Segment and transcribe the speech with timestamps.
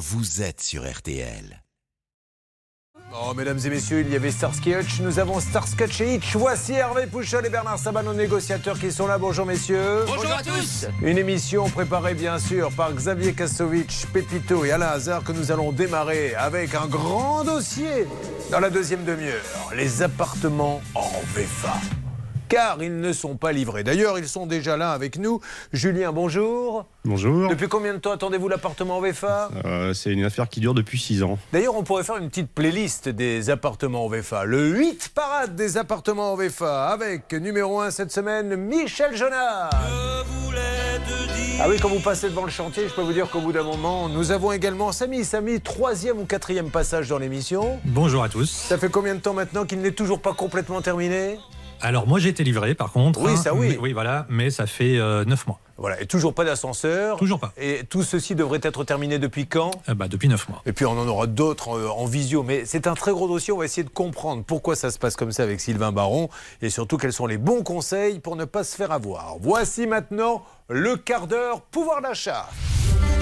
[0.00, 1.62] vous êtes sur RTL.
[3.12, 6.36] Oh, mesdames et messieurs, il y avait Starsky Hutch, nous avons Starsky et Hitch.
[6.36, 9.18] Voici Hervé Pouchol et Bernard Sabat, nos négociateurs qui sont là.
[9.18, 10.04] Bonjour messieurs.
[10.06, 10.86] Bonjour à tous.
[11.02, 15.70] Une émission préparée bien sûr par Xavier Kasovic, Pépito et Alain Hazard que nous allons
[15.70, 18.06] démarrer avec un grand dossier
[18.50, 19.70] dans la deuxième demi-heure.
[19.76, 21.74] Les appartements en VFA
[22.50, 23.84] car ils ne sont pas livrés.
[23.84, 25.40] D'ailleurs, ils sont déjà là avec nous.
[25.72, 26.84] Julien, bonjour.
[27.04, 27.48] Bonjour.
[27.48, 30.98] Depuis combien de temps attendez-vous l'appartement en VFA Euh, c'est une affaire qui dure depuis
[30.98, 31.38] 6 ans.
[31.52, 34.44] D'ailleurs, on pourrait faire une petite playlist des appartements en VFA.
[34.44, 39.70] Le 8 parade des appartements en VFA avec numéro 1 cette semaine, Michel Jonas.
[41.62, 43.62] Ah oui, quand vous passez devant le chantier, je peux vous dire qu'au bout d'un
[43.62, 45.24] moment, nous avons également Samy.
[45.24, 47.78] Samy, troisième ou quatrième passage dans l'émission.
[47.84, 48.50] Bonjour à tous.
[48.50, 51.38] Ça fait combien de temps maintenant qu'il n'est toujours pas complètement terminé?
[51.80, 53.20] Alors moi j'ai été livré par contre.
[53.20, 53.68] Oui, hein, ça, oui.
[53.70, 55.60] Mais- oui, voilà, mais ça fait euh, 9 mois.
[55.80, 57.16] Voilà, et toujours pas d'ascenseur.
[57.16, 57.54] Toujours pas.
[57.56, 59.70] Et tout ceci devrait être terminé depuis quand?
[59.88, 60.62] Euh, bah, depuis 9 mois.
[60.66, 62.42] Et puis on en aura d'autres euh, en, visio.
[62.42, 63.50] Mais c'est un très gros dossier.
[63.54, 66.28] On va essayer de comprendre pourquoi ça se passe comme ça avec Sylvain Baron
[66.60, 69.36] et surtout quels sont les bons conseils pour ne pas se faire avoir.
[69.40, 72.46] Voici maintenant le quart d'heure pouvoir d'achat.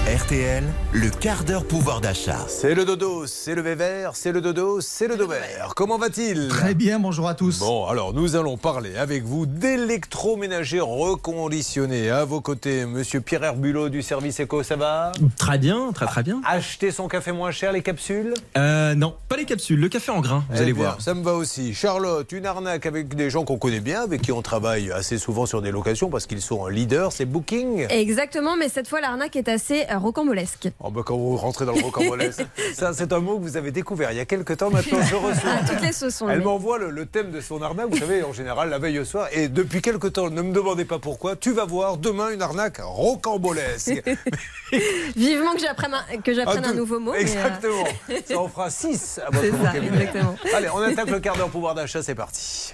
[0.09, 2.39] RTL, le quart d'heure pouvoir d'achat.
[2.47, 5.37] C'est le dodo, c'est le vert, c'est le dodo, c'est le dover.
[5.75, 6.47] Comment va-t-il?
[6.47, 7.59] Très bien, bonjour à tous.
[7.59, 12.09] Bon, alors nous allons parler avec vous d'électroménager reconditionné.
[12.09, 16.23] À vos côtés, monsieur Pierre Herbulot du service Eco, ça va Très bien, très très
[16.23, 16.41] bien.
[16.47, 20.19] Acheter son café moins cher, les capsules Euh, non, pas les capsules, le café en
[20.19, 20.99] grain, vous Eh allez bien, voir.
[20.99, 21.75] Ça me va aussi.
[21.75, 25.45] Charlotte, une arnaque avec des gens qu'on connaît bien, avec qui on travaille assez souvent
[25.45, 27.85] sur des locations parce qu'ils sont leaders, c'est Booking.
[27.91, 30.69] Exactement, mais cette fois l'arnaque est assez euh, rocambolesque.
[30.79, 33.69] Oh bah quand vous rentrez dans le rocambolesque, ça c'est un mot que vous avez
[33.69, 35.51] découvert il y a quelques temps maintenant, je reçois.
[35.53, 38.33] Ah, toutes les sauces Elle m'envoie le, le thème de son arnaque, vous savez, en
[38.33, 39.27] général, la veille au soir.
[39.33, 42.79] Et depuis quelques temps, ne me demandez pas pourquoi, tu vas voir demain une arnaque
[42.81, 44.03] rocambolesque.
[45.15, 47.11] Vivement que j'apprenne un, que j'apprenne Ah, un nouveau mot.
[47.11, 47.83] mais, euh, Exactement.
[48.27, 49.93] Ça en fera 6 à votre C'est ça, vocabulaire.
[50.01, 50.35] exactement.
[50.55, 52.73] Allez, on attaque le quart d'heure pouvoir d'achat, c'est parti.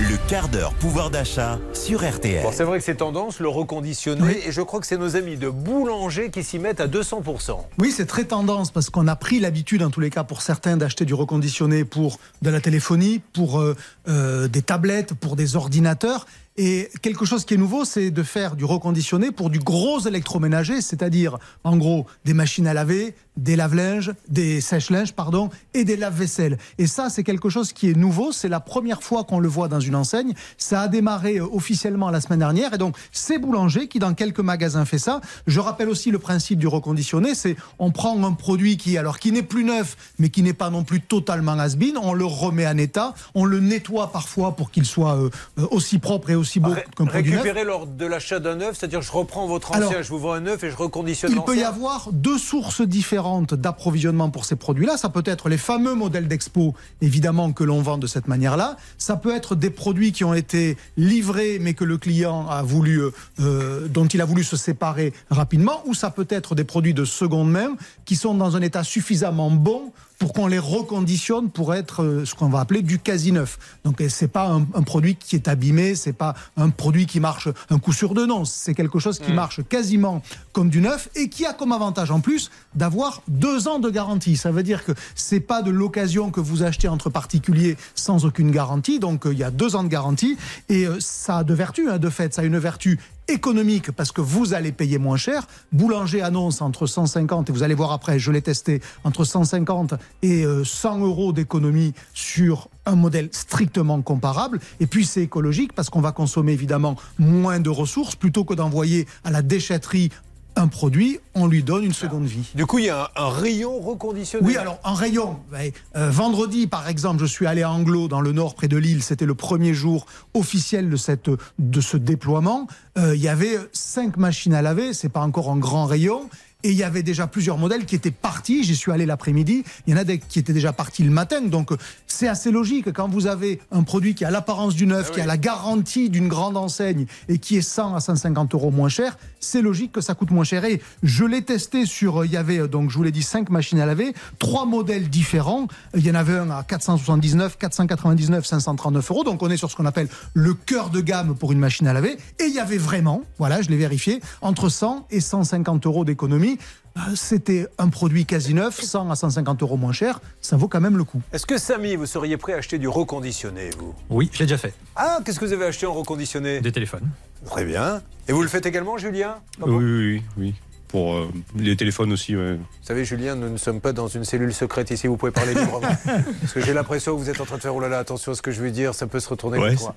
[0.00, 2.42] Le quart d'heure pouvoir d'achat sur RTL.
[2.42, 5.36] Bon, c'est vrai que c'est tendance, le reconditionner, et je crois que c'est nos amis
[5.36, 7.56] de boulanger qui s'y mettent à 200%.
[7.78, 10.76] Oui, c'est très tendance parce qu'on a pris l'habitude, en tous les cas pour certains,
[10.76, 13.76] d'acheter du reconditionné pour de la téléphonie, pour euh,
[14.08, 16.26] euh, des tablettes, pour des ordinateurs.
[16.56, 20.82] Et quelque chose qui est nouveau, c'est de faire du reconditionné pour du gros électroménager,
[20.82, 26.58] c'est-à-dire en gros des machines à laver, des lave-linges, des sèche-linges, pardon, et des lave-vaisselle.
[26.78, 28.30] Et ça, c'est quelque chose qui est nouveau.
[28.32, 30.34] C'est la première fois qu'on le voit dans une enseigne.
[30.58, 32.74] Ça a démarré euh, officiellement la semaine dernière.
[32.74, 35.20] Et donc, c'est Boulanger qui, dans quelques magasins, fait ça.
[35.46, 37.34] Je rappelle aussi le principe du reconditionné.
[37.34, 40.70] C'est on prend un produit qui, alors, qui n'est plus neuf, mais qui n'est pas
[40.70, 41.96] non plus totalement has-been.
[42.02, 43.14] On le remet en état.
[43.34, 47.06] On le nettoie parfois pour qu'il soit euh, euh, aussi propre et aussi beau qu'un
[47.06, 47.42] produit neuf.
[47.42, 50.32] récupérer lors de l'achat d'un neuf, c'est-à-dire je reprends votre ancien, Alors, je vous vends
[50.32, 53.21] un neuf et je reconditionne Il peut y avoir deux sources différentes
[53.54, 54.96] d'approvisionnement pour ces produits-là.
[54.96, 58.76] Ça peut être les fameux modèles d'expo, évidemment, que l'on vend de cette manière-là.
[58.98, 63.00] Ça peut être des produits qui ont été livrés, mais que le client a voulu,
[63.00, 63.10] euh,
[63.40, 65.82] euh, dont il a voulu se séparer rapidement.
[65.86, 69.50] Ou ça peut être des produits de seconde main qui sont dans un état suffisamment
[69.50, 73.58] bon pour qu'on les reconditionne pour être euh, ce qu'on va appeler du quasi neuf.
[73.82, 77.18] Donc euh, c'est pas un, un produit qui est abîmé, c'est pas un produit qui
[77.18, 80.22] marche un coup sur deux, non, c'est quelque chose qui marche quasiment
[80.52, 84.36] comme du neuf et qui a comme avantage en plus d'avoir deux ans de garantie.
[84.36, 88.52] Ça veut dire que c'est pas de l'occasion que vous achetez entre particuliers sans aucune
[88.52, 91.88] garantie, donc euh, il y a deux ans de garantie et ça a deux vertus,
[91.90, 95.46] hein, de fait, ça a une vertu économique parce que vous allez payer moins cher.
[95.72, 100.44] Boulanger annonce entre 150 et vous allez voir après, je l'ai testé, entre 150 et
[100.44, 104.60] euh, 100 euros d'économie sur un modèle strictement comparable.
[104.80, 109.06] Et puis c'est écologique parce qu'on va consommer évidemment moins de ressources plutôt que d'envoyer
[109.24, 110.10] à la déchetterie
[110.56, 112.50] un produit, on lui donne une seconde vie.
[112.54, 114.46] Du coup, il y a un, un rayon reconditionné.
[114.46, 118.32] Oui, alors en rayon, euh, vendredi par exemple, je suis allé à Anglo dans le
[118.32, 119.02] nord près de Lille.
[119.02, 122.66] C'était le premier jour officiel de cette de ce déploiement.
[122.98, 124.92] Euh, il y avait cinq machines à laver.
[124.92, 126.28] C'est pas encore un grand rayon.
[126.64, 128.62] Et il y avait déjà plusieurs modèles qui étaient partis.
[128.62, 129.64] J'y suis allé l'après-midi.
[129.86, 131.40] Il y en a des qui étaient déjà partis le matin.
[131.42, 131.70] Donc,
[132.06, 132.92] c'est assez logique.
[132.92, 136.08] Quand vous avez un produit qui a l'apparence du neuf, Ah qui a la garantie
[136.08, 140.00] d'une grande enseigne et qui est 100 à 150 euros moins cher, c'est logique que
[140.00, 140.64] ça coûte moins cher.
[140.64, 143.50] Et je l'ai testé sur, il y avait, euh, donc, je vous l'ai dit, cinq
[143.50, 145.66] machines à laver, trois modèles différents.
[145.94, 149.24] Il y en avait un à 479, 499, 539 euros.
[149.24, 151.92] Donc, on est sur ce qu'on appelle le cœur de gamme pour une machine à
[151.92, 152.16] laver.
[152.38, 156.58] Et il y avait vraiment, voilà, je l'ai vérifié, entre 100 et 150 euros d'économie.
[156.98, 160.20] Euh, C'était un produit quasi neuf, 100 à 150 euros moins cher.
[160.42, 161.22] Ça vaut quand même le coup.
[161.32, 163.94] Est-ce que Samy, vous seriez prêt à acheter du reconditionné, vous?
[164.10, 164.74] Oui, je l'ai déjà fait.
[164.94, 166.60] Ah, qu'est-ce que vous avez acheté en reconditionné?
[166.60, 167.08] Des téléphones.
[167.46, 168.02] Très bien.
[168.28, 169.36] Et vous le faites également, Julien?
[169.60, 170.22] Oui, oui, oui.
[170.36, 170.54] oui.
[170.92, 172.36] Pour euh, les téléphones aussi.
[172.36, 172.52] ouais.
[172.52, 175.54] Vous savez, Julien, nous ne sommes pas dans une cellule secrète ici, vous pouvez parler
[175.54, 175.80] librement.
[176.40, 178.32] Parce que j'ai l'impression que vous êtes en train de faire, oh là là, attention
[178.32, 179.94] à ce que je vais dire, ça peut se retourner Ouais, contre moi.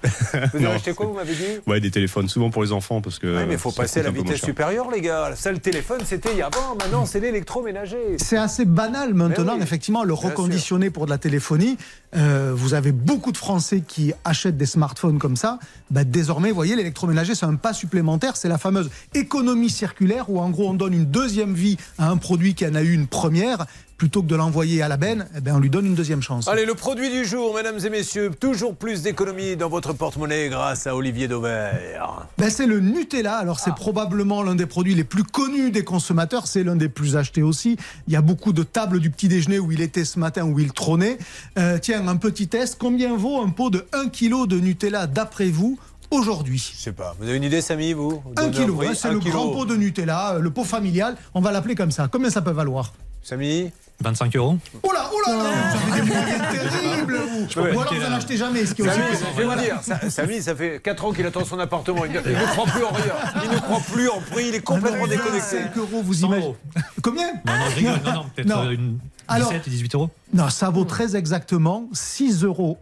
[0.53, 1.43] Vous avez acheté quoi, vous m'avez dit?
[1.67, 3.27] Ouais, des téléphones, souvent pour les enfants parce que.
[3.27, 5.33] Ouais, mais il faut passer à la vitesse supérieure, les gars.
[5.35, 6.75] Ça, le téléphone, c'était il y a avant.
[6.75, 8.17] Maintenant, c'est l'électroménager.
[8.17, 11.77] C'est assez banal maintenant, oui, effectivement, le reconditionner pour de la téléphonie.
[12.15, 15.59] Euh, vous avez beaucoup de Français qui achètent des smartphones comme ça.
[15.91, 18.37] Bah, désormais, vous voyez, l'électroménager, c'est un pas supplémentaire.
[18.37, 22.17] C'est la fameuse économie circulaire où, en gros, on donne une deuxième vie à un
[22.17, 23.65] produit qui en a eu une première.
[23.97, 26.49] Plutôt que de l'envoyer à la benne, eh ben, on lui donne une deuxième chance.
[26.49, 28.29] Allez, le produit du jour, mesdames et messieurs.
[28.37, 32.27] Toujours plus d'économie dans votre porte-monnaie grâce à Olivier Dauvert.
[32.37, 33.37] Ben, c'est le Nutella.
[33.37, 36.45] Alors, c'est probablement l'un des produits les plus connus des consommateurs.
[36.45, 37.77] C'est l'un des plus achetés aussi.
[38.07, 40.59] Il y a beaucoup de tables du petit déjeuner où il était ce matin, où
[40.59, 41.17] il trônait.
[41.57, 42.75] Euh, tiens, un petit test.
[42.77, 45.79] Combien vaut un pot de 1 kg de Nutella d'après vous
[46.11, 47.15] aujourd'hui Je sais pas.
[47.19, 49.33] Vous avez une idée, Samy, vous Un kilo, hein, c'est le kilo.
[49.33, 51.15] grand pot de Nutella, euh, le pot familial.
[51.33, 52.07] On va l'appeler comme ça.
[52.11, 52.93] Combien ça peut valoir?
[53.23, 53.71] Samy?
[54.01, 54.57] 25 euros.
[54.83, 55.33] Oh là, oh là,
[55.71, 57.61] vous avez des moyens terribles, vous.
[57.61, 59.29] Ou alors vous n'en achetez jamais, ce qui est aussi Samy, possible.
[59.33, 62.03] je vais vous dire, ça- Samy, ça fait 4 ans qu'il attend son appartement.
[62.03, 63.13] Il ne il ne croit plus en rien.
[63.45, 64.49] Il ne croit plus en prix.
[64.49, 65.57] Il est complètement Ah non, déconnecté.
[65.59, 66.55] 25 euros, vous 100 imaginez.
[67.01, 67.27] Combien?
[67.45, 67.93] Non, non, je rigole.
[68.05, 70.09] Non, non, peut-être une Alors- 17 et 18 euros.
[70.33, 72.77] Non, ça vaut très exactement 6,11 euros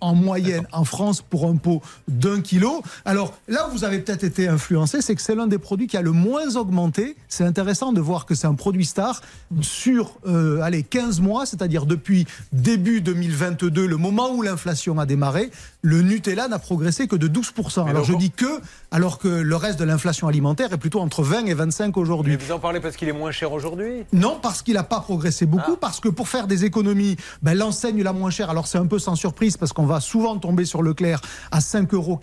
[0.00, 2.82] en moyenne en France pour un pot d'un kilo.
[3.04, 5.96] Alors là où vous avez peut-être été influencé, c'est que c'est l'un des produits qui
[5.96, 7.16] a le moins augmenté.
[7.28, 9.22] C'est intéressant de voir que c'est un produit star
[9.60, 15.50] sur euh, allez, 15 mois, c'est-à-dire depuis début 2022, le moment où l'inflation a démarré.
[15.82, 17.84] Le Nutella n'a progressé que de 12%.
[17.84, 18.60] Mais Alors je dis que,
[18.90, 22.36] alors que le reste de l'inflation alimentaire est plutôt entre 20 et 25 aujourd'hui.
[22.38, 24.04] Mais vous en parlez parce qu'il est moins cher aujourd'hui?
[24.12, 28.02] Non, parce qu'il n'a pas progressé beaucoup, parce que pour faire des économies, ben, l'enseigne
[28.02, 30.82] la moins chère, alors c'est un peu sans surprise, parce qu'on va souvent tomber sur
[30.82, 32.18] Leclerc à 5,87 euros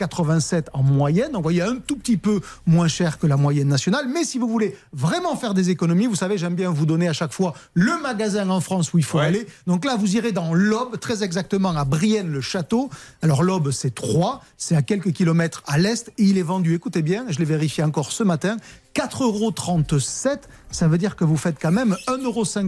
[0.74, 1.28] en moyenne.
[1.32, 4.08] Donc, vous voyez, un tout petit peu moins cher que la moyenne nationale.
[4.14, 7.14] Mais si vous voulez vraiment faire des économies, vous savez, j'aime bien vous donner à
[7.14, 9.26] chaque fois le magasin en France où il faut Ouais.
[9.26, 9.48] aller.
[9.68, 12.90] Donc là, vous irez dans l'Aube, très exactement à Brienne-le-Château.
[13.22, 17.02] Alors l'Aube, c'est 3, c'est à quelques kilomètres à l'est, et il est vendu, écoutez
[17.02, 18.58] bien, je l'ai vérifié encore ce matin,
[18.96, 19.54] 4,37 euros.
[20.72, 22.24] Ça veut dire que vous faites quand même 1,50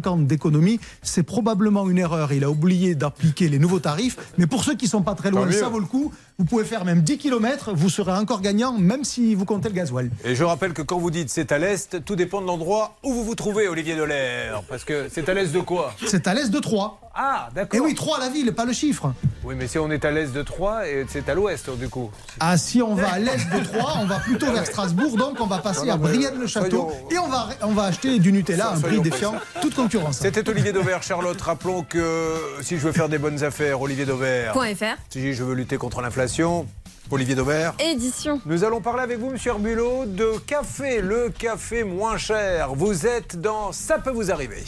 [0.05, 0.79] euros d'économie.
[1.01, 2.33] C'est probablement une erreur.
[2.33, 4.17] Il a oublié d'appliquer les nouveaux tarifs.
[4.37, 6.13] Mais pour ceux qui sont pas très loin, ça vaut le coup.
[6.39, 7.73] Vous pouvez faire même 10 km.
[7.73, 10.09] Vous serez encore gagnant, même si vous comptez le gasoil.
[10.25, 13.13] Et je rappelle que quand vous dites c'est à l'est, tout dépend de l'endroit où
[13.13, 14.63] vous vous trouvez, Olivier Delair.
[14.67, 15.93] Parce que c'est à l'est de quoi?
[16.05, 16.97] C'est à l'est de Troyes.
[17.15, 17.81] Ah, Et d'accord.
[17.83, 19.13] oui, Troyes, la ville, pas le chiffre.
[19.43, 22.09] Oui, mais si on est à l'est de Troyes, c'est à l'ouest, du coup.
[22.39, 25.15] Ah, si on va à l'est de Troyes, on va plutôt vers Strasbourg.
[25.15, 26.89] Donc, on va passer Non, à non, Brienne-le-Château.
[27.11, 30.17] Et on va, on va acheter du Nutella à un prix défiant toute concurrence.
[30.17, 31.39] C'était Olivier Dauvert, Charlotte.
[31.39, 34.53] Rappelons que si je veux faire des bonnes affaires, Olivier Dauvert.
[34.53, 34.97] Point .fr.
[35.09, 36.67] Si je veux lutter contre l'inflation,
[37.11, 37.73] Olivier Dauvert.
[37.79, 38.41] Édition.
[38.47, 42.73] Nous allons parler avec vous, monsieur Herbulot, de café, le café moins cher.
[42.73, 44.63] Vous êtes dans Ça peut vous arriver.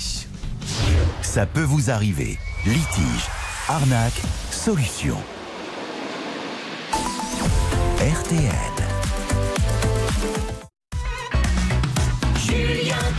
[1.23, 2.37] Ça peut vous arriver.
[2.65, 3.29] Litige,
[3.67, 4.21] arnaque,
[4.51, 5.17] solution.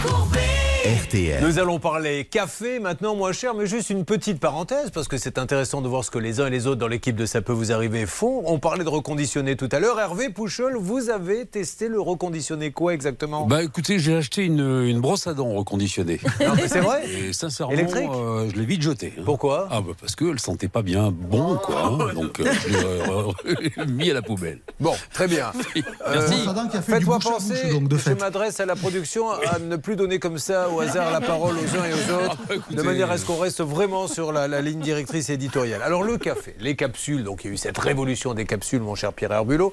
[0.04, 0.45] RTL.
[0.86, 1.42] RTL.
[1.42, 5.36] Nous allons parler café maintenant moins cher, mais juste une petite parenthèse parce que c'est
[5.36, 7.52] intéressant de voir ce que les uns et les autres dans l'équipe de Ça peut
[7.52, 8.44] vous arriver font.
[8.46, 9.98] On parlait de reconditionner tout à l'heure.
[9.98, 13.46] Hervé Pouchol, vous avez testé le reconditionné quoi exactement?
[13.46, 16.20] Bah écoutez, j'ai acheté une, une brosse à dents reconditionnée.
[16.68, 18.08] C'est vrai Et sincèrement, Électrique?
[18.14, 19.12] euh, je l'ai vite jetée.
[19.18, 19.22] hein.
[19.24, 19.66] Pourquoi?
[19.72, 21.82] Ah bah parce qu'elle sentait pas bien bon quoi.
[22.10, 22.14] hein.
[22.14, 24.60] Donc euh, je l'ai euh, mis à la poubelle.
[24.78, 25.50] Bon, très bien.
[26.08, 26.44] Merci.
[26.44, 28.14] Sadin qui a fait du Faites-moi penser, bouche, donc, de je fait.
[28.14, 31.76] m'adresse à la production, à ne plus donner comme ça au hasard la parole aux
[31.78, 34.46] uns et aux autres, Ah, écoutez, de manière à ce qu'on reste vraiment sur la,
[34.48, 35.82] la ligne directrice éditoriale.
[35.82, 38.94] Alors le café, les capsules, donc il y a eu cette révolution des capsules, mon
[38.94, 39.72] cher Pierre Herbulot.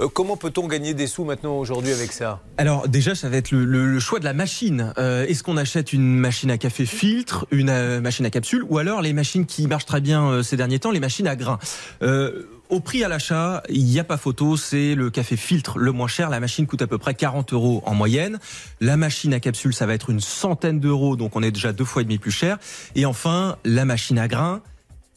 [0.00, 2.40] Euh, comment peut-on gagner des sous maintenant aujourd'hui avec ça?
[2.56, 4.92] Alors déjà, ça va être le, le- le choix de la machine.
[4.98, 8.78] Euh, Est-ce qu'on achète une machine à café filtre, une euh, machine à capsule, ou
[8.78, 11.60] alors les machines qui marchent très bien euh, ces derniers temps, les machines à grains?
[12.02, 12.42] Euh,
[12.74, 16.08] au prix à l'achat, il n'y a pas photo, c'est le café filtre le moins
[16.08, 16.28] cher.
[16.28, 18.40] La machine coûte à peu près 40 euros en moyenne.
[18.80, 21.84] La machine à capsule, ça va être une centaine d'euros, donc on est déjà deux
[21.84, 22.58] fois et demi plus cher.
[22.96, 24.60] Et enfin, la machine à grains,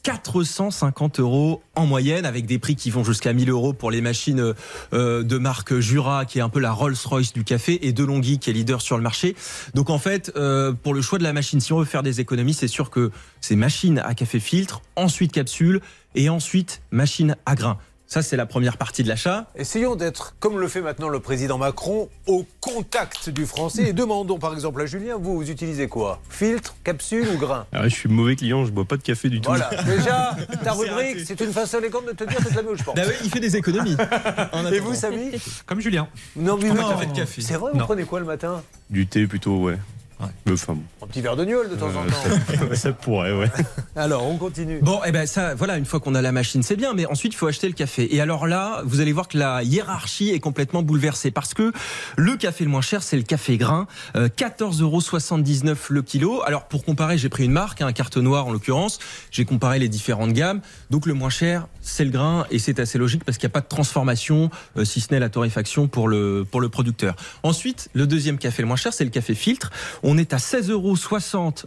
[0.02, 4.54] 450 euros en moyenne, avec des prix qui vont jusqu'à 1000 euros pour les machines
[4.92, 8.50] euh, de marque Jura, qui est un peu la Rolls-Royce du café, et Delonghi, qui
[8.50, 9.36] est leader sur le marché.
[9.74, 12.20] Donc en fait, euh, pour le choix de la machine, si on veut faire des
[12.20, 15.80] économies, c'est sûr que c'est machine à café filtre, ensuite capsule,
[16.14, 17.78] et ensuite machine à grains.
[18.10, 19.44] Ça, c'est la première partie de l'achat.
[19.54, 24.38] Essayons d'être, comme le fait maintenant le président Macron, au contact du français et demandons
[24.38, 26.18] par exemple à Julien, vous, vous utilisez quoi?
[26.30, 27.66] Filtre, capsule ou grain?
[27.70, 29.50] Ah ouais, je suis mauvais client, je bois pas de café du tout.
[29.50, 30.34] Voilà, déjà,
[30.64, 32.94] ta rubrique, c'est une façon élégante de te dire c'est la mieux, je pense.
[32.94, 33.96] Bah oui, il fait des économies.
[34.52, 35.32] En Et vous, Samy?
[35.66, 36.08] Comme Julien.
[36.34, 36.96] Non, mais non.
[37.26, 37.84] C'est vrai, vous Non.
[37.84, 38.62] prenez quoi le matin?
[38.88, 39.76] Du thé plutôt, ouais.
[40.20, 40.26] Ouais.
[40.46, 40.82] Mais Enfin, bon.
[41.02, 42.74] Un petit verre de gnôle de temps en temps.
[42.74, 43.50] ça pourrait, ouais.
[43.96, 44.80] Alors, on continue.
[44.82, 47.32] Bon, et ben ça, voilà, une fois qu'on a la machine, c'est bien, mais ensuite
[47.32, 48.14] il faut acheter le café.
[48.14, 51.72] Et alors là, vous allez voir que la hiérarchie est complètement bouleversée parce que
[52.16, 56.42] le café le moins cher, c'est le café grain, euh, 14,79 euros le kilo.
[56.44, 58.98] Alors pour comparer, j'ai pris une marque, hein, un carte noire en l'occurrence.
[59.30, 60.60] J'ai comparé les différentes gammes.
[60.90, 63.54] Donc le moins cher, c'est le grain, et c'est assez logique parce qu'il n'y a
[63.54, 67.14] pas de transformation, euh, si ce n'est la torréfaction pour le pour le producteur.
[67.42, 69.70] Ensuite, le deuxième café le moins cher, c'est le café filtre.
[70.02, 70.96] On est à 16,60 euros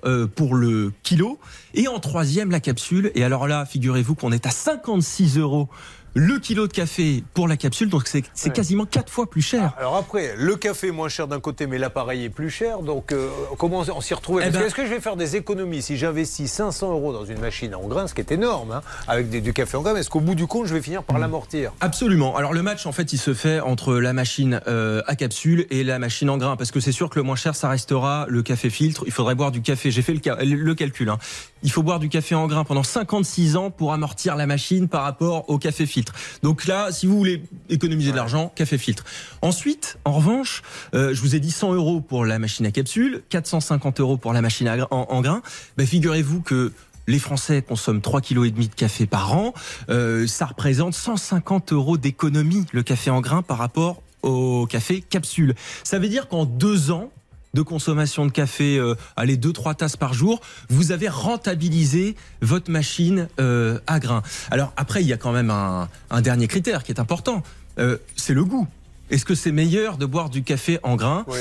[0.06, 1.38] euh, pour le kilo.
[1.74, 3.12] Et en troisième, la capsule.
[3.14, 5.70] Et alors là, figurez-vous qu'on est à 56 euros
[6.13, 7.89] le kilo de café pour la capsule.
[7.89, 8.51] Donc c'est Ouais.
[8.53, 9.74] quasiment quatre fois plus cher.
[9.77, 12.80] Alors après, le café est moins cher d'un côté, mais l'appareil est plus cher.
[12.82, 15.82] Donc euh, comment on s'y retrouve Eh ben- Est-ce que je vais faire des économies?
[15.82, 19.30] Si j'investis 500 euros dans une machine en grain, ce qui est énorme, hein, avec
[19.30, 21.72] des- du café en grain Est-ce qu'au bout du compte, je vais finir par l'amortir?
[21.82, 22.36] Absolument.
[22.36, 25.84] Alors le match, en fait, il se fait entre la machine euh, à capsule et
[25.84, 28.41] la machine en grain, parce que c'est sûr que le moins cher, ça restera le
[28.44, 29.03] café filtre.
[29.06, 29.91] Il faudrait boire du café.
[29.91, 31.10] J'ai fait le, le calcul.
[31.10, 31.18] hein.
[31.63, 35.03] Il faut boire du café en grain pendant 56 ans pour amortir la machine par
[35.03, 36.13] rapport au café filtre.
[36.44, 39.06] Donc là, si vous voulez économiser de l'argent, café filtre.
[39.41, 40.63] Ensuite, en revanche,
[40.96, 44.34] euh, je vous ai dit 100 euros pour la machine à capsule, 450 euros pour
[44.34, 45.41] la machine à en, en grain.
[45.77, 46.72] Ben, figurez-vous que
[47.08, 49.53] les Français consomment 3,5 kg de café par an.
[49.89, 55.56] Euh, ça représente 150 euros d'économie, le café en grain, par rapport au café capsule.
[55.84, 57.12] Ça veut dire qu'en deux ans,
[57.53, 60.39] de consommation de café, euh, allez, 2-3 tasses par jour,
[60.70, 64.24] vous avez rentabilisé votre machine euh, à grains.
[64.51, 67.43] Alors après, il y a quand même un, un dernier critère qui est important,
[67.79, 68.67] Euh, c'est le goût.
[69.10, 71.39] Est-ce que c'est meilleur de boire du café en grains Oui.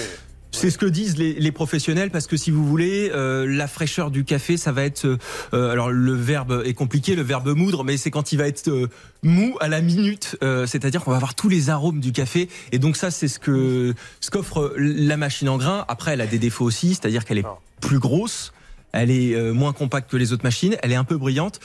[0.52, 4.10] C'est ce que disent les, les professionnels parce que si vous voulez, euh, la fraîcheur
[4.10, 5.04] du café, ça va être.
[5.06, 8.68] euh, alors le verbe est compliqué, le verbe moudre, mais c'est quand il va être
[8.68, 8.88] euh,
[9.22, 10.36] mou à la minute.
[10.42, 12.48] euh, C'est-à-dire qu'on va avoir tous les arômes du café.
[12.72, 15.84] Et donc ça, c'est ce que ce qu'offre la machine en grain.
[15.88, 17.58] Après, elle a des défauts aussi, c'est-à-dire qu'elle est Ah.
[17.80, 18.52] plus grosse,
[18.92, 21.60] elle est euh, moins compacte que les autres machines, elle est un peu brillante.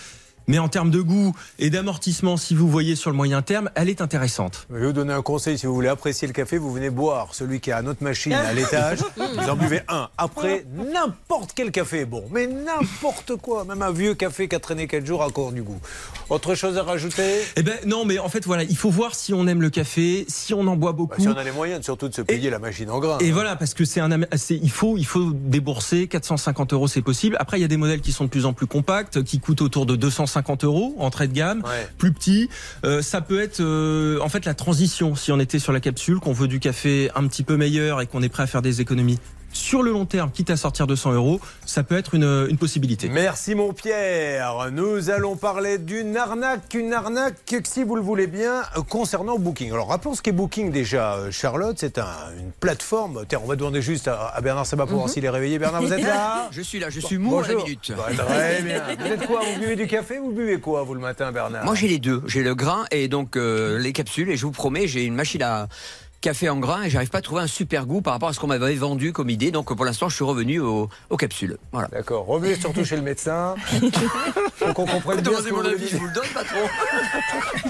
[0.47, 3.89] Mais en termes de goût et d'amortissement, si vous voyez sur le moyen terme, elle
[3.89, 4.67] est intéressante.
[4.69, 7.29] Je vais vous donner un conseil, si vous voulez apprécier le café, vous venez boire
[7.33, 10.09] celui qui a notre machine à l'étage, vous en buvez un.
[10.17, 14.59] Après, n'importe quel café est bon, mais n'importe quoi, même un vieux café qui a
[14.59, 15.79] traîné 4 jours a encore du goût.
[16.29, 17.41] Autre chose à rajouter?
[17.55, 20.25] Eh ben non, mais en fait voilà, il faut voir si on aime le café,
[20.27, 21.21] si on en boit Bah, beaucoup.
[21.21, 23.17] Si on a les moyens, surtout de se payer la machine en grain.
[23.19, 23.33] Et hein.
[23.33, 24.09] voilà, parce que c'est un,
[24.49, 27.35] il faut, il faut débourser 450 euros, c'est possible.
[27.39, 29.61] Après, il y a des modèles qui sont de plus en plus compacts, qui coûtent
[29.61, 31.87] autour de 250 euros, entrée de gamme, Ouais.
[31.97, 32.49] plus petits.
[32.83, 35.15] Euh, ça peut être, euh, en fait, la transition.
[35.15, 38.07] Si on était sur la capsule, qu'on veut du café un petit peu meilleur et
[38.07, 39.19] qu'on est prêt à faire des économies
[39.55, 43.09] sur le long terme, quitte à sortir 200 euros, ça peut être une, une possibilité.
[43.09, 44.69] Merci mon Pierre.
[44.71, 49.71] Nous allons parler d'une arnaque, une arnaque, si vous le voulez bien, concernant Booking.
[49.71, 51.77] Alors rappelons ce qu'est Booking déjà, euh, Charlotte.
[51.79, 52.05] C'est un-
[52.39, 53.23] une plateforme.
[53.27, 55.57] Tiens, on va demander juste à, à Bernard Sabat pour voir s'il est réveillé.
[55.57, 57.63] Bernard, vous êtes là Je suis là, je suis mou à la Bonjour.
[57.65, 57.93] minute.
[57.95, 58.83] Bah, Très bien.
[58.99, 59.41] Vous êtes quoi?
[59.53, 60.17] Vous buvez du café?
[60.19, 61.63] Vous buvez quoi, vous, le matin, Bernard?
[61.65, 64.51] Moi j'ai les deux, j'ai le grain et donc euh, les capsules et je vous
[64.51, 65.67] promets j'ai une machine à
[66.21, 68.39] café en grain et j'arrive pas à trouver un super goût par rapport à ce
[68.39, 71.57] qu'on m'avait vendu comme idée donc pour l'instant je suis revenu aux, aux capsules.
[71.71, 71.87] Voilà.
[71.89, 72.25] D'accord.
[72.25, 73.55] Revenez surtout chez le médecin.
[74.55, 76.57] Faut qu'on comprenne bien Demandez que vous mon voulez avis, je vous le donne patron.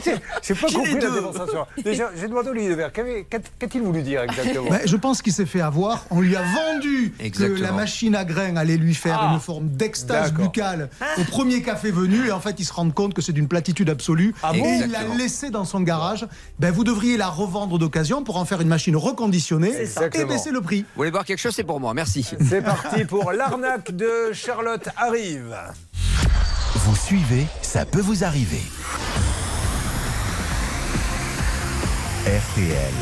[0.44, 1.66] J'ai pas J'ai compris la démonstration.
[1.84, 5.46] Déjà, j'ai demandé Devers, qu'avait- qu'a- qu'a-t-il voulu dire exactement Ben, je pense qu'il s'est
[5.46, 6.06] fait avoir.
[6.12, 9.32] On lui a vendu que la machine à grains allait lui faire Ah.
[9.34, 12.28] une forme d'extase buccale au premier café venu.
[12.28, 14.34] Et en fait, il se rend compte que c'est d'une platitude absolue.
[14.44, 15.16] Ah bon et il l'a Exactement.
[15.18, 16.28] laissé dans son garage.
[16.60, 20.62] Ben, vous devriez la revendre d'occasion pour en faire une machine reconditionnée et baisser le
[20.62, 20.82] prix.
[20.82, 22.30] Vous voulez boire quelque chose c'est pour moi, merci.
[22.48, 25.56] C'est parti pour l'arnaque de Charlotte arrive.
[26.75, 28.62] Vous suivez, ça peut vous arriver.
[32.25, 32.94] RTL.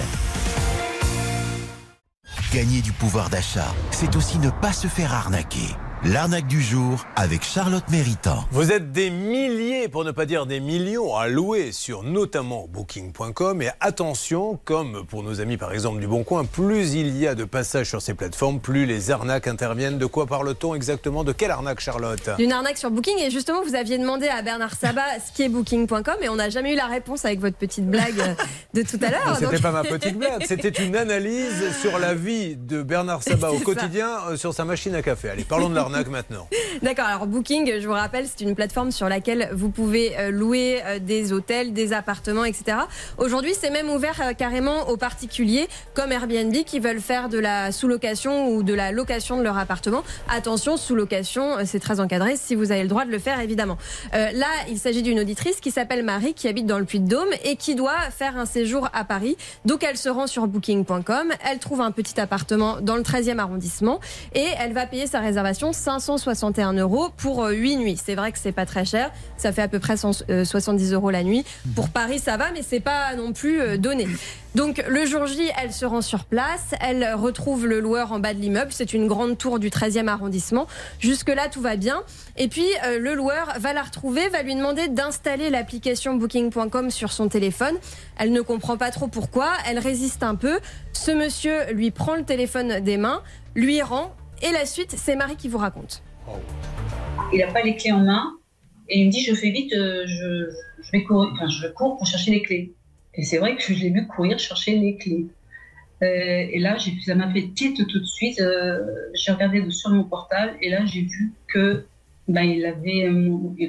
[2.54, 5.76] Gagner du pouvoir d'achat, c'est aussi ne pas se faire arnaquer.
[6.06, 8.44] L'arnaque du jour avec Charlotte Méritant.
[8.52, 13.62] Vous êtes des milliers, pour ne pas dire des millions, à louer sur notamment Booking.com.
[13.62, 17.36] Et attention, comme pour nos amis par exemple du Bon Coin, plus il y a
[17.36, 19.98] de passages sur ces plateformes, plus les arnaques interviennent.
[19.98, 21.24] De quoi parle-t-on exactement?
[21.24, 22.32] De quelle arnaque, Charlotte?
[22.38, 23.18] D'une arnaque sur Booking.
[23.20, 26.50] Et justement, vous aviez demandé à Bernard Sabat ce qui est Booking.com et on n'a
[26.50, 28.36] jamais eu la réponse avec votre petite blague
[28.74, 29.38] de tout à l'heure.
[29.40, 33.52] C'était Donc- pas ma petite blague, c'était une analyse sur la vie de Bernard Sabat
[33.52, 33.64] au ça.
[33.64, 35.30] quotidien euh, sur sa machine à café.
[35.30, 35.93] Allez, parlons de l'arnaque.
[36.82, 40.82] D'accord, alors Booking, je vous rappelle, c'est une plateforme sur laquelle vous pouvez euh, louer
[40.86, 42.78] euh, des hôtels, des appartements, etc.
[43.18, 47.72] Aujourd'hui, c'est même ouvert euh, carrément aux particuliers comme Airbnb qui veulent faire de la
[47.72, 50.04] sous-location ou de la location de leur appartement.
[50.30, 53.78] Attention, sous-location, c'est très encadré si vous avez le droit de le faire, évidemment.
[54.12, 57.76] là, il s'agit d'une auditrice qui s'appelle Marie, qui habite dans le Puy-de-Dôme et qui
[57.76, 59.38] doit faire un séjour à Paris.
[59.66, 64.00] Donc, elle se rend sur booking.com, elle trouve un petit appartement dans le 13e arrondissement
[64.34, 68.00] et elle va payer sa réservation 561 euros pour 8 nuits.
[68.04, 71.24] C'est vrai que c'est pas très cher, ça fait à peu près 170 euros la
[71.24, 71.44] nuit.
[71.76, 74.08] Pour Paris, ça va, mais c'est pas non plus euh, donné.
[74.56, 78.34] Donc le jour J, elle se rend sur place, elle retrouve le loueur en bas
[78.34, 80.68] de l'immeuble, c'est une grande tour du 13e arrondissement.
[81.00, 82.04] Jusque-là, tout va bien.
[82.38, 87.12] Et puis euh, le loueur va la retrouver, va lui demander d'installer l'application booking.com sur
[87.12, 87.76] son téléphone.
[88.18, 90.60] Elle ne comprend pas trop pourquoi, elle résiste un peu.
[90.94, 93.22] Ce monsieur lui prend le téléphone des mains,
[93.56, 96.04] lui rend, et la suite, c'est Marie qui vous raconte.
[97.32, 98.34] Il n'a pas les clés en main,
[98.90, 102.06] et il me dit je fais vite, euh, je, vais courir, enfin, je cours pour
[102.06, 102.74] chercher les clés.
[103.16, 105.28] Et c'est vrai que je l'ai vu courir chercher les clés.
[106.02, 106.06] Euh,
[106.52, 108.40] et là, ça m'a fait titre tout de suite.
[108.42, 108.84] Euh,
[109.14, 111.86] j'ai regardé sur mon portable et là, j'ai vu que
[112.28, 113.10] ben, il avait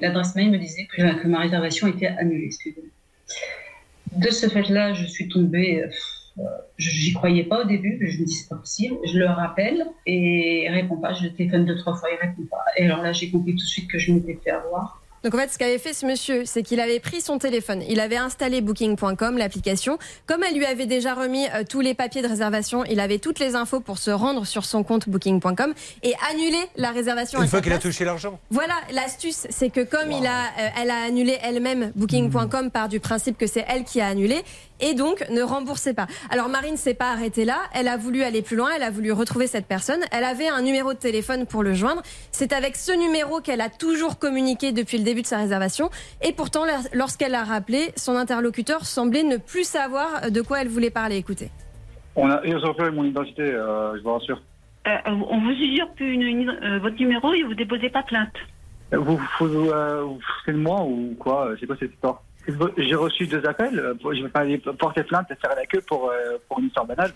[0.01, 2.51] l'adresse mail me disait que, ma réservation était annulée.
[4.13, 5.85] De ce fait-là, je suis tombée.
[6.79, 7.99] J'y croyais pas au début.
[8.01, 8.97] Je me dis c'est pas possible.
[9.05, 11.13] Je le rappelle et il répond pas.
[11.15, 12.65] Je le téléphone deux trois fois, il répond pas.
[12.77, 15.01] Et alors là, j'ai compris tout de suite que je m'étais fait avoir.
[15.25, 17.99] Donc en fait, ce qu'avait fait ce monsieur, c'est qu'il avait pris son téléphone, il
[17.99, 19.99] avait installé Booking.com, l'application.
[20.27, 23.39] Comme elle lui avait déjà remis euh, tous les papiers de réservation, il avait toutes
[23.39, 25.73] les infos pour se rendre sur son compte Booking.com
[26.03, 27.41] et annuler la réservation.
[27.41, 28.39] Une fois qu'il a touché l'argent.
[28.51, 33.01] Voilà, l'astuce, c'est que comme il a, euh, elle a annulé elle-même Booking.com par du
[33.01, 34.43] principe que c'est elle qui a annulé,
[34.81, 36.07] et donc ne remboursez pas.
[36.31, 39.13] Alors Marine s'est pas arrêtée là, elle a voulu aller plus loin, elle a voulu
[39.13, 42.03] retrouver cette personne, elle avait un numéro de téléphone pour le joindre,
[42.33, 45.91] c'est avec ce numéro qu'elle a toujours communiqué depuis le début de sa réservation
[46.23, 50.91] et pourtant lorsqu'elle a rappelé, son interlocuteur semblait ne plus savoir de quoi elle voulait
[50.91, 51.17] parler.
[51.17, 51.51] Écoutez.
[52.17, 54.41] On a usurpé mon identité, euh, je vous rassure.
[54.87, 58.35] Euh, on vous usurpe une, euh, votre numéro et vous déposez pas plainte.
[58.93, 59.71] Vous vous, vous,
[60.47, 61.55] de moi ou quoi?
[61.59, 62.23] C'est quoi cette histoire
[62.77, 63.97] j'ai reçu deux appels.
[64.03, 64.45] Je vais pas
[64.79, 67.13] porter plainte et faire la queue pour, euh, une histoire banale.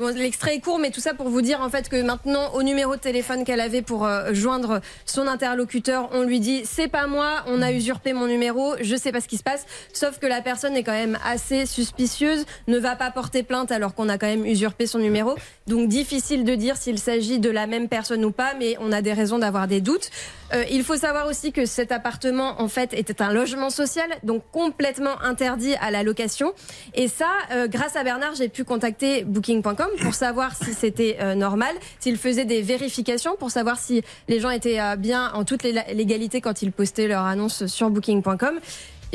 [0.00, 2.94] L'extrait est court, mais tout ça pour vous dire en fait que maintenant, au numéro
[2.94, 7.42] de téléphone qu'elle avait pour euh, joindre son interlocuteur, on lui dit c'est pas moi,
[7.46, 9.66] on a usurpé mon numéro, je sais pas ce qui se passe.
[9.92, 13.94] Sauf que la personne est quand même assez suspicieuse, ne va pas porter plainte alors
[13.96, 15.34] qu'on a quand même usurpé son numéro.
[15.66, 19.02] Donc difficile de dire s'il s'agit de la même personne ou pas, mais on a
[19.02, 20.10] des raisons d'avoir des doutes.
[20.54, 24.42] Euh, il faut savoir aussi que cet appartement en fait était un logement social, donc
[24.52, 26.52] complètement interdit à la location.
[26.94, 31.34] Et ça, euh, grâce à Bernard, j'ai pu contacter Booking.com pour savoir si c'était euh,
[31.34, 35.62] normal, s'il faisait des vérifications pour savoir si les gens étaient euh, bien en toute
[35.62, 38.60] légalité quand ils postaient leur annonce sur booking.com.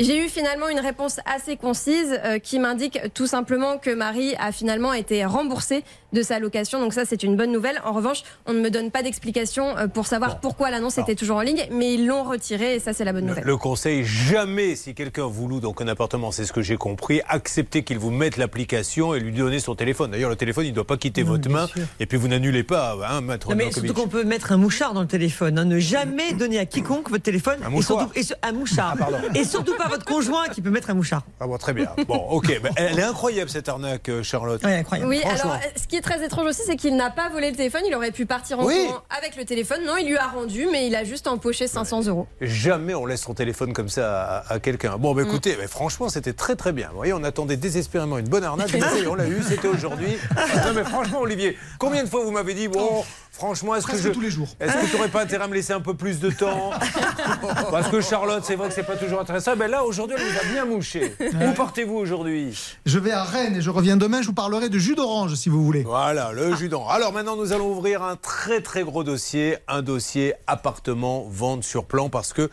[0.00, 4.50] J'ai eu finalement une réponse assez concise euh, qui m'indique tout simplement que Marie a
[4.50, 6.80] finalement été remboursée de sa location.
[6.80, 7.80] Donc ça, c'est une bonne nouvelle.
[7.84, 11.36] En revanche, on ne me donne pas d'explication euh, pour savoir pourquoi l'annonce était toujours
[11.36, 13.44] en ligne, mais ils l'ont retirée et ça, c'est la bonne nouvelle.
[13.44, 17.20] Le, conseil, jamais, si quelqu'un vous loue donc un appartement, c'est ce que j'ai compris,
[17.28, 20.10] acceptez qu'il vous mette l'application et lui donner son téléphone.
[20.10, 21.68] D'ailleurs, le téléphone, il ne doit pas quitter votre main
[22.00, 24.92] et puis vous n'annulez pas, hein, maître non, mais surtout qu'on peut mettre un mouchard
[24.92, 25.56] dans le téléphone.
[25.56, 25.64] Hein.
[25.66, 27.58] Ne jamais donner à quiconque votre téléphone.
[27.64, 28.10] Un mouchard.
[28.16, 28.96] Et surtout, un mouchard.
[29.00, 31.22] Ah, et surtout pas votre conjoint qui peut mettre un mouchard.
[31.40, 31.90] Ah bon, très bien.
[32.06, 32.60] Bon, ok.
[32.76, 34.60] elle est incroyable cette arnaque, euh, Charlotte.
[34.64, 35.08] Oui, incroyable.
[35.08, 37.82] Oui, alors ce qui est très étrange aussi, c'est qu'il n'a pas volé le téléphone.
[37.86, 39.80] Il aurait pu partir en courant avec le téléphone.
[39.86, 42.26] Non, il lui a rendu, mais il a juste empoché 500 euros.
[42.40, 44.96] Jamais on laisse son téléphone comme ça à, quelqu'un.
[44.98, 45.26] Bon, bah, mm.
[45.26, 46.88] écoutez, franchement, c'était très très bien.
[46.90, 48.70] Vous voyez, on attendait désespérément une bonne arnaque.
[49.08, 50.16] on l'a eu, c'était aujourd'hui.
[50.36, 54.10] non, mais franchement, Olivier, combien de fois vous m'avez dit, bon, Franchement, est-ce que je...
[54.10, 54.46] tous les jours.
[54.60, 56.70] Est-ce que tu n'aurais pas intérêt à me laisser un peu plus de temps?
[57.72, 59.56] Parce que Charlotte, c'est vrai que c'est pas toujours intéressant.
[59.56, 61.14] Ben là, aujourd'hui, elle nous a bien mouché.
[61.20, 62.56] Où partez-vous aujourd'hui
[62.86, 64.22] Je vais à Rennes et je reviens demain.
[64.22, 65.82] Je vous parlerai de jus d'orange, si vous voulez.
[65.82, 66.94] Voilà, le jus d'orange.
[66.94, 71.86] Alors maintenant, nous allons ouvrir un très très gros dossier, un dossier appartement vente sur
[71.86, 72.50] plan, parce que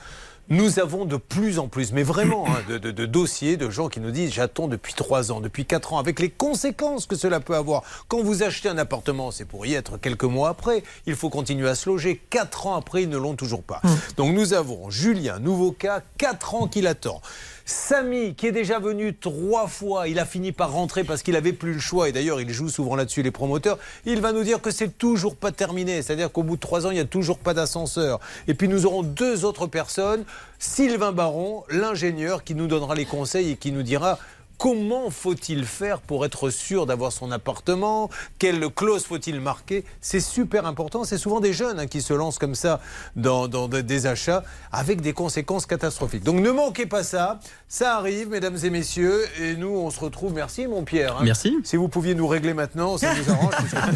[0.51, 4.11] nous avons de plus en plus, mais vraiment, hein, de, dossiers de gens qui nous
[4.11, 7.83] disent j'attends depuis 3 ans, depuis 4 ans, avec les conséquences que cela peut avoir.
[8.09, 10.83] Quand vous achetez un appartement, c'est pour y être quelques mois après.
[11.05, 12.21] Il faut continuer à se loger.
[12.29, 13.79] 4 ans après, ils ne l'ont toujours pas.
[13.85, 13.97] Hum.
[14.17, 17.21] Donc nous avons Julien, nouveau cas, 4 ans qu'il attend.
[17.65, 21.53] Samy, qui est déjà venu trois fois, il a fini par rentrer parce qu'il n'avait
[21.53, 22.09] plus le choix.
[22.09, 23.77] Et d'ailleurs, il joue souvent là-dessus, les promoteurs.
[24.05, 26.01] Il va nous dire que c'est toujours pas terminé.
[26.01, 28.19] C'est-à-dire qu'au bout de trois ans, il n'y a toujours pas d'ascenseur.
[28.47, 30.23] Et puis nous aurons deux autres personnes.
[30.59, 34.19] Sylvain Baron, l'ingénieur, qui nous donnera les conseils et qui nous dira
[34.61, 38.11] Comment faut-il faire pour être sûr d'avoir son appartement?
[38.37, 39.83] Quelle clause faut-il marquer?
[40.01, 41.03] C'est super important.
[41.03, 42.79] C'est souvent des jeunes hein, qui se lancent comme ça
[43.15, 46.23] dans, dans des achats avec des conséquences catastrophiques.
[46.23, 47.39] Donc ne manquez pas ça.
[47.67, 49.25] Ça arrive, mesdames et messieurs.
[49.39, 50.33] Et nous, on se retrouve.
[50.33, 51.17] Merci, mon Pierre.
[51.17, 51.23] hein.
[51.23, 51.57] Merci.
[51.63, 53.55] Si vous pouviez nous régler maintenant, ça nous arrange.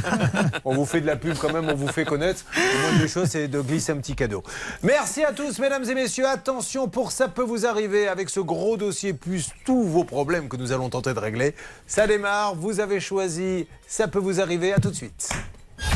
[0.66, 2.44] on vous fait de la pub quand même, on vous fait connaître.
[2.56, 4.42] Le moindre des choses, c'est de glisser un petit cadeau.
[4.82, 6.26] Merci à tous, mesdames et messieurs.
[6.28, 10.55] Attention, pour ça peut vous arriver avec ce gros dossier, plus tous vos problèmes que
[10.58, 11.56] nous allons tenter de régler.
[11.88, 12.56] Ça démarre.
[12.56, 13.68] Vous avez choisi.
[13.88, 14.74] Ça peut vous arriver.
[14.74, 15.30] À tout de suite.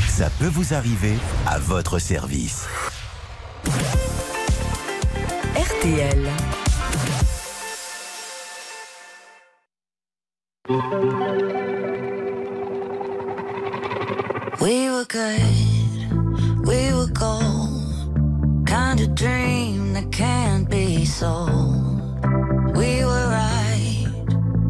[0.08, 2.66] Ça peut vous arriver à votre service.
[5.56, 6.30] RTL.
[14.60, 18.66] We were good, we were gold.
[18.66, 22.24] Kind of dream that can't be sold.
[22.76, 23.19] We were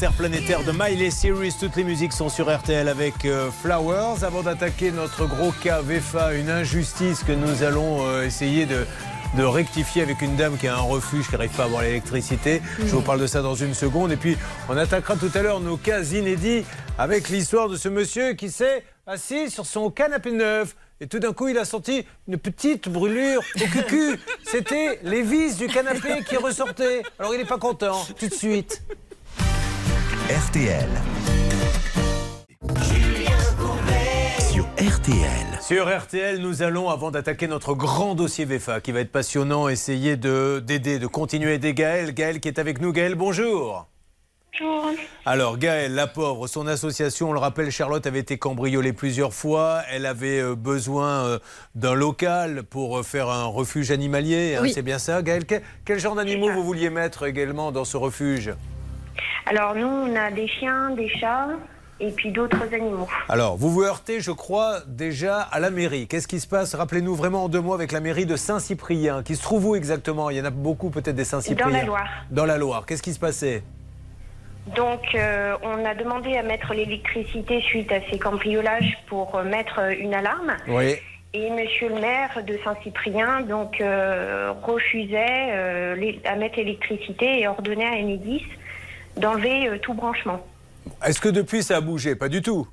[0.00, 4.24] interplanétaire de Miley Cyrus, toutes les musiques sont sur RTL avec euh, Flowers.
[4.24, 8.86] Avant d'attaquer notre gros cas VEFA, une injustice que nous allons euh, essayer de,
[9.36, 12.62] de rectifier avec une dame qui a un refuge, qui n'arrive pas à avoir l'électricité.
[12.78, 14.10] Je vous parle de ça dans une seconde.
[14.10, 14.38] Et puis,
[14.70, 16.64] on attaquera tout à l'heure nos cas inédits
[16.96, 20.76] avec l'histoire de ce monsieur qui s'est assis sur son canapé neuf.
[21.02, 24.18] Et tout d'un coup, il a senti une petite brûlure au cucu.
[24.46, 27.02] C'était les vis du canapé qui ressortaient.
[27.18, 28.82] Alors, il n'est pas content, tout de suite.
[30.30, 30.88] RTL.
[34.38, 35.46] Sur RTL.
[35.60, 40.16] Sur RTL, nous allons, avant d'attaquer notre grand dossier VEFA, qui va être passionnant, essayer
[40.16, 42.12] de- d'aider, de, continuer à aider Gaël.
[42.14, 42.92] Gaël qui est avec nous.
[42.92, 43.86] Gaël, bonjour.
[44.60, 44.90] Bonjour.
[45.26, 49.82] Alors Gaël, la pauvre, son association, on le rappelle, Charlotte avait été cambriolée plusieurs fois.
[49.90, 51.38] Elle avait euh, besoin euh,
[51.74, 54.56] d'un local pour euh, faire un refuge animalier.
[54.56, 54.64] hein.
[54.72, 55.44] C'est bien ça, Gaël?
[55.46, 58.52] Quel, quel genre d'animaux vous vouliez mettre également dans ce refuge?
[59.46, 61.48] Alors, nous, on a des chiens, des chats
[61.98, 63.08] et puis d'autres animaux.
[63.28, 66.06] Alors, vous vous heurtez, je crois, déjà à la mairie.
[66.06, 66.74] Qu'est-ce qui se passe?
[66.74, 70.30] Rappelez-nous vraiment en deux mots avec la mairie de Saint-Cyprien, qui se trouve où exactement?
[70.30, 71.66] Il y en a beaucoup peut-être des Saint-Cyprien.
[71.66, 72.08] Dans la Loire.
[72.30, 72.86] Dans la Loire.
[72.86, 73.62] Qu'est-ce qui se passait?
[74.76, 79.80] Donc, euh, on a demandé à mettre l'électricité suite à ces cambriolages pour euh, mettre
[79.80, 80.56] euh, une alarme.
[80.68, 80.94] Oui.
[81.32, 87.46] Et Monsieur le maire de Saint-Cyprien donc euh, refusait euh, les- à mettre l'électricité et
[87.46, 88.44] ordonnait à Enedis
[89.16, 90.44] d'enlever euh, tout branchement.
[91.04, 92.14] Est-ce que depuis ça a bougé?
[92.14, 92.66] Pas du tout.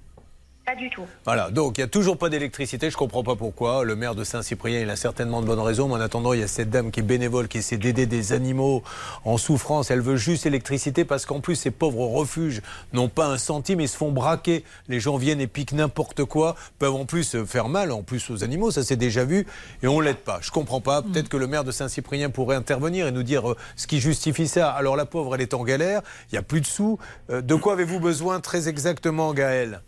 [0.67, 1.06] Pas du tout.
[1.23, 3.86] Voilà, donc il n'y a toujours pas d'électricité, je comprends pas pourquoi.
[3.86, 6.43] Le maire de Saint-Cyprien, il a certainement de bonnes raisons, mais en attendant, il y
[6.43, 8.84] a cette dame qui est bénévole, qui essaie d'aider des animaux
[9.23, 9.91] en souffrance.
[9.91, 13.88] Elle veut juste électricité parce qu'en plus, ces pauvres refuges n'ont pas un centime, ils
[13.88, 14.65] se font braquer.
[14.89, 18.43] Les gens viennent et piquent n'importe quoi, peuvent en plus faire mal, en plus aux
[18.43, 19.47] animaux, ça s'est déjà vu,
[19.84, 20.39] et on l'aide pas.
[20.41, 21.01] Je comprends pas.
[21.01, 24.49] Peut-être que le maire de Saint-Cyprien pourrait intervenir et nous dire euh, ce qui justifie
[24.49, 24.71] ça.
[24.71, 26.99] Alors la pauvre, elle est en galère, il n'y a plus de sous.
[27.30, 29.82] Euh, de quoi avez-vous besoin très exactement, Gaël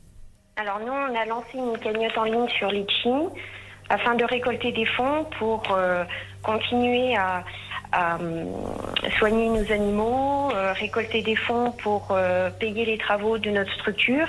[0.60, 3.10] Alors nous, on a lancé une cagnotte en ligne sur Litchi
[3.88, 6.04] afin de récolter des fonds pour euh,
[6.43, 7.45] continuer à,
[7.95, 8.43] euh,
[9.17, 12.13] soigner nos animaux, euh, récolter des fonds pour
[12.60, 14.28] payer les travaux de notre structure,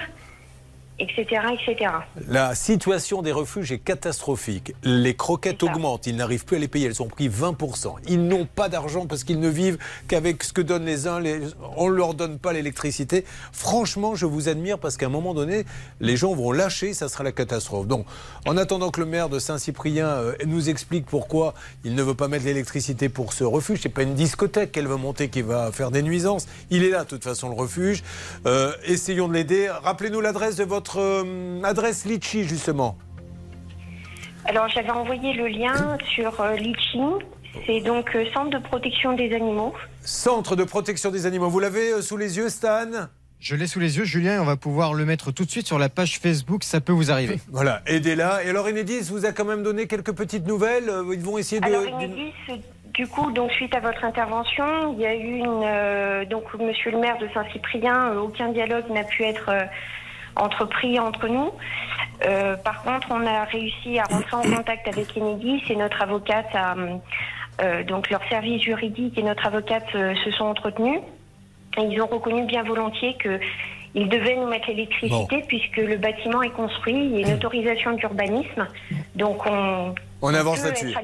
[1.00, 1.90] etc., etc.
[2.28, 4.74] La situation des refuges est catastrophique.
[4.84, 7.94] Les croquettes augmentent, ils n'arrivent plus à les payer, elles ont pris 20%.
[8.08, 11.40] Ils n'ont pas d'argent parce qu'ils ne vivent qu'avec ce que donnent les uns, les...
[11.76, 13.24] on ne leur donne pas l'électricité.
[13.52, 15.64] Franchement, je vous admire parce qu'à un moment donné,
[16.00, 17.86] les gens vont lâcher, ça sera la catastrophe.
[17.86, 18.04] Donc,
[18.46, 22.28] en attendant que le maire de Saint-Cyprien euh, nous explique pourquoi il ne veut pas
[22.28, 25.90] mettre l'électricité pour ce refuge, c'est pas une discothèque qu'elle veut monter qui va faire
[25.90, 26.46] des nuisances.
[26.70, 28.02] Il est là, de toute façon, le refuge.
[28.46, 29.70] Euh, essayons de l'aider.
[29.82, 32.96] Rappelez-nous l'adresse de votre euh, adresse Litchi, justement.
[34.44, 36.98] Alors j'avais envoyé le lien sur euh, Litchi,
[37.66, 39.74] c'est donc euh, Centre de protection des animaux.
[40.02, 41.48] Centre de protection des animaux.
[41.48, 44.44] Vous l'avez euh, sous les yeux, Stan Je l'ai sous les yeux, Julien, et on
[44.44, 47.38] va pouvoir le mettre tout de suite sur la page Facebook, ça peut vous arriver.
[47.50, 48.44] Voilà, aidez-la.
[48.44, 50.90] Et alors, Enedis vous a quand même donné quelques petites nouvelles.
[51.12, 51.66] Ils vont essayer de.
[51.66, 52.32] Alors Enedis,
[52.94, 56.90] du coup, donc suite à votre intervention, il y a eu une euh, donc Monsieur
[56.90, 59.62] le maire de Saint-Cyprien, aucun dialogue n'a pu être euh,
[60.36, 61.50] entrepris entre nous.
[62.26, 66.54] Euh, par contre, on a réussi à rentrer en contact avec Enedis et notre avocate
[66.54, 66.74] a,
[67.62, 71.00] euh, donc leur service juridique et notre avocate euh, se sont entretenus.
[71.78, 73.40] Et ils ont reconnu bien volontiers que
[73.94, 77.92] ils devaient nous mettre l'électricité puisque le bâtiment est construit, il y a une autorisation
[77.92, 78.68] d'urbanisme,
[79.16, 80.94] donc on, On avance là-dessus.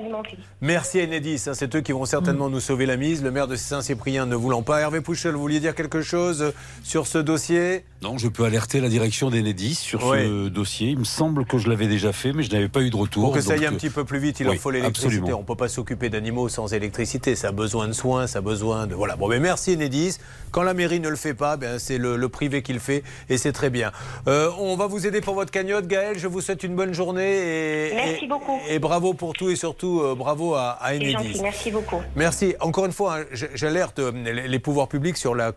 [0.61, 3.23] Merci Enedis, hein, c'est eux qui vont certainement nous sauver la mise.
[3.23, 4.81] Le maire de Saint-Cyprien ne voulant pas.
[4.81, 6.51] Hervé Pouchel, vous vouliez dire quelque chose euh,
[6.83, 7.85] sur ce dossier?
[8.03, 10.91] Non, je peux alerter la direction d'Enedis sur ce dossier.
[10.91, 13.25] Il me semble que je l'avais déjà fait, mais je n'avais pas eu de retour.
[13.25, 15.07] Pour que ça aille un petit peu plus vite, il oui, leur faut l'électricité.
[15.17, 15.39] absolument.
[15.39, 17.35] On ne peut pas s'occuper d'animaux sans électricité.
[17.37, 18.95] Ça a besoin de soins, ça a besoin de.
[18.95, 19.17] Voilà.
[19.17, 20.19] Bon, mais merci Enedis.
[20.51, 23.03] Quand la mairie ne le fait pas, ben, c'est le, le privé qui le fait
[23.29, 23.93] et c'est très bien.
[24.29, 26.19] Euh, on va vous aider pour votre cagnotte, Gaël.
[26.19, 27.89] Je vous souhaite une bonne journée.
[27.89, 28.59] Et, Merci et- beaucoup.
[28.69, 31.13] Et bravo pour tout et surtout euh, bravo à, à C'est Enedis.
[31.13, 32.01] gentil, merci beaucoup.
[32.15, 32.55] Merci.
[32.61, 34.13] Encore une fois, hein, j'alerte euh,
[34.47, 35.53] les pouvoirs publics sur la,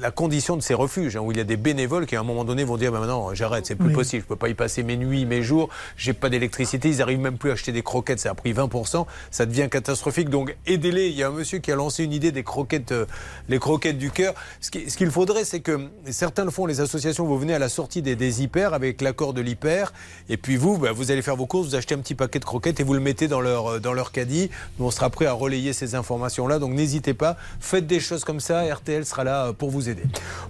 [0.00, 2.24] la condition de ces refuges, hein, où il y a des bénévoles qui à un
[2.24, 3.94] moment donné vont dire bah, maintenant j'arrête, c'est plus Oui.
[3.94, 7.18] possible, je peux pas y passer mes nuits, mes jours, j'ai pas d'électricité, ils arrivent
[7.20, 10.28] même plus à acheter des croquettes, ça a pris 20%, ça devient catastrophique.
[10.28, 11.08] Donc aidez-les.
[11.08, 13.06] Il y a un monsieur qui a lancé une idée des croquettes, euh,
[13.48, 14.34] les croquettes du cœur.
[14.60, 15.80] Ce qui- ce qu'il faudrait, c'est que
[16.10, 19.32] certains le font, les associations, vous venez à la sortie des, des hyper avec l'accord
[19.32, 19.92] de l'hyper,
[20.28, 22.44] et puis vous, bah, vous allez faire vos courses, vous achetez un petit paquet de
[22.44, 24.50] croquettes et vous le mettez dans leur, euh, dans leur caddie.
[24.78, 26.58] Nous, on sera prêt à relayer ces informations-là.
[26.58, 28.62] Donc n'hésitez pas, faites des choses comme ça.
[28.74, 30.02] RTL sera là euh, pour vous aider.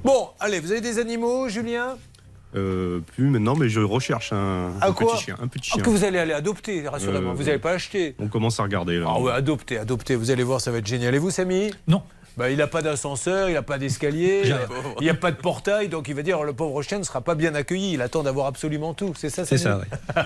[0.05, 1.97] Bon, allez, vous avez des animaux, Julien?
[2.57, 5.37] Euh, plus maintenant, mais je recherche un, quoi petit chien.
[5.43, 5.83] Un petit Ah, chien.
[5.85, 7.33] que vous allez aller adopter, rassurez-moi.
[7.33, 8.15] Euh, vous n'allez pas acheter.
[8.19, 9.07] On commence à regarder là.
[9.09, 10.17] Ah ouais, adopter, adopter.
[10.17, 11.15] Vous allez voir, ça va être génial.
[11.15, 11.71] Et vous, Samy?
[11.87, 12.03] Non.
[12.39, 14.43] Bah, il n'a pas d'ascenseur, il n'a pas d'escalier,
[15.01, 17.21] il n'y a pas de portail, donc il va dire le pauvre chien ne sera
[17.21, 17.95] pas bien accueilli.
[17.95, 19.13] Il attend d'avoir absolument tout.
[19.17, 20.23] C'est ça, C'est ça, oui.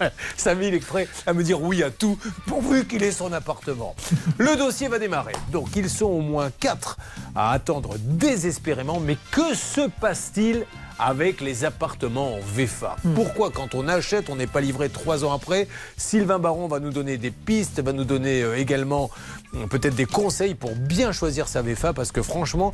[0.36, 3.94] Samy, il est prêt à me dire oui à tout, pourvu qu'il ait son appartement.
[4.36, 5.32] Le dossier va démarrer.
[5.52, 6.98] Donc, ils sont au moins quatre
[7.34, 9.00] à attendre désespérément.
[9.00, 10.66] Mais que se passe-t-il
[10.98, 15.32] avec les appartements en VFA Pourquoi, quand on achète, on n'est pas livré trois ans
[15.32, 15.66] après?
[15.96, 19.10] Sylvain Baron va nous donner des pistes, va nous donner euh, également
[19.68, 22.72] peut-être des conseils pour bien choisir sa VFA, parce que franchement,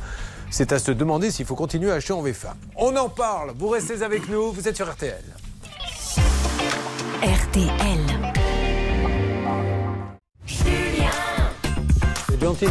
[0.49, 2.55] c'est à se demander s'il faut continuer à acheter en VFA.
[2.75, 5.23] On en parle, vous restez avec nous, vous êtes sur RTL.
[7.21, 7.99] RTL.
[12.29, 12.65] C'est gentil.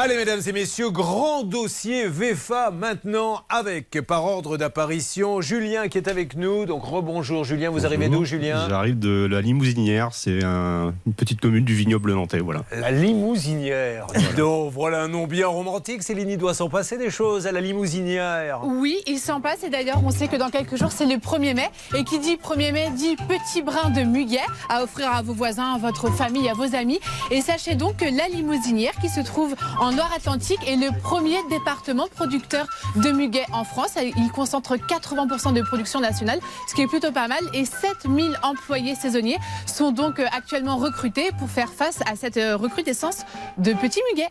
[0.00, 6.06] Allez, mesdames et messieurs, grand dossier VFA maintenant avec, par ordre d'apparition, Julien qui est
[6.06, 6.66] avec nous.
[6.66, 11.40] Donc, rebonjour Julien, vous arrivez d'où Julien J'arrive de la Limousinière, c'est un- une petite
[11.40, 12.60] commune du vignoble nantais, voilà.
[12.70, 14.06] La limousinière.
[14.14, 16.04] Dis donc, voilà un nom bien romantique.
[16.04, 18.60] Céline, il doit s'en passer des choses à la limousinière.
[18.64, 21.54] Oui, il s'en passe et d'ailleurs on sait que dans quelques jours c'est le 1er
[21.54, 25.32] mai et qui dit 1er mai dit petit brin de muguet à offrir à vos
[25.34, 27.00] voisins, à votre famille, à vos amis
[27.32, 31.38] et sachez donc que la limousinière qui se trouve en en Loire-Atlantique est le premier
[31.48, 33.96] département producteur de muguet en France.
[33.96, 37.40] Il concentre 80% de production nationale, ce qui est plutôt pas mal.
[37.54, 42.58] Et 7000 employés saisonniers sont donc euh, actuellement recrutés pour faire face à cette euh,
[42.58, 43.24] recrudescence
[43.56, 44.28] de petits muguets.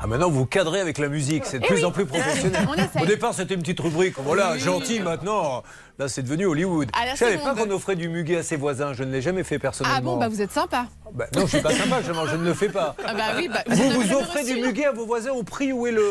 [0.00, 1.84] Ah, maintenant, vous cadrez avec la musique, c'est de Eh plus oui.
[1.84, 2.68] en plus professionnel.
[3.02, 4.60] Au départ, c'était une petite rubrique, voilà, Oui.
[4.60, 5.64] gentil, maintenant,
[5.98, 6.88] là, c'est devenu Hollywood.
[7.12, 9.58] Je savais pas qu'on offrait du muguet à ses voisins, je ne l'ai jamais fait
[9.58, 9.96] personnellement.
[9.98, 10.86] Ah bon, bah vous êtes sympa.
[11.14, 12.94] Bah, non, je suis pas sympa, je, ne le fais pas.
[13.04, 15.86] Ah bah oui, bah, vous vous offrez du muguet à vos voisins au prix où
[15.86, 16.08] est le.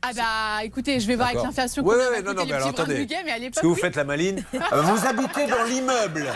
[0.00, 3.06] Ah bah écoutez, je vais voir avec l'inflation ouais, va non, non, mais alors attendez.
[3.24, 3.80] mais à Parce que vous oui.
[3.80, 4.44] faites la maline.
[4.52, 6.26] Vous habitez dans l'immeuble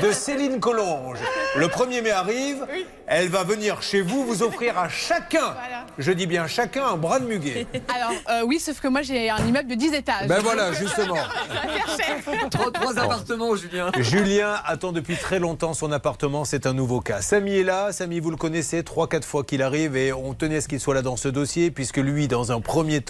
[0.00, 1.18] de Céline Collonge.
[1.56, 2.64] Le 1er mai arrive.
[3.10, 5.56] Elle va venir chez vous vous offrir à chacun,
[5.96, 7.66] je dis bien chacun, un bras de muguet.
[7.94, 10.28] Alors euh, oui, sauf que moi j'ai un immeuble de 10 étages.
[10.28, 11.16] Ben voilà, justement.
[12.50, 13.90] Trois, trois appartements, Julien.
[13.98, 17.20] Julien attend depuis très longtemps son appartement, c'est un nouveau cas.
[17.22, 20.60] Samy est là, Samy vous le connaissez, 3-4 fois qu'il arrive et on tenait à
[20.60, 23.07] ce qu'il soit là dans ce dossier puisque lui, dans un premier temps,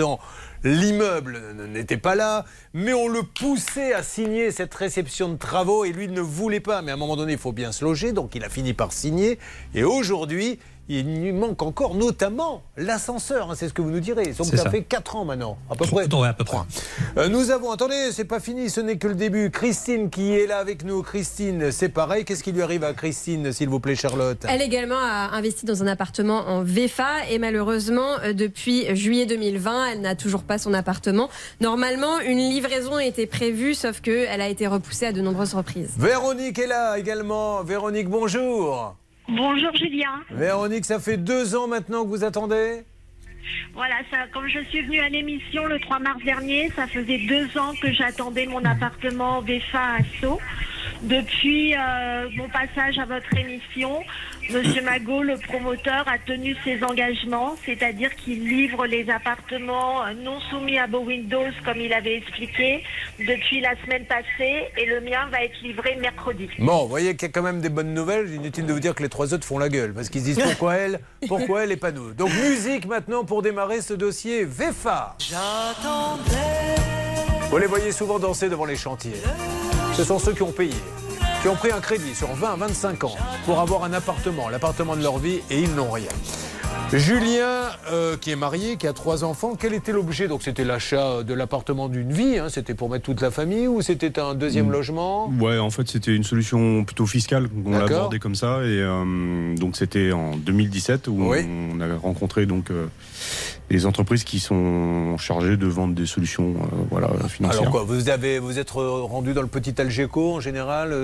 [0.64, 5.92] l'immeuble n'était pas là, mais on le poussait à signer cette réception de travaux et
[5.92, 6.82] lui ne voulait pas.
[6.82, 8.92] Mais à un moment donné, il faut bien se loger, donc il a fini par
[8.92, 9.38] signer
[9.74, 10.58] et aujourd'hui,
[10.88, 14.33] il lui manque encore notamment l'ascenseur, hein, c'est ce que vous nous direz.
[14.33, 14.70] Donc ça, ça.
[14.70, 16.12] fait 4 ans maintenant, à peu près.
[16.14, 16.59] Ouais, à peu près.
[17.16, 19.51] Euh, nous avons, attendez, c'est pas fini, ce n'est que le début.
[19.51, 21.03] Christine qui est là avec nous.
[21.03, 22.24] Christine, c'est pareil.
[22.24, 25.83] Qu'est-ce qui lui arrive à Christine, s'il vous plaît, Charlotte Elle également a investi dans
[25.83, 30.72] un appartement en VFA et malheureusement, euh, depuis juillet 2020, elle n'a toujours pas son
[30.72, 31.29] appartement.
[31.61, 35.90] Normalement, une livraison était prévue, sauf qu'elle a été repoussée à de nombreuses reprises.
[35.98, 37.62] Véronique est là également.
[37.62, 38.96] Véronique, bonjour.
[39.29, 40.23] Bonjour Julien.
[40.31, 42.83] Véronique, ça fait deux ans maintenant que vous attendez?
[43.75, 47.59] Voilà, ça, comme je suis venue à l'émission le 3 mars dernier, ça faisait deux
[47.59, 50.41] ans que j'attendais mon appartement VFA à Sceaux.
[51.03, 54.03] Depuis euh, mon passage à votre émission,
[54.50, 60.78] Monsieur Magot, le promoteur, a tenu ses engagements, c'est-à-dire qu'il livre les appartements non soumis
[60.78, 62.82] à Beau Windows, comme il avait expliqué,
[63.18, 66.48] depuis la semaine passée, et le mien va être livré mercredi.
[66.58, 68.32] Bon, vous voyez qu'il y a quand même des bonnes nouvelles.
[68.32, 70.38] Inutile de vous dire que les trois autres font la gueule parce qu'ils se disent
[70.42, 72.14] pourquoi elle, pourquoi elle et pas nous.
[72.14, 75.16] Donc musique maintenant pour démarrer ce dossier VEFA.
[77.50, 79.20] Vous les voyez souvent danser devant les chantiers.
[79.94, 80.74] Ce sont ceux qui ont payé,
[81.40, 85.03] qui ont pris un crédit sur 20 25 ans pour avoir un appartement, l'appartement de
[85.03, 86.09] leur vie, et ils n'ont rien.
[86.92, 90.27] Julien, euh, qui est marié, qui a trois enfants, quel était l'objet?
[90.27, 93.83] Donc c'était l'achat de l'appartement d'une vie, hein, c'était pour mettre toute la famille ou
[93.83, 95.29] c'était un deuxième logement?
[95.38, 97.48] Ouais, en fait, c'était une solution plutôt fiscale.
[97.66, 98.61] On l'a abordé comme ça.
[98.62, 101.46] Et euh, donc, c'était en 2017 où Oui.
[101.74, 102.87] on a rencontré donc euh,
[103.68, 107.61] les entreprises qui sont chargées de vendre des solutions euh, voilà, financières.
[107.62, 110.94] Alors quoi, vous avez, vous êtes rendu dans le petit Algeco en général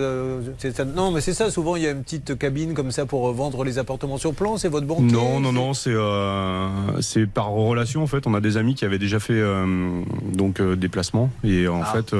[0.59, 0.85] ça?
[0.87, 1.51] Non, mais c'est ça.
[1.51, 4.57] Souvent, il y a une petite cabine comme ça pour vendre les appartements sur plan.
[4.57, 6.69] C'est votre banquier Non, non, non, c'est euh,
[7.01, 8.27] c'est par relation en fait.
[8.27, 10.01] On a des amis qui avaient déjà fait euh,
[10.33, 11.93] donc euh, des placements et en Ah.
[11.93, 12.15] fait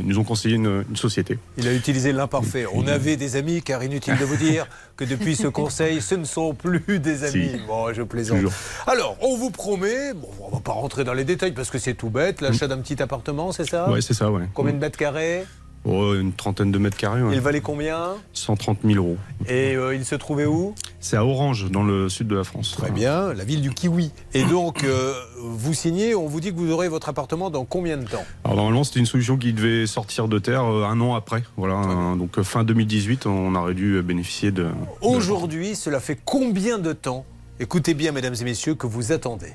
[0.00, 1.38] ils nous ont conseillé une, une société.
[1.58, 2.66] Il a utilisé l'imparfait.
[2.74, 6.24] On avait des amis, car inutile de vous dire que depuis ce conseil, ce ne
[6.24, 7.50] sont plus des amis.
[7.54, 7.60] Si.
[7.66, 8.38] Bon, je plaisante.
[8.38, 8.52] Toujours.
[8.86, 11.94] Alors, on vous promet, bon, on va pas rentrer dans les détails parce que c'est
[11.94, 13.90] tout bête, l'achat d'un petit appartement, c'est ça?
[13.90, 14.42] Ouais, c'est ça, ouais.
[14.54, 15.44] Combien de mètres carrés?
[15.86, 17.22] Oh, une trentaine de mètres carrés.
[17.22, 17.34] ouais.
[17.34, 19.18] Il valait combien 130 000 euros.
[19.48, 22.74] Et euh, il se trouvait où C'est à Orange, dans le sud de la France.
[22.76, 24.10] Très bien, la ville du Kiwi.
[24.32, 27.98] Et donc, euh, vous signez, on vous dit que vous aurez votre appartement dans combien
[27.98, 31.14] de temps Alors normalement, c'était une solution qui devait sortir de terre euh, un an
[31.14, 31.42] après.
[31.58, 31.82] Voilà,
[32.16, 34.68] donc fin 2018, on aurait dû bénéficier de.
[35.02, 37.26] Aujourd'hui, cela fait combien de temps
[37.60, 39.52] Écoutez bien, mesdames et messieurs, que vous attendez.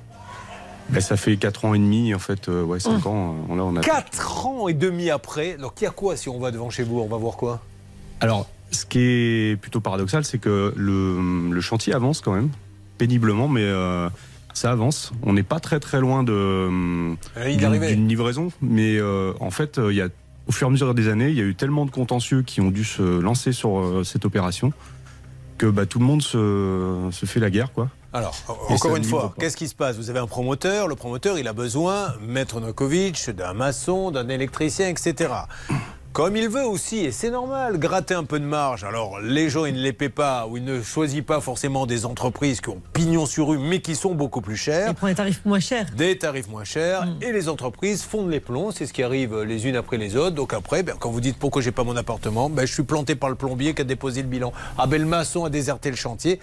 [0.92, 3.08] Ben, ça fait 4 ans et demi, en fait, euh, ouais, 5 Hum.
[3.08, 3.36] ans.
[3.52, 3.82] euh, là, on a...
[3.82, 6.84] 4 ans et demi après, donc il y a quoi si on va devant chez
[6.84, 7.62] vous On va voir quoi?
[8.22, 12.50] Alors, ce qui est plutôt paradoxal, c'est que le, le chantier avance quand même,
[12.98, 14.10] péniblement, mais euh,
[14.54, 15.12] ça avance.
[15.24, 16.24] On n'est pas très très loin
[17.84, 18.98] est d'une- livraison, mais
[19.40, 20.08] en fait, il y a,
[20.48, 22.62] au fur et à mesure des années, il y a eu tellement de contentieux qui
[22.62, 24.74] ont dû se lancer sur cette opération
[25.60, 27.90] que bah, tout le monde se, se fait la guerre, quoi.
[28.12, 28.36] Alors,
[28.70, 29.96] Et encore une fois, qu'est-ce qui se passe?
[29.96, 34.88] Vous avez un promoteur, le promoteur, il a besoin, Maître Nokovic, d'un maçon, d'un électricien,
[34.88, 35.32] etc.
[36.12, 38.84] Comme il veut aussi, et c'est normal, gratter un peu de marge.
[38.84, 42.04] Alors, les gens, ils ne les paient pas, ou ils ne choisissent pas forcément des
[42.08, 44.88] entreprises qui ont pignon sur rue, mais qui sont beaucoup plus chères.
[44.90, 45.86] Il prend des tarifs moins chers.
[45.92, 49.68] Des tarifs moins chers et les entreprises fondent les plombs, c'est ce qui arrive les
[49.68, 50.36] unes après les autres.
[50.36, 53.14] Donc après, ben, quand vous dites pourquoi j'ai pas mon appartement, ben, je suis planté
[53.14, 54.52] par le plombier qui a déposé le bilan.
[54.80, 56.40] Ah ben le maçon a déserté le chantier.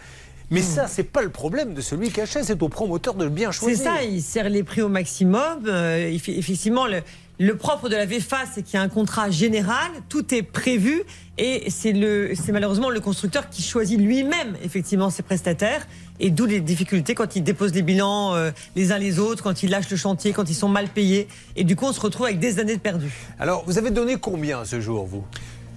[0.50, 3.50] Mais ça, c'est pas le problème de celui qui achète, c'est au promoteur de bien
[3.50, 3.84] C'est choisir.
[3.84, 5.64] ça, il serre les prix au maximum.
[5.66, 7.02] Euh, effectivement, le,
[7.40, 11.02] le propre de la VFA, c'est qu'il y a un contrat général, tout est prévu,
[11.36, 11.92] et c'est
[12.36, 15.86] c'est malheureusement le constructeur qui choisit lui-même effectivement ses prestataires,
[16.20, 19.62] et d'où les difficultés quand il dépose les bilans euh, les uns les autres, quand
[19.64, 22.26] il lâche le chantier, quand ils sont mal payés, et du coup on se retrouve
[22.26, 23.10] avec des années de perdu.
[23.40, 25.24] Alors, vous avez donné combien ce jour, vous?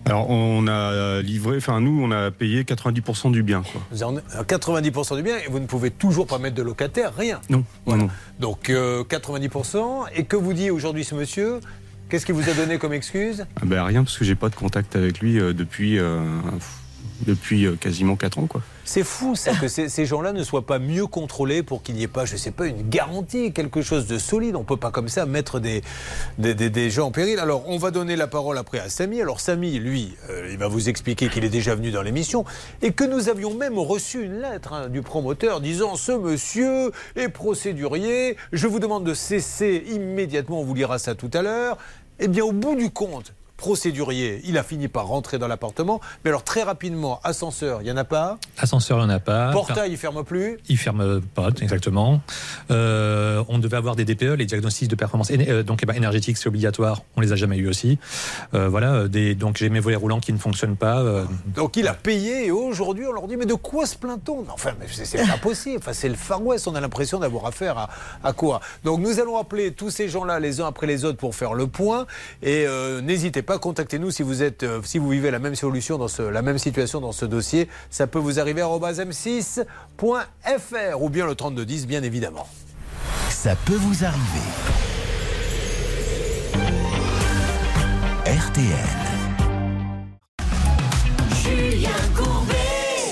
[0.05, 3.81] Alors, on a livré, enfin, nous, on a payé 90% du bien, quoi.
[3.91, 7.13] Vous en avez 90% du bien et vous ne pouvez toujours pas mettre de locataire,
[7.15, 7.41] rien.
[7.49, 8.09] Non, non, non.
[8.39, 10.07] Donc euh, 90%.
[10.15, 11.59] Et que vous dit aujourd'hui ce monsieur
[12.09, 13.45] Qu'est-ce qu'il vous a donné comme excuse?
[13.57, 16.21] Ah ben, rien, parce que j'ai pas de contact avec lui euh, depuis, euh,
[17.25, 18.61] depuis euh, quasiment 4 ans, quoi.
[18.85, 22.07] C'est fou ça que ces, gens-là ne soient pas mieux contrôlés pour qu'il n'y ait
[22.07, 24.55] pas, je sais pas, une garantie, quelque chose de solide.
[24.55, 25.83] On peut pas comme ça mettre des,
[26.39, 27.37] des, des- des gens en péril.
[27.37, 29.21] Alors on va donner la parole après à Samy.
[29.21, 32.45] Alors Samy, lui, euh, il va vous expliquer qu'il est déjà venu dans l'émission
[32.81, 37.29] et que nous avions même reçu une lettre hein, du promoteur disant ce monsieur est
[37.29, 41.77] procédurier, je vous demande de cesser immédiatement, on vous lira ça tout à l'heure.
[42.19, 45.99] Eh bien au bout du compte, procédurier, il a fini par rentrer dans l'appartement.
[46.23, 48.37] Mais alors très rapidement, ascenseur, il n'y en a pas?
[48.57, 49.51] Ascenseur, il n'y en a pas.
[49.51, 50.57] Portail, il ferme plus?
[50.69, 52.21] Il ferme pas, exactement.
[52.71, 56.37] Euh, on devait avoir des DPE, les diagnostics de performance euh, donc, eh ben, énergétique,
[56.37, 57.03] c'est obligatoire.
[57.17, 57.99] On les a jamais eu aussi.
[58.53, 61.03] Euh, voilà, des, donc j'ai mes volets roulants qui ne fonctionnent pas.
[61.47, 64.45] Donc il a payé et aujourd'hui on leur dit mais de quoi se plaint-on?
[64.53, 65.79] Enfin c'est pas possible.
[65.79, 66.67] Enfin c'est le Far West.
[66.69, 67.89] On a l'impression d'avoir affaire à,
[68.23, 68.61] à quoi?
[68.85, 71.67] Donc nous allons appeler tous ces gens-là les uns après les autres pour faire le
[71.67, 72.05] point
[72.41, 72.65] et
[73.01, 76.21] n'hésitez pas contactez-nous si vous êtes euh, si vous vivez la même solution dans ce,
[76.21, 77.67] la même situation dans ce dossier.
[77.89, 79.65] Ça peut vous arriver à m6.fr
[81.01, 82.47] ou bien le 3210 bien évidemment.
[83.29, 84.19] Ça peut vous arriver.
[88.25, 88.65] RTL.
[91.41, 92.58] Julien Courbet.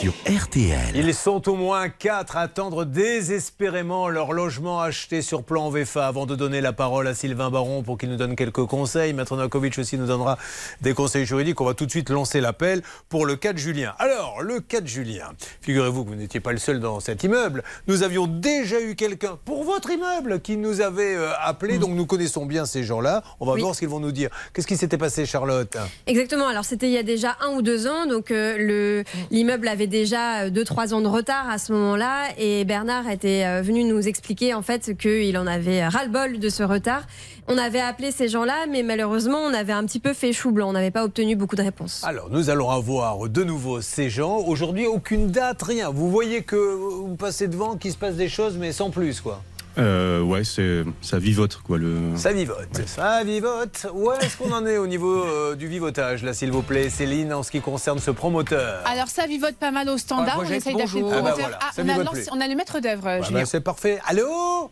[0.07, 0.95] Sur RTL.
[0.95, 6.25] Ils sont au moins quatre à attendre désespérément leur logement acheté sur plan VFA avant
[6.25, 9.11] de donner la parole à Sylvain Baron pour qu'il nous donne quelques conseils.
[9.11, 10.37] Maître Nakovic aussi nous donnera
[10.79, 11.59] des conseils juridiques.
[11.59, 13.95] On va tout de suite lancer l'appel pour le cas de Julien.
[13.99, 15.27] Alors, le cas de Julien.
[15.59, 17.61] Figurez-vous que vous n'étiez pas le seul dans cet immeuble.
[17.87, 21.79] Nous avions déjà eu quelqu'un pour votre immeuble qui nous avait euh, appelé.
[21.79, 23.23] Donc nous connaissons bien ces gens-là.
[23.41, 23.61] On va Oui.
[23.61, 24.29] voir ce qu'ils vont nous dire.
[24.53, 25.75] Qu'est-ce qui s'était passé, Charlotte?
[26.05, 26.47] Exactement.
[26.47, 29.87] Alors c'était il y a déjà un ou deux ans, donc euh, le l'immeuble avait
[29.99, 33.83] déjà euh, deux trois ans de retard à ce moment-là, et Bernard était euh, venu
[33.83, 37.03] nous expliquer en fait qu'il en avait ras-le-bol de ce retard.
[37.47, 40.69] On avait appelé ces gens-là, mais malheureusement on avait un petit peu fait chou blanc.
[40.69, 42.03] On n'avait pas obtenu beaucoup de réponses.
[42.03, 44.37] Alors, nous allons avoir de nouveau ces gens.
[44.37, 45.89] Aujourd'hui, aucune date, rien.
[45.89, 49.41] Vous voyez que vous passez devant, qu'il se passe des choses, mais sans plus, quoi.
[49.77, 51.77] Euh, ouais, c'est, ça vivote, quoi.
[51.77, 52.15] Le...
[52.15, 53.85] Ça vivote, ça vivote.
[53.93, 57.31] Où est-ce qu'on en est au niveau euh, du vivotage, là, s'il vous plaît, Céline,
[57.33, 58.81] en ce qui concerne ce promoteur?
[58.87, 60.37] Alors ça vivote pas mal au standard.
[60.39, 61.11] Ah, on essaye d'appeler le bonjour.
[61.13, 61.37] Ah bah promoteur.
[61.39, 62.27] voilà, Ah, on, a plus.
[62.31, 63.39] on a le maître d'œuvre, Ah Julien.
[63.41, 63.99] bah, C'est parfait.
[64.07, 64.71] Allô?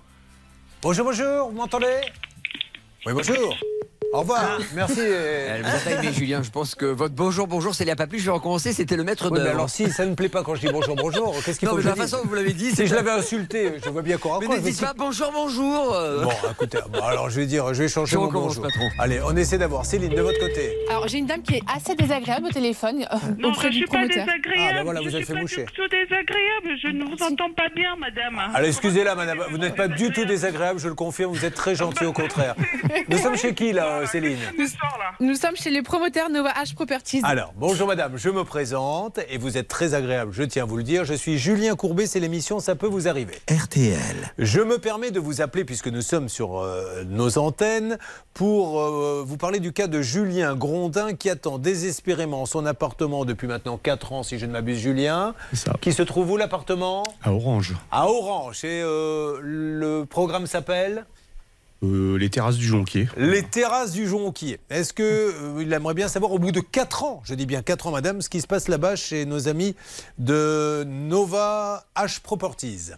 [0.82, 2.02] Bonjour, bonjour, vous m'entendez?
[3.06, 3.56] Oui, bonjour.
[4.16, 5.02] Au revoir, merci.
[5.02, 6.42] Elle vous a pas aimé, Julien.
[6.42, 8.20] Je pense que votre bonjour, bonjour, c'est pas plus.
[8.20, 8.72] Je vais recommencer.
[8.72, 9.44] C'était le maître Oui, de.
[9.44, 11.72] mais alors si ça ne plaît pas quand je dis bonjour, bonjour, qu'est-ce qu'il Non,
[11.74, 13.12] faut mais que de je la façon dont vous l'avez dit, Si c'est- je l'avais
[13.12, 14.58] insulté, je vois bien qu'on Mais raccroche.
[14.60, 15.98] n'hésite si- pas, bonjour, bonjour.
[16.24, 18.64] Bon, écoutez, bon, alors je vais dire, je vais changer Je mon bonjour.
[18.64, 18.88] patron.
[19.00, 20.78] Allez, on essaie d'avoir Céline de votre côté.
[20.90, 23.78] Alors j'ai une dame qui est assez désagréable au téléphone euh, Non, auprès je du
[23.80, 24.26] suis pas promoteur.
[24.26, 24.70] désagréable.
[24.72, 25.66] Ah, ben voilà, vous je avez suis fait pas moucher.
[25.66, 26.80] du tout désagréable.
[26.82, 28.40] Je ne vous entends pas bien, madame.
[28.56, 31.76] Alors excusez-la, madame, vous n'êtes pas du tout désagréable, je le confirme, vous êtes très
[31.76, 32.56] gentil au contraire.
[33.10, 37.22] Nous sommes chez qui là, Céline Nous, nous sommes chez les promoteurs Nova H Properties.
[37.24, 40.78] Alors, bonjour madame, je me présente et vous êtes très agréable, je tiens à vous
[40.78, 41.06] le dire.
[41.06, 43.36] Je suis Julien Courbet, c'est l'émission Ça peut vous arriver.
[43.50, 44.34] RTL.
[44.38, 47.98] Je me permets de vous appeler, puisque nous sommes sur euh, nos antennes,
[48.34, 53.48] pour euh, vous parler du cas de Julien Grondin qui attend désespérément son appartement depuis
[53.48, 55.34] maintenant 4 ans, si je ne m'abuse, Julien.
[55.82, 57.04] Qui se trouve où l'appartement?
[57.24, 57.76] À Orange.
[57.92, 58.64] À Orange.
[58.64, 61.06] Et euh, le programme s'appelle?
[61.86, 63.08] Euh, les terrasses du Jonquier.
[63.18, 64.60] Les terrasses du Jonquier.
[64.70, 67.62] Est-ce que euh, il aimerait bien savoir au bout de 4 ans, je dis bien
[67.62, 69.76] 4 ans madame, ce qui se passe là-bas chez nos amis
[70.18, 72.92] de Nova H Properties?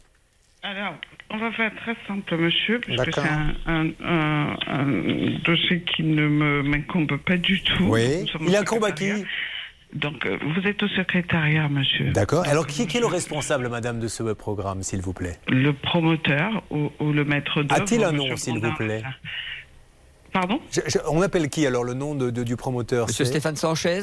[0.64, 0.96] Alors,
[1.30, 6.28] on va faire très simple, monsieur, puisque c'est un, un- un- un dossier qui ne
[6.28, 7.84] me- m'incombe pas du tout.
[7.84, 8.26] Oui.
[8.42, 9.12] Il incombe à qui?
[9.94, 12.12] Donc, euh, vous êtes au secrétariat, monsieur.
[12.12, 12.44] D'accord.
[12.46, 15.40] Alors qui, qui est le responsable madame de ce programme, s'il vous plaît?
[15.48, 17.82] Le promoteur ou, ou le maître d'œuvre.
[17.82, 19.02] A-t-il un nom, s'il vous plaît?
[20.34, 20.60] Pardon?
[20.72, 23.08] Je- je- On appelle qui alors le nom de- de- du promoteur?
[23.08, 24.02] Monsieur Stéphane Sanchez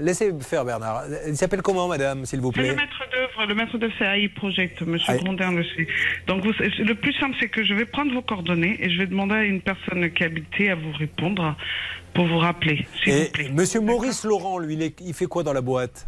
[0.00, 1.04] Laissez faire Bernard.
[1.26, 4.04] Il s'appelle comment madame, s'il vous C'est le plaît maître d'œuvre, le maître d'œuvre, c'est
[4.04, 5.18] AI Project, monsieur AI.
[5.18, 5.86] Grondin le sait.
[6.26, 9.06] Donc, vous- le plus simple, c'est que je vais prendre vos coordonnées et je vais
[9.06, 11.56] demander à une personne qui habitait à vous répondre
[12.14, 13.48] pour vous rappeler, s'il vous plaît.
[13.52, 16.06] monsieur Maurice Laurent, lui, il, est- il fait quoi dans la boîte?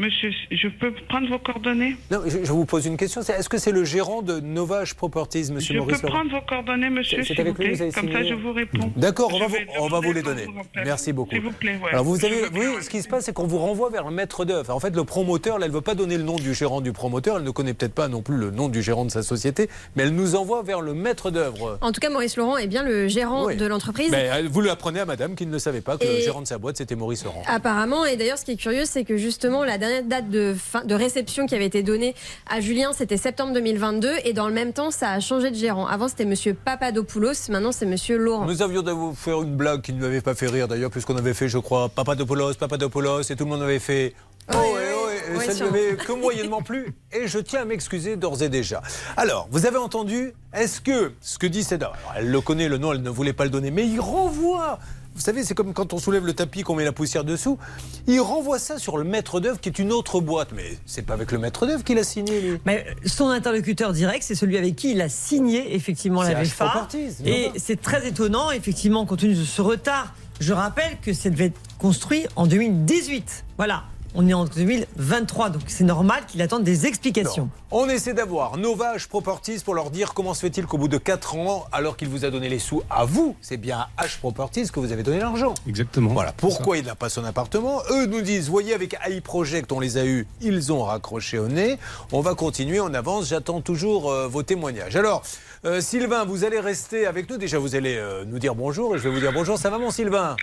[0.00, 1.94] Monsieur, je peux prendre vos coordonnées?
[2.10, 3.20] Non, je, je vous pose une question.
[3.20, 6.20] Est-ce que c'est le gérant de Novage Properties, monsieur Je Maurice peux Laurent?
[6.20, 7.76] prendre vos coordonnées, monsieur, s'il avec vous lui, plaît.
[7.76, 8.90] vous avez Comme signé ça, je vous réponds.
[8.96, 10.46] D'accord, on Je va, vous, on va vous les donner.
[10.46, 10.54] vous.
[10.86, 11.32] Merci beaucoup.
[11.34, 11.90] S'il vous plaît, ouais.
[11.92, 13.90] Alors vous S'il avez, vous plaît, oui, ce qui se passe, c'est qu'on vous renvoie
[13.90, 14.74] vers le maître d'œuvre.
[14.74, 16.92] En fait, le promoteur, là, elle ne veut pas donner le nom du gérant du
[16.92, 17.36] promoteur.
[17.36, 20.04] Elle ne connaît peut-être pas non plus le nom du gérant de sa société, mais
[20.04, 21.76] elle nous envoie vers le maître d'œuvre.
[21.82, 23.56] En tout cas, Maurice Laurent est bien le gérant Oui.
[23.56, 24.10] de l'entreprise.
[24.10, 26.46] Mais, euh, vous l'apprenez à madame qui ne le savait pas que le gérant de
[26.46, 27.42] sa boîte, c'était Maurice Laurent.
[27.46, 30.84] Apparemment, et d'ailleurs, ce qui est curieux, c'est que justement, la dernière date de, fin-
[30.84, 32.14] de réception qui avait été donnée
[32.48, 35.86] à Julien, c'était septembre 2022, et dans le même temps, ça a changé de gérant.
[35.86, 38.46] Avant, c'était Monsieur Papadopoulos, maintenant, c'est Monsieur Laurent.
[38.46, 41.16] Nous avions de vous faire une blague qui ne m'avait pas fait rire d'ailleurs, puisqu'on
[41.16, 44.14] avait fait, je crois, Papadopoulos, Papadopoulos, et tout le monde avait fait.
[44.52, 48.16] Oh, ouais, ouais, et ça ne m'avait que moyennement plu, et je tiens à m'excuser
[48.16, 48.82] d'ores et déjà.
[49.16, 52.92] Alors, vous avez entendu, est-ce que ce que dit alors, elle le connaît, le nom,
[52.92, 54.78] elle ne voulait pas le donner, mais il renvoie.
[55.20, 57.58] Vous savez, c'est comme quand on soulève le tapis, qu'on met la poussière dessous.
[58.06, 60.48] Il renvoie ça sur le maître d'œuvre qui est une autre boîte.
[60.56, 62.58] Mais c'est pas avec le maître d'œuvre qu'il a signé, lui.
[62.64, 66.88] Mais son interlocuteur direct, c'est celui avec qui il a signé effectivement la VFA.
[67.26, 70.14] Et c'est très étonnant, effectivement, compte tenu de ce retard.
[70.40, 73.44] Je rappelle que ça devait être construit en 2018.
[73.58, 73.84] Voilà.
[74.14, 77.48] On est en 2023, donc c'est normal qu'il attende des explications.
[77.70, 81.36] On essaie d'avoir Novage Properties pour leur dire comment se fait-il qu'au bout de 4
[81.36, 84.68] ans, alors qu'il vous a donné les sous à vous, c'est bien à H Properties
[84.72, 85.54] que vous avez donné l'argent.
[85.68, 86.10] Exactement.
[86.10, 87.82] Voilà pourquoi il n'a pas son appartement.
[87.92, 91.46] Eux nous disent, voyez, avec AI Project, on les a eus, ils ont raccroché au
[91.46, 91.78] nez.
[92.10, 93.28] On va continuer, on avance.
[93.28, 94.96] J'attends toujours euh, vos témoignages.
[94.96, 95.22] Alors,
[95.64, 97.36] euh, Sylvain, vous allez rester avec nous.
[97.36, 99.56] Déjà, vous allez euh, nous dire bonjour et je vais vous dire bonjour.
[99.56, 100.34] Ça va, mon Sylvain?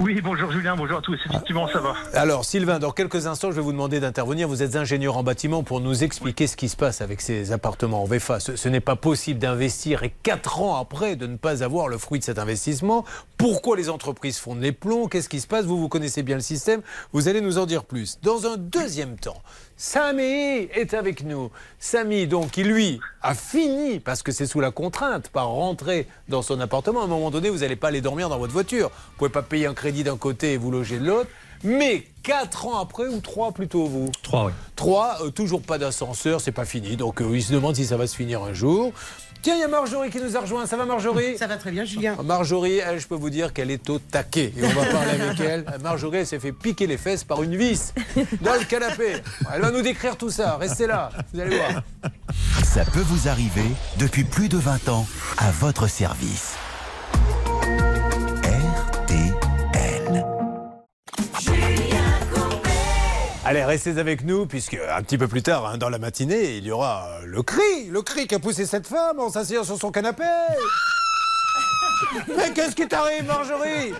[0.00, 1.18] Oui, bonjour Julien, bonjour à tous.
[1.26, 1.94] Effectivement, ça va.
[2.14, 4.48] Alors, Sylvain, dans quelques instants, je vais vous demander d'intervenir.
[4.48, 8.02] Vous êtes ingénieur en bâtiment pour nous expliquer ce qui se passe avec ces appartements
[8.02, 8.40] en VFA.
[8.40, 12.18] Ce, n'est pas possible d'investir et quatre ans après de ne pas avoir le fruit
[12.18, 13.04] de cet investissement.
[13.36, 15.08] Pourquoi les entreprises font les plombs?
[15.08, 15.66] Qu'est-ce qui se passe?
[15.66, 16.80] Vous, vous connaissez bien le système.
[17.12, 18.18] Vous allez nous en dire plus.
[18.22, 19.42] Dans un deuxième temps,
[19.84, 21.50] Samy est avec nous.
[21.80, 26.40] Samy, donc, qui lui a fini, parce que c'est sous la contrainte, par rentrer dans
[26.40, 27.00] son appartement.
[27.00, 28.90] À un moment donné, vous n'allez pas aller dormir dans votre voiture.
[28.90, 31.28] Vous pouvez pas payer un crédit d'un côté et vous loger de l'autre.
[31.64, 34.12] Mais quatre ans après, ou trois plutôt, vous?
[34.22, 34.52] Trois, oui.
[34.76, 36.96] Trois, euh, toujours pas d'ascenseur, c'est pas fini.
[36.96, 38.92] Donc, euh, il se demande si ça va se finir un jour.
[39.42, 40.66] Tiens, il y a Marjorie qui nous a rejoint.
[40.66, 41.36] Ça va, Marjorie?
[41.36, 42.16] Ça va très bien, Julien.
[42.24, 44.52] Marjorie, elle, je peux vous dire qu'elle est au taquet.
[44.56, 45.64] Et on va parler avec elle.
[45.82, 47.92] Marjorie, elle s'est fait piquer les fesses par une vis
[48.40, 49.14] dans le canapé.
[49.52, 50.56] Elle va nous décrire tout ça.
[50.58, 51.82] Restez là, vous allez voir.
[52.64, 53.66] Ça peut vous arriver
[53.98, 55.06] depuis plus de 20 ans
[55.38, 56.52] à votre service.
[63.44, 66.64] Allez, restez avec nous, puisque un petit peu plus tard, hein, dans la matinée, il
[66.64, 69.90] y aura euh, le cri, le cri qu'a poussé cette femme en s'asseyant sur son
[69.90, 70.22] canapé.
[72.28, 73.92] Mais qu'est-ce qui t'arrive, Marjorie?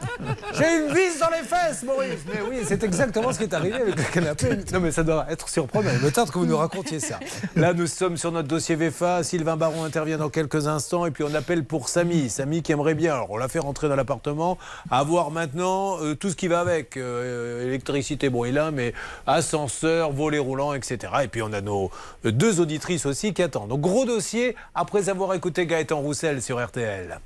[0.54, 2.20] J'ai une vis dans les fesses, Maurice.
[2.26, 4.48] Mais oui, c'est exactement ce qui est arrivé avec le canapé.
[4.72, 5.90] Non, mais ça doit être surprenant.
[5.94, 7.18] Il me tarde que vous nous racontiez ça.
[7.56, 9.22] Là, nous sommes sur notre dossier VFA.
[9.22, 11.06] Sylvain Baron intervient dans quelques instants.
[11.06, 12.30] Et puis, on appelle pour Samy.
[12.30, 13.14] Samy qui aimerait bien.
[13.14, 14.58] Alors, on l'a fait rentrer dans l'appartement.
[14.90, 16.96] Avoir maintenant euh, tout ce qui va avec.
[16.96, 18.92] Euh, électricité, bon, il a, mais
[19.26, 21.12] ascenseur, volet roulant, etc.
[21.24, 21.90] Et puis, on a nos
[22.24, 23.68] deux auditrices aussi qui attendent.
[23.68, 27.20] Donc, gros dossier après avoir écouté Gaëtan Roussel sur RTL.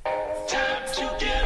[0.49, 1.45] Sans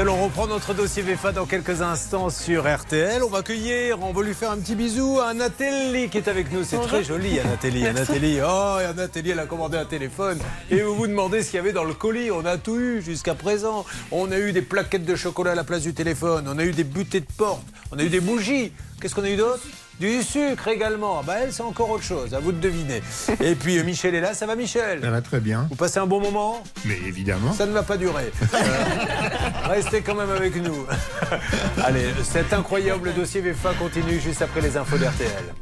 [0.00, 3.22] allons reprendre notre dossier VFA dans quelques instants sur RTL.
[3.22, 6.50] On va accueillir, on va lui faire un petit bisou à Anatelli qui est avec
[6.50, 6.64] nous.
[6.64, 7.82] C'est très joli, Anatelli.
[7.82, 7.98] Merci.
[7.98, 10.38] Anatelli, oh, et Anatelli, elle a commandé un téléphone.
[10.70, 12.30] Et vous vous demandez ce qu'il y avait dans le colis.
[12.30, 13.84] On a tout eu jusqu'à présent.
[14.10, 16.46] On a eu des plaquettes de chocolat à la place du téléphone.
[16.48, 17.66] On a eu des butées de porte.
[17.92, 18.72] On a eu des bougies.
[19.02, 19.60] Qu'est-ce qu'on a eu d'autre?
[20.00, 21.22] Du sucre également.
[21.22, 22.32] Bah elle, c'est encore autre chose.
[22.32, 23.02] À vous de deviner.
[23.40, 24.32] Et puis euh, Michel est là.
[24.32, 25.02] Ça va, Michel?
[25.02, 25.66] Ça va très bien.
[25.68, 26.62] Vous passez un bon moment?
[26.86, 27.52] Mais évidemment.
[27.52, 28.32] Ça ne va pas durer.
[28.54, 28.58] Euh,
[29.70, 30.86] restez quand même avec nous.
[31.84, 35.54] Allez, cet incroyable dossier VFA continue juste après les infos d'RTL.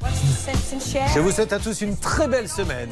[1.15, 2.91] Je vous souhaite à tous une très belle semaine.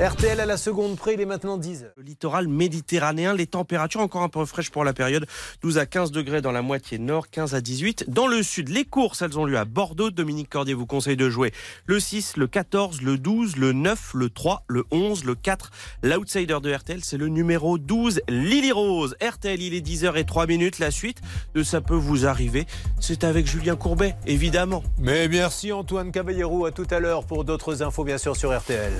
[0.00, 1.92] RTL à la seconde près, il est maintenant 10 heures.
[1.96, 5.26] Le littoral méditerranéen, les températures encore un peu fraîches pour la période.
[5.62, 8.68] 12 à 15 degrés dans la moitié nord, 15 à 18 dans le sud.
[8.68, 10.10] Les courses, elles ont lieu à Bordeaux.
[10.10, 11.52] Dominique Cordier vous conseille de jouer
[11.86, 15.70] le 6, le 14, le 12, le 9, le 3, le 11, le 4.
[16.02, 19.16] L'outsider de RTL, c'est le numéro 12, Lily Rose.
[19.20, 20.78] RTL, il est 10h03 minutes.
[20.80, 21.20] La suite
[21.54, 22.66] de Ça peut vous arriver,
[22.98, 24.82] c'est avec Julien Courbet, évidemment.
[24.98, 26.66] Mais merci Antoine Caballero.
[26.66, 28.92] À tout à l'heure pour d'autres infos, bien sûr, sur RTL.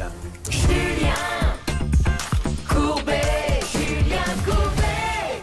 [0.51, 1.15] Julien
[2.69, 3.28] Courbet.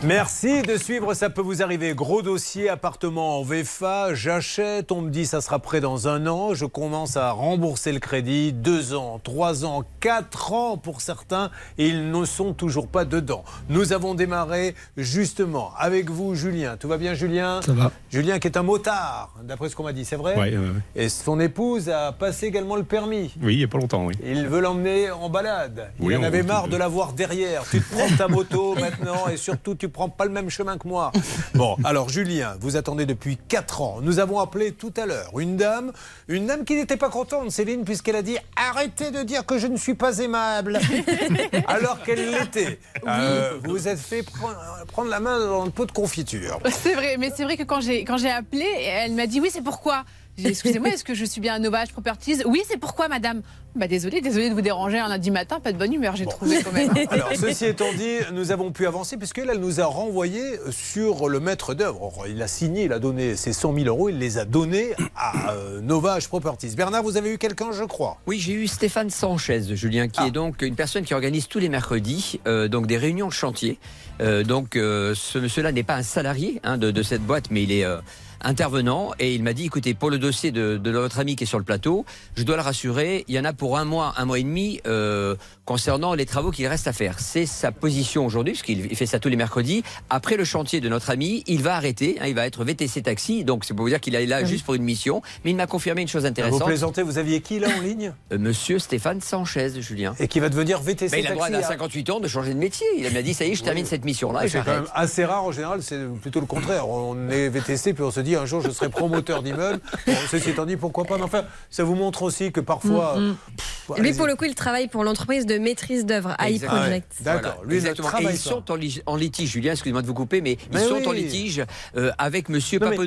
[0.05, 1.95] Merci de suivre, ça peut vous arriver.
[1.95, 6.53] Gros dossier, appartement en VFA, j'achète, on me dit ça sera prêt dans un an,
[6.53, 11.49] je commence à rembourser le crédit, deux ans, trois ans, quatre ans pour certains,
[11.79, 13.43] et ils ne sont toujours pas dedans.
[13.67, 16.77] Nous avons démarré justement avec vous, Julien.
[16.77, 17.61] Tout va bien, Julien?
[17.65, 17.91] Ça va.
[18.11, 20.35] Julien qui est un motard, d'après ce qu'on m'a dit, c'est vrai?
[20.35, 20.69] Ouais, ouais.
[20.95, 23.33] Et son épouse a passé également le permis.
[23.41, 24.13] Oui, il n'y a pas longtemps, oui.
[24.23, 25.89] Il veut l'emmener en balade.
[25.99, 27.63] Oui, il en on avait marre de l'avoir derrière.
[27.71, 30.87] Tu te prends ta moto maintenant et surtout tu prends pas le même chemin que
[30.87, 31.11] moi.
[31.55, 33.99] Bon, alors Julien, vous attendez depuis 4 ans.
[34.01, 35.93] Nous avons appelé tout à l'heure une dame,
[36.27, 39.67] une dame qui n'était pas contente, Céline, puisqu'elle a dit arrêtez de dire que je
[39.67, 40.81] ne suis pas aimable,
[41.67, 42.79] alors qu'elle l'était.
[43.07, 46.59] Euh, vous vous êtes fait prendre, prendre la main dans le pot de confiture.
[46.71, 50.03] C'est vrai, mais c'est vrai que quand j'ai appelé, elle m'a dit oui, c'est pourquoi?
[50.43, 53.41] Excusez-moi, est-ce que je suis bien à Novage Properties Oui, c'est pourquoi, madame?
[53.75, 56.61] Bah désolé, désolé de vous déranger un lundi matin, pas de bonne humeur, j'ai trouvé
[56.63, 56.91] quand même.
[57.09, 61.41] Alors, ceci étant dit, nous avons pu avancer puisqu'elle elle nous a renvoyé sur le
[61.41, 62.11] maître d'œuvre.
[62.29, 65.51] Il a signé, il a donné ses 100 000 euros, il les a donnés à
[65.51, 66.73] euh, Novage Properties.
[66.75, 68.17] Bernard, vous avez eu quelqu'un, je crois?
[68.27, 71.69] Oui, j'ai eu Stéphane Sanchez, Julien, qui est donc une personne qui organise tous les
[71.69, 73.77] mercredis euh, donc des réunions de chantier.
[74.21, 77.63] Euh, donc euh, ce monsieur-là n'est pas un salarié hein, de, de cette boîte, mais
[77.63, 77.97] il est euh,
[78.45, 81.47] intervenant et il m'a dit écoutez pour le dossier de, de notre ami qui est
[81.47, 84.25] sur le plateau je dois le rassurer il y en a pour un mois un
[84.25, 85.35] mois et demi euh,
[85.65, 89.19] concernant les travaux qu'il reste à faire c'est sa position aujourd'hui puisqu'il il fait ça
[89.19, 92.45] tous les mercredis après le chantier de notre ami il va arrêter hein, il va
[92.45, 95.21] être VTC taxi donc c'est pour vous dire qu'il est là juste pour une mission
[95.43, 98.13] mais il m'a confirmé une chose Vous intéressante plaisantez, vous aviez qui là en ligne?
[98.31, 100.15] Euh, Monsieur Stéphane Sanchez, Julien.
[100.19, 101.71] Et qui va devenir VTC Mais il a le droit taxi, à hein.
[101.71, 102.85] 58 ans de changer de métier.
[102.97, 105.43] Il m'a dit, ça y est, je termine cette mission-là C'est quand même assez rare
[105.43, 106.87] en général, c'est plutôt le contraire.
[106.89, 109.79] On est VTC puis on se dit un jour je serai promoteur d'immeuble.
[110.07, 111.17] Bon, ceci étant dit, pourquoi pas.
[111.17, 113.17] Mais enfin, ça vous montre aussi que parfois.
[113.17, 113.37] Mm, mm.
[113.57, 116.59] pff, Lui, pour le coup, il travaille pour l'entreprise de maîtrise d'œuvre, AI.
[116.59, 117.11] Project.
[117.21, 117.41] D'accord.
[117.55, 118.07] Voilà, Lui, il exactement.
[118.07, 120.81] travaille Et ils sont en, li- en litige, Julien, excusez-moi de vous couper, mais, Mais
[120.81, 121.63] ils sont en litige
[121.97, 122.97] euh, avec monsieur Non, mais-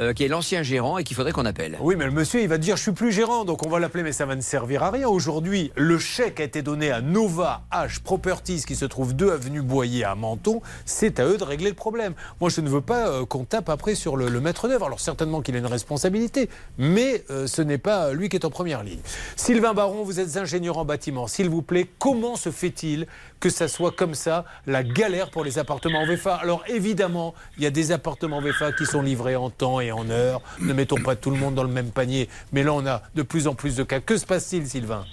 [0.00, 1.76] euh, qui est l'ancien gérant et qu'il faudrait qu'on appelle.
[1.80, 4.04] Oui, mais le monsieur, il va dire je suis plus gérant, donc on va l'appeler,
[4.04, 5.08] mais ça va ne servir à rien.
[5.08, 9.60] Aujourd'hui, le chèque a été donné à Nova H Properties, qui se trouve 2 avenue
[9.60, 10.62] Boyer à Menton.
[10.84, 12.14] C'est à eux de régler le problème.
[12.40, 14.86] Moi, je ne veux pas euh, qu'on tape après sur le, le maître d'œuvre.
[14.86, 16.48] Alors certainement qu'il a une responsabilité,
[16.78, 19.00] mais euh, ce n'est pas lui qui est en première ligne.
[19.36, 21.26] Sylvain Baron, vous êtes ingénieur en bâtiment.
[21.26, 23.06] S'il vous plaît, comment se fait-il
[23.40, 27.64] que ça soit comme ça, la galère pour les appartements en VFA Alors évidemment, il
[27.64, 30.40] y a des appartements en VFA qui sont livrés en temps et en heure.
[30.60, 32.28] Ne mettons pas tout le monde dans le même panier.
[32.52, 34.00] Mais là, on a de plus en plus de cas.
[34.00, 35.04] Que se passe-t-il, Sylvain?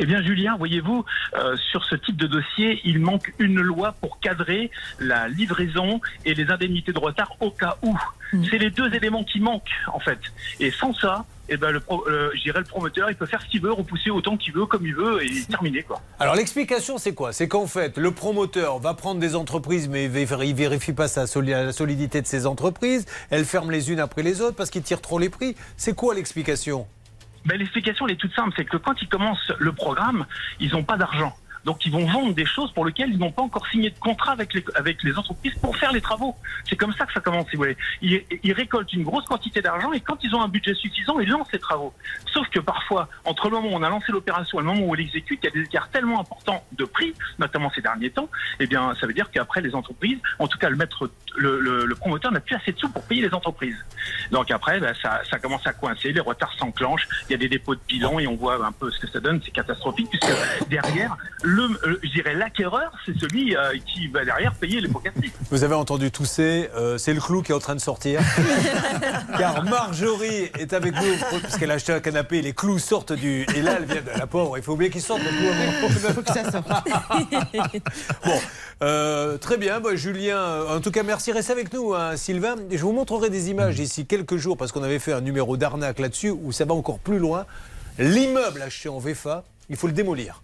[0.00, 1.04] Eh bien, Julien, voyez-vous,
[1.36, 6.34] euh, sur ce type de dossier, il manque une loi pour cadrer la livraison et
[6.34, 7.96] les indemnités de retard au cas où.
[8.50, 10.18] C'est les deux éléments qui manquent, en fait.
[10.58, 13.42] Et sans ça, eh ben, le, pro- euh, je dirais le promoteur, il peut faire
[13.42, 16.00] ce qu'il veut, repousser autant qu'il veut, comme il veut, et terminer, quoi.
[16.18, 17.34] Alors l'explication, c'est quoi?
[17.34, 21.08] C'est qu'en fait, le promoteur va prendre des entreprises, mais il vé- il vérifie pas
[21.08, 23.04] sa soli- la solidité de ces entreprises.
[23.28, 25.54] Elles ferment les unes après les autres parce qu'il tire trop les prix.
[25.76, 26.86] C'est quoi l'explication?
[27.44, 28.52] Ben, L'explication, elle est toute simple.
[28.56, 30.26] C'est que quand ils commencent le programme,
[30.60, 31.34] ils n'ont pas d'argent.
[31.64, 34.32] Donc ils vont vendre des choses pour lesquelles ils n'ont pas encore signé de contrat
[34.32, 36.36] avec les, avec les entreprises pour faire les travaux.
[36.68, 37.76] C'est comme ça que ça commence, si vous voulez.
[38.00, 41.28] Ils, ils récoltent une grosse quantité d'argent et quand ils ont un budget suffisant, ils
[41.28, 41.94] lancent les travaux.
[42.32, 44.90] Sauf que parfois, entre le moment où on a lancé l'opération et le moment où
[44.90, 48.28] on l'exécute, il y a des écarts tellement importants de prix, notamment ces derniers temps,
[48.58, 51.84] eh bien ça veut dire qu'après les entreprises, en tout cas le maître, le, le-
[51.86, 53.76] le promoteur n'a plus assez de sous pour payer les entreprises.
[54.30, 57.48] Donc après, ben, ça, ça commence à coincer, les retards s'enclenchent, il y a des
[57.48, 60.32] dépôts de bilan et on voit un peu ce que ça donne, c'est catastrophique puisque
[60.68, 64.98] derrière, le, euh, je dirais l'acquéreur, c'est celui euh, qui va derrière payer les pots
[65.00, 65.30] cassés.
[65.50, 68.20] Vous avez entendu tousser, euh, c'est le clou qui est en train de sortir.
[69.38, 73.46] Car Marjorie est avec nous, puisqu'elle a acheté un canapé, les clous sortent du.
[73.54, 75.88] Et là, elle vient de la pauvre, il faut oublier qu'ils sortent le clou avant.
[75.88, 76.66] Il faut que ça sorte.
[78.24, 78.40] Bon,
[78.82, 80.36] euh, très bien, bah, Julien.
[80.38, 81.21] euh, En tout cas, merci.
[81.30, 82.56] Restez avec nous, hein, Sylvain.
[82.68, 86.00] Je vous montrerai des images d'ici quelques jours parce qu'on avait fait un numéro d'arnaque
[86.00, 87.46] là-dessus où ça va encore plus loin.
[87.96, 90.42] L'immeuble acheté en VFA, il faut le démolir.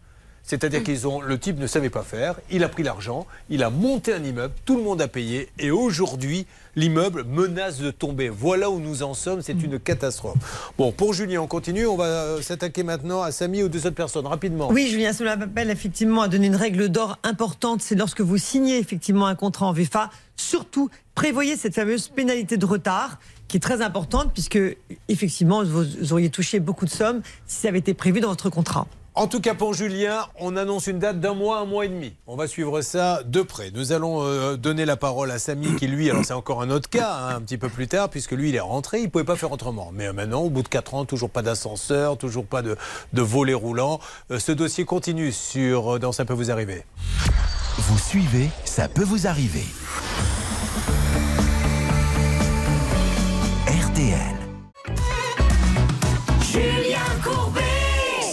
[0.48, 3.68] C'est-à-dire qu'ils ont, le type ne savait pas faire, il a pris l'argent, il a
[3.68, 8.30] monté un immeuble, tout le monde a payé, et aujourd'hui, l'immeuble menace de tomber.
[8.30, 10.72] Voilà où nous en sommes, c'est une catastrophe.
[10.78, 13.94] Bon, pour Julien, on continue, on va euh, s'attaquer maintenant à Samy ou deux autres
[13.94, 14.70] personnes, rapidement.
[14.70, 17.82] Oui, Julien cela m'appelle effectivement à donner une règle d'or importante.
[17.82, 22.64] C'est lorsque vous signez effectivement un contrat en VFA, surtout prévoyez cette fameuse pénalité de
[22.64, 23.18] retard
[23.48, 24.58] qui est très importante puisque
[25.08, 28.86] effectivement vous auriez touché beaucoup de sommes si ça avait été prévu dans votre contrat.
[29.18, 32.14] En tout cas, pour Julien, on annonce une date d'un mois, un mois et demi.
[32.28, 33.72] On va suivre ça de près.
[33.72, 36.88] Nous allons euh, donner la parole à Samy, qui lui, alors c'est encore un autre
[36.88, 39.24] cas, hein, un petit peu plus tard, puisque lui, il est rentré, il ne pouvait
[39.24, 39.90] pas faire autrement.
[39.92, 42.76] Mais euh, maintenant, au bout de 4 ans, toujours pas d'ascenseur, toujours pas de,
[43.12, 43.98] de volet roulant.
[44.30, 46.84] Euh, ce dossier continue sur Dans Ça peut vous arriver.
[47.76, 49.66] Vous suivez, ça peut vous arriver.
[53.66, 54.37] RTL.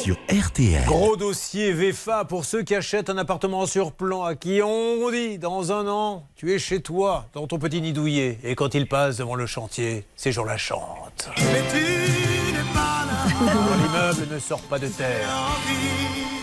[0.06, 0.86] Sur RTL.
[0.86, 5.40] Gros dossier VFA pour ceux qui achètent un appartement sur plan, à qui on dit
[5.40, 8.38] dans un an, tu es chez toi, dans ton petit nid douillet.
[8.44, 11.32] Et quand il passe devant le chantier, ces gens-là chantent.
[13.40, 15.28] L'immeuble ne sort pas de terre.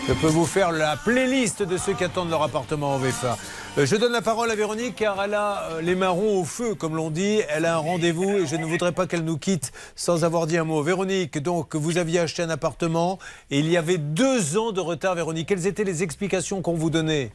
[0.07, 3.37] Je peux vous faire la playlist de ceux qui attendent leur appartement en VFA.
[3.77, 6.75] Euh, Je donne la parole à Véronique car elle a euh, les marrons au feu,
[6.75, 7.39] comme l'on dit.
[7.47, 10.57] Elle a un rendez-vous et je ne voudrais pas qu'elle nous quitte sans avoir dit
[10.57, 10.81] un mot.
[10.83, 13.17] Véronique, donc vous aviez acheté un appartement
[13.49, 15.47] et il y avait deux ans de retard, Véronique.
[15.47, 17.31] Quelles étaient les explications qu'on vous donnait?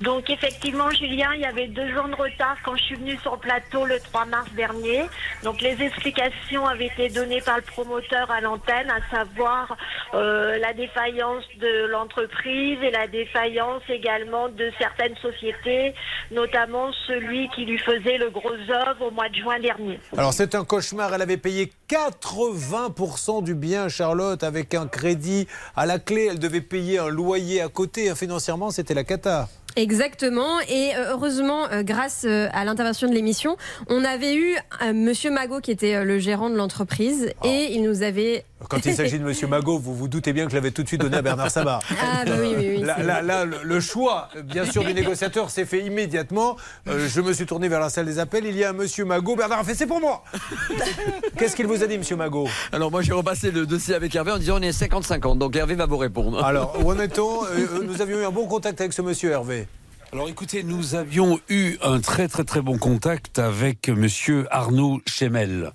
[0.00, 3.32] Donc effectivement, Julien, il y avait deux ans de retard quand je suis venue sur
[3.32, 5.06] le plateau le 3 mars dernier.
[5.42, 9.74] Donc les explications avaient été données par le promoteur à l'antenne, à savoir
[10.12, 15.94] euh, la défaillance de l'entreprise et la défaillance également de certaines sociétés,
[16.30, 19.98] notamment celui qui lui faisait le gros œuvre au mois de juin dernier.
[20.16, 25.86] Alors c'est un cauchemar, elle avait payé 80% du bien Charlotte avec un crédit à
[25.86, 29.48] la clé, elle devait payer un loyer à côté, financièrement c'était la cata.
[29.76, 30.58] Exactement.
[30.68, 33.56] Et euh, heureusement, euh, grâce euh, à l'intervention de l'émission,
[33.88, 34.56] on avait eu
[34.94, 38.44] Monsieur Magot qui était le gérant de l'entreprise et il nous avait.
[38.70, 40.88] Quand il s'agit de Monsieur Magot, vous vous doutez bien que je l'avais tout de
[40.88, 41.78] suite donné à Bernard Sabat.
[42.00, 42.82] Ah bah oui, oui, oui.
[42.82, 46.56] Là, c'est- là- là, le, le choix, bien sûr, du négociateur s'est fait immédiatement.
[46.88, 48.46] Euh, je me suis tourné vers la salle des appels.
[48.46, 49.36] Il y a un Monsieur Magot.
[49.36, 50.24] Bernard a fait c'est pour moi.
[51.38, 52.48] Qu'est-ce qu'il vous a dit, Monsieur Magot?
[52.72, 55.74] Alors moi j'ai repassé le dossier avec Hervé en disant on est 50-50, donc Hervé
[55.74, 56.42] va vous répondre.
[56.44, 57.44] Alors, où en est-on?
[57.44, 59.66] Euh, euh, Nous avions eu un bon contact avec ce monsieur Hervé.
[60.12, 65.72] Alors écoutez, nous avions eu un très très très bon contact avec monsieur Arnaud Chemel.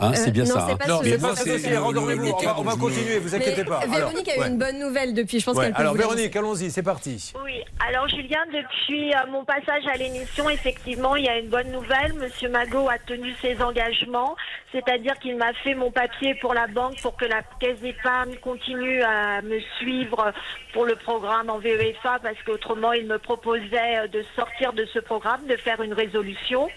[0.00, 0.66] Hein, c'est Euh, bien non, ça.
[0.70, 0.78] hein.
[0.86, 3.80] Non, c'est rendormez-vous, on va- on va continuer, vous inquiétez pas.
[3.86, 4.48] Véronique Alors, a eu ouais.
[4.48, 5.40] une bonne nouvelle depuis.
[5.40, 7.32] Je pense Ouais, qu'elle peut Alors vous Véronique, allons-y, c'est parti.
[7.44, 11.72] Oui, alors Julien, depuis euh, mon passage à l'émission, effectivement, il y a une bonne
[11.72, 12.12] nouvelle.
[12.14, 14.36] Monsieur Magot a tenu ses engagements,
[14.70, 19.02] c'est-à-dire qu'il m'a fait mon papier pour la banque pour que la caisse d'épargne continue
[19.02, 20.32] à me suivre
[20.72, 25.00] pour le programme en VEFA, parce qu'autrement, il me proposait euh, de sortir de ce
[25.00, 26.68] programme, de faire une résolution.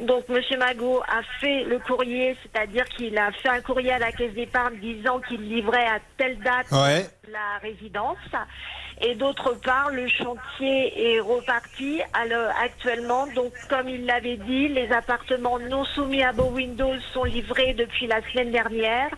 [0.00, 4.12] Donc, Monsieur Magot a fait le courrier, c'est-à-dire qu'il a fait un courrier à la
[4.12, 7.04] caisse d'épargne disant qu'il livrait à telle date Ouais.
[7.30, 8.16] la résidence.
[9.02, 13.26] Et d'autre part, le chantier est reparti alors, actuellement.
[13.28, 18.06] Donc, comme il l'avait dit, les appartements non soumis à Beau Windows sont livrés depuis
[18.06, 19.08] la semaine dernière.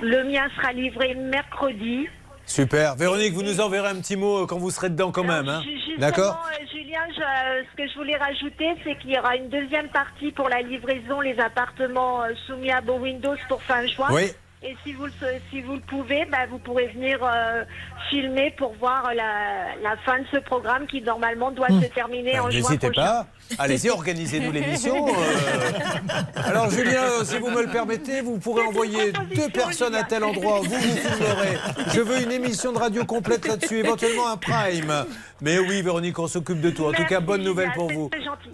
[0.00, 2.08] Le mien sera livré mercredi.
[2.46, 2.94] Super.
[2.94, 5.48] Véronique, vous nous enverrez un petit mot euh, quand vous serez dedans quand même.
[5.48, 5.62] hein.
[5.64, 9.36] Justement, D'accord euh, Julien, je- euh, ce que je voulais rajouter, c'est qu'il y aura
[9.36, 13.84] une deuxième partie pour la livraison, les appartements euh, soumis à Beau Windows pour fin
[13.86, 14.08] juin.
[14.10, 14.32] Oui.
[14.62, 15.12] Et si vous, le,
[15.50, 17.64] si vous le pouvez, bah, vous pourrez venir euh,
[18.10, 22.48] filmer pour voir la, la fin de ce programme qui normalement doit se terminer en
[22.50, 23.02] juin Bah, N'hésitez prochain.
[23.06, 23.26] pas.
[23.58, 25.08] Allez-y, organisez-nous l'émission.
[25.08, 26.22] euh.
[26.44, 30.60] Alors, Julien, si vous me le permettez, vous pourrez envoyer deux personnes à tel endroit.
[30.60, 31.58] Vous, vous filmerez.
[31.94, 35.06] Je veux une émission de radio complète là-dessus, éventuellement un prime.
[35.40, 36.84] Mais oui, Véronique, on s'occupe de tout.
[36.84, 38.10] En tout cas, bonne nouvelle pour vous.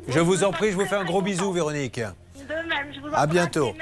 [0.09, 2.01] Je vous en prie, je vous fais un gros bisou, Véronique.
[2.01, 3.73] De même, je vous À bientôt.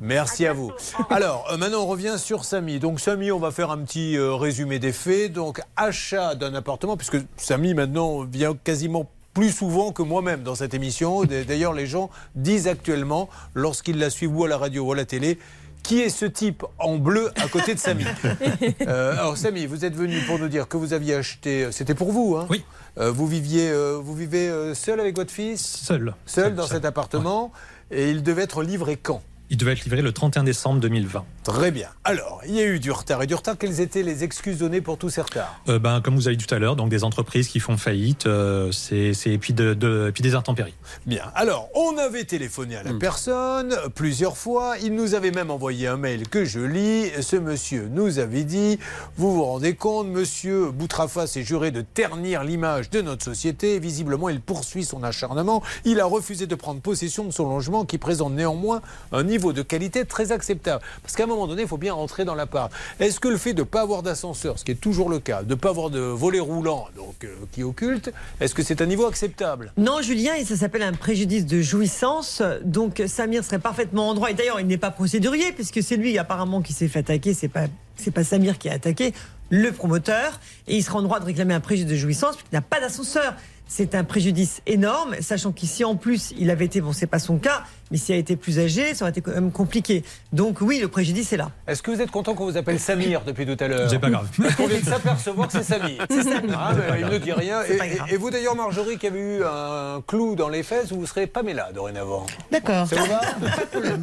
[0.00, 0.72] Merci à vous.
[1.10, 2.78] Alors, euh, maintenant, on revient sur Samy.
[2.80, 5.32] Donc, Samy, on va faire un petit euh, résumé des faits.
[5.32, 10.74] Donc, achat d'un appartement, puisque Samy, maintenant, vient quasiment plus souvent que moi-même dans cette
[10.74, 11.24] émission.
[11.48, 15.04] D'ailleurs, les gens disent actuellement, lorsqu'ils la suivent ou à la radio ou à la
[15.04, 15.38] télé,
[15.82, 18.04] qui est ce type en bleu à côté de Samy?
[18.86, 21.68] Euh, Alors, Samy, vous êtes venu pour nous dire que vous aviez acheté.
[21.72, 22.64] C'était pour vous, hein Oui.
[22.96, 25.60] vous viviez, euh, vous vivez euh, seul avec votre fils?
[25.64, 26.14] Seul.
[26.26, 27.50] Seul dans cet appartement.
[27.90, 29.22] Et il devait être livré quand?
[29.52, 31.26] Il devait être livré le 31 décembre 2020.
[31.44, 31.88] Très bien.
[32.04, 33.22] Alors, il y a eu du retard.
[33.22, 35.60] Et du retard, quelles étaient les excuses données pour tous ces retards?
[35.68, 38.24] Euh, ben, comme vous avez dit tout à l'heure, donc des entreprises qui font faillite,
[38.24, 40.72] euh, c'est, et, puis de, de- et puis des intempéries.
[41.04, 41.24] Bien.
[41.34, 44.76] Alors, on avait téléphoné à la personne plusieurs fois.
[44.82, 47.10] Il nous avait même envoyé un mail que je lis.
[47.20, 48.78] Ce monsieur nous avait dit
[49.18, 53.78] Vous vous rendez compte, monsieur Boutrafa s'est juré de ternir l'image de notre société.
[53.80, 55.62] Visiblement, il poursuit son acharnement.
[55.84, 58.80] Il a refusé de prendre possession de son logement qui présente néanmoins
[59.12, 60.84] un niveau de qualité très acceptable.
[61.02, 62.70] Parce qu'à un moment donné, il faut bien rentrer dans l'appart.
[63.00, 65.42] Est-ce que le fait de ne pas avoir d'ascenseur, ce qui est toujours le cas,
[65.42, 68.86] de ne pas avoir de volet roulant donc, euh, qui occulte, est-ce que c'est un
[68.86, 69.72] niveau acceptable?
[69.76, 72.42] Non, Julien, et ça s'appelle un préjudice de jouissance.
[72.64, 74.30] Donc Samir serait parfaitement en droit.
[74.30, 77.34] Et d'ailleurs, il n'est pas procédurier, puisque c'est lui apparemment qui s'est fait attaquer.
[77.34, 77.66] C'est pas,
[77.96, 79.14] c'est pas Samir qui a attaqué,
[79.50, 80.38] le promoteur.
[80.68, 83.34] Et il sera en droit de réclamer un préjudice de jouissance, puisqu'il n'a pas d'ascenseur.
[83.68, 87.38] C'est un préjudice énorme, sachant qu'ici en plus il avait été, bon c'est pas son
[87.38, 87.62] cas,
[87.92, 90.02] mais s'il a été plus âgé, ça aurait été quand même compliqué.
[90.32, 91.50] Donc oui, le préjudice est là.
[91.68, 94.08] Est-ce que vous êtes content qu'on vous appelle Samir depuis tout à l'heure C'est pas
[94.08, 94.28] grave.
[94.40, 96.06] Parce qu'on vient de s'apercevoir que c'est Samir.
[96.08, 96.58] C'est Samir.
[96.58, 97.60] Ah, mais il ne dit rien.
[98.08, 101.70] Et, vous d'ailleurs, Marjorie, qui avez eu un clou dans les fesses, vous serez Pamela
[101.72, 102.24] dorénavant.
[102.50, 102.86] D'accord.
[102.86, 103.20] Ça vous va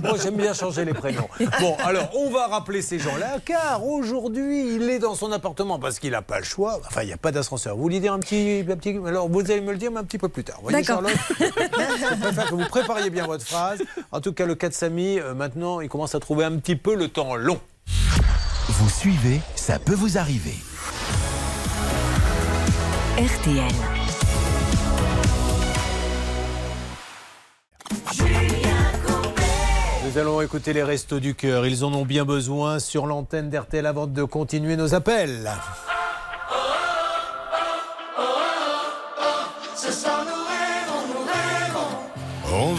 [0.03, 1.27] Moi, j'aime bien changer les prénoms.
[1.59, 5.97] Bon, alors, on va rappeler ces gens-là, car aujourd'hui, il est dans son appartement parce
[5.97, 6.79] qu'il n'a pas le choix.
[6.85, 7.75] Enfin, il n'y a pas d'ascenseur.
[7.75, 8.99] Vous voulez dire un petit, un petit.
[9.07, 10.57] Alors, vous allez me le dire, mais un petit peu plus tard.
[10.57, 11.03] Vous voyez, D'accord.
[11.03, 13.78] Charlotte Je préfère que vous prépariez bien votre phrase.
[14.11, 16.75] En tout cas, le cas de Samy, euh, maintenant, il commence à trouver un petit
[16.75, 17.59] peu le temps long.
[18.67, 20.55] Vous suivez, ça peut vous arriver.
[23.17, 23.65] RTL.
[30.05, 31.67] Nous allons écouter les restos du cœur.
[31.67, 35.49] Ils en ont bien besoin sur l'antenne d'RTL avant de continuer nos appels.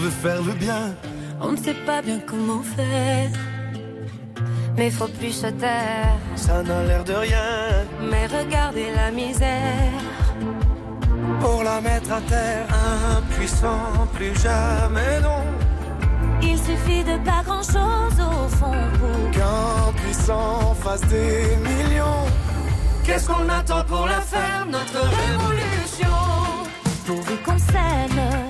[0.01, 0.95] Veut faire le bien.
[1.41, 3.31] On ne sait pas bien comment faire.
[4.77, 6.17] Mais faut plus se taire.
[6.37, 7.85] Ça n'a l'air de rien.
[8.11, 10.01] Mais regardez la misère.
[11.41, 12.67] Pour la mettre à terre,
[13.17, 15.43] impuissant, plus jamais non.
[16.43, 22.25] Il suffit de pas grand chose au fond pour Qu'un puissant fasse des millions.
[23.05, 26.17] Qu'est-ce qu'on attend pour la faire, notre révolution?
[27.07, 28.50] pourvu qu'on s'aime.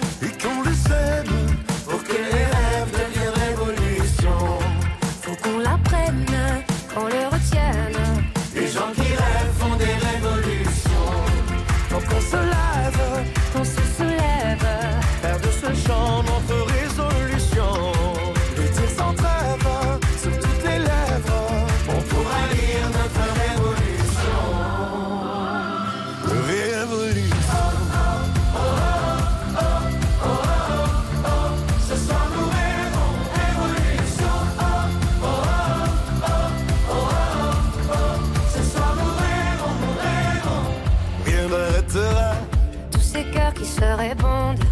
[44.01, 44.65] Répondent.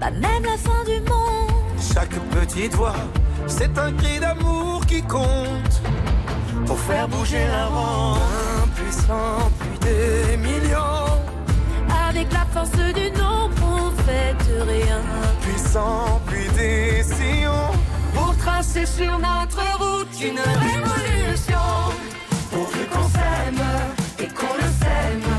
[0.00, 1.80] Pas même la fin du monde.
[1.94, 3.00] Chaque petite voix,
[3.46, 5.76] c'est un cri d'amour qui compte.
[6.66, 8.18] Pour faire bouger la ronde.
[8.64, 11.12] Impuissant, plus des millions.
[12.08, 15.00] Avec la force du nombre, on fait de rien.
[15.40, 17.72] Puissant, puis des sillons.
[18.14, 21.66] Pour tracer sur notre route une révolution
[22.50, 23.62] Pourvu qu'on s'aime
[24.18, 25.35] Et qu'on le sème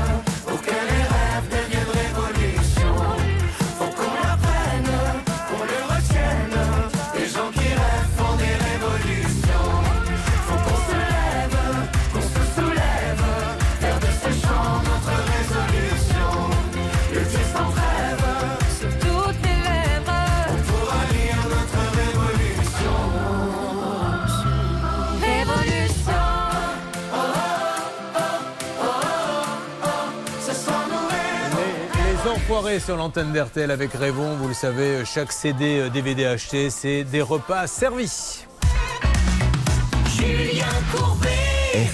[32.84, 34.36] Sur l'antenne d'RTL avec Révon.
[34.36, 38.44] Vous le savez, chaque CD, euh, DVD acheté, c'est des repas servis.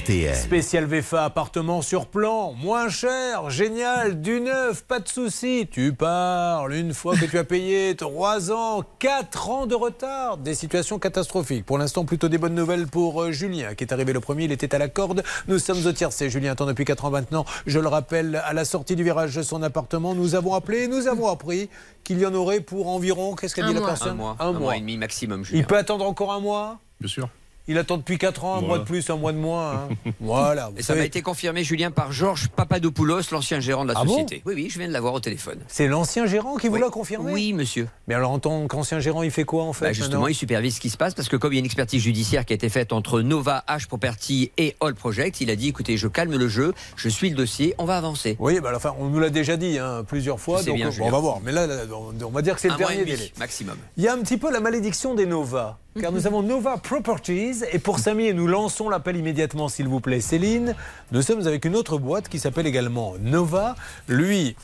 [0.04, 0.34] RTL.
[0.36, 5.66] Spécial VFA, appartement sur plan, moins cher, génial, du neuf, pas de souci.
[5.70, 10.36] Tu parles une fois que tu as payé 3 ans, 4 ans de retard.
[10.36, 11.64] Des situations catastrophiques.
[11.64, 14.44] Pour l'instant, plutôt des bonnes nouvelles pour euh, Julien, qui est arrivé le premier.
[14.44, 15.22] Il était à la corde.
[15.48, 16.28] Nous sommes au tiercé.
[16.28, 17.46] Julien attend depuis 4 ans maintenant.
[17.66, 21.08] Je le rappelle, à la sortie du virage de son appartement, nous avons appelé, nous
[21.08, 21.70] avons appris
[22.04, 23.88] qu'il y en aurait pour environ, qu'est-ce qu'a Un dit la mois.
[23.88, 24.36] personne Un mois.
[24.38, 25.60] Un mois et demi maximum, Julien.
[25.60, 26.78] Il peut attendre encore un mois?
[27.00, 27.28] Bien sûr.
[27.66, 28.66] Il attend depuis 4 ans, un Voilà.
[28.68, 29.72] mois de plus, un mois de moins.
[29.72, 29.88] hein.
[30.20, 30.70] voilà.
[30.76, 31.00] Et ça savez.
[31.00, 34.42] m'a été confirmé, Julien, par Georges Papadopoulos, l'ancien gérant de la Ah bon société.
[34.44, 35.58] oui, oui, je viens de l'avoir au téléphone.
[35.68, 36.80] C'est l'ancien gérant qui vous Oui.
[36.80, 37.88] l'a confirmé Oui, monsieur.
[38.06, 40.74] Mais alors, en tant qu'ancien gérant, il fait quoi en fait Bah, justement, il supervise
[40.76, 42.56] ce qui se passe parce que comme il y a une expertise judiciaire qui a
[42.56, 46.36] été faite entre Nova, H Property et All Project, il a dit écoutez, je calme
[46.36, 48.36] le jeu, je suis le dossier, on va avancer.
[48.40, 50.90] Oui, bah, enfin, on nous l'a déjà dit hein, plusieurs fois, C'est donc bien, on-
[50.90, 51.08] Julien.
[51.08, 51.40] on va voir.
[51.42, 53.32] Mais là, là, on on va dire que c'est le dernier délai.
[53.38, 53.76] maximum.
[53.96, 55.78] Il y a un petit peu la malédiction des Nova.
[56.00, 60.00] Car nous avons Nova Properties et pour Samy, et nous lançons l'appel immédiatement, s'il vous
[60.00, 60.74] plaît, Céline.
[61.12, 63.76] Nous sommes avec une autre boîte qui s'appelle également Nova.
[64.08, 64.56] Lui,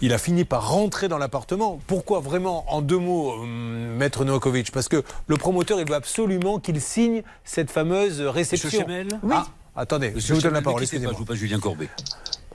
[0.00, 1.80] il a fini par rentrer dans l'appartement.
[1.86, 4.72] Pourquoi vraiment, en deux mots, hum, Maître Novakovic?
[4.72, 8.68] Parce que le promoteur, il veut absolument qu'il signe cette fameuse réception.
[8.68, 9.08] Monsieur Chemel?
[9.30, 9.46] Ah,
[9.76, 11.12] attendez, je vous donne la parole, excusez-moi.
[11.12, 11.58] Je vous passe Julien.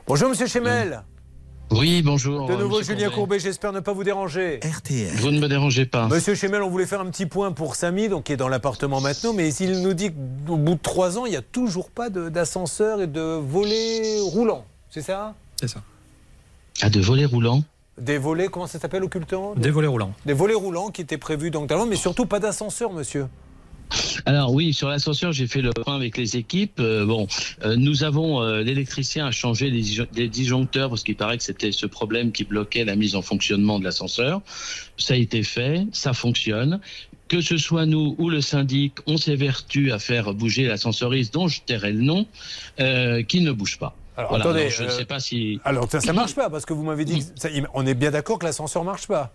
[0.08, 1.04] Bonjour Monsieur Chemel.
[1.72, 2.47] Oui, bonjour.
[2.47, 3.16] De nouveau, monsieur Julien Courbet.
[3.16, 4.59] Courbet, j'espère ne pas vous déranger.
[4.64, 5.16] RTL.
[5.16, 6.07] Vous ne me dérangez pas.
[6.07, 9.01] Monsieur Chemel, on voulait faire un petit point pour Samy, donc qui est dans l'appartement
[9.01, 10.11] maintenant, mais il nous dit
[10.45, 14.66] qu'au bout de trois ans, il n'y a toujours pas d'ascenseur et de volets roulants.
[14.91, 15.34] C'est ça?
[15.59, 15.82] C'est ça.
[16.82, 17.64] Ah, de volets roulants?
[17.99, 19.53] Des volets, comment ça s'appelle occultant?
[19.55, 20.14] Des volets roulants.
[20.26, 23.28] Des volets roulants qui étaient prévus donc avant, mais surtout pas d'ascenseur, monsieur.
[24.26, 26.80] Alors oui, sur l'ascenseur, j'ai fait le point avec les équipes.
[26.80, 27.28] Euh, bon,
[27.64, 31.44] euh, nous avons euh, l'électricien a changé les, disjo- les disjoncteurs parce qu'il paraît que
[31.44, 34.41] c'était ce problème qui bloquait la mise en fonctionnement de l'ascenseur.
[34.98, 36.80] Ça a été fait, ça fonctionne.
[37.28, 41.62] Que ce soit nous ou le syndic, on s'évertue à faire bouger l'ascensoriste dont je
[41.62, 42.28] tairai le nom,
[42.80, 43.96] euh, qui ne bouge pas.
[44.18, 45.60] Alors, Voilà, attendez, alors je ne euh, sais pas si.
[45.66, 47.20] Alors ça, ça marche pas parce que vous m'avez dit.
[47.20, 49.34] que ça- on est bien d'accord que l'ascenseur marche pas.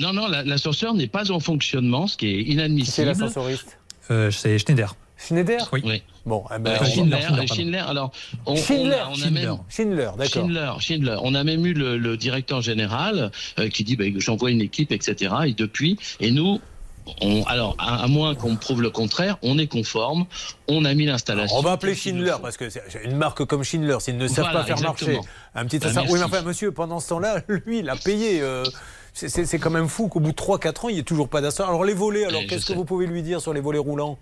[0.00, 3.06] Non, non, la- l'ascenseur n'est pas en fonctionnement, ce qui est C'est inadmissible.
[3.06, 3.78] l'ascensoriste.
[4.10, 4.94] Euh, c'est Schneider.
[5.16, 6.02] Schneider Oui.
[6.24, 7.54] Bon, eh ben, Euh, on- Schindler, Schindler, pardon.
[7.54, 8.12] Schindler, alors
[8.46, 9.30] on, Schindler, on a, on a Schindler.
[9.46, 10.26] même Schindler, d'accord.
[10.28, 11.16] Schindler, Schindler.
[11.22, 14.92] On a même eu le, le directeur général euh, qui dit bah, j'envoie une équipe,
[14.92, 15.34] etc.
[15.46, 16.60] Et depuis, et nous,
[17.22, 20.26] on, alors à, à moins qu'on prouve le contraire, on est conforme.
[20.68, 21.56] On a mis l'installation.
[21.56, 24.60] On va appeler Schindler parce que c'est une marque comme Schindler, s'ils ne savent Voilà,
[24.60, 25.12] pas faire exactement.
[25.16, 25.88] marcher un petit Bah.
[26.08, 28.40] Oui, mais enfin, monsieur, pendant ce temps-là, lui, il a payé.
[28.42, 28.62] euh,
[29.26, 31.68] c'est- quand même fou qu'au bout de 3-4 ans, il n'y ait toujours pas d'ascenseur.
[31.70, 33.78] Alors, les volets, alors Eh, je qu'est-ce que vous pouvez lui dire sur les volets
[33.78, 34.18] roulants?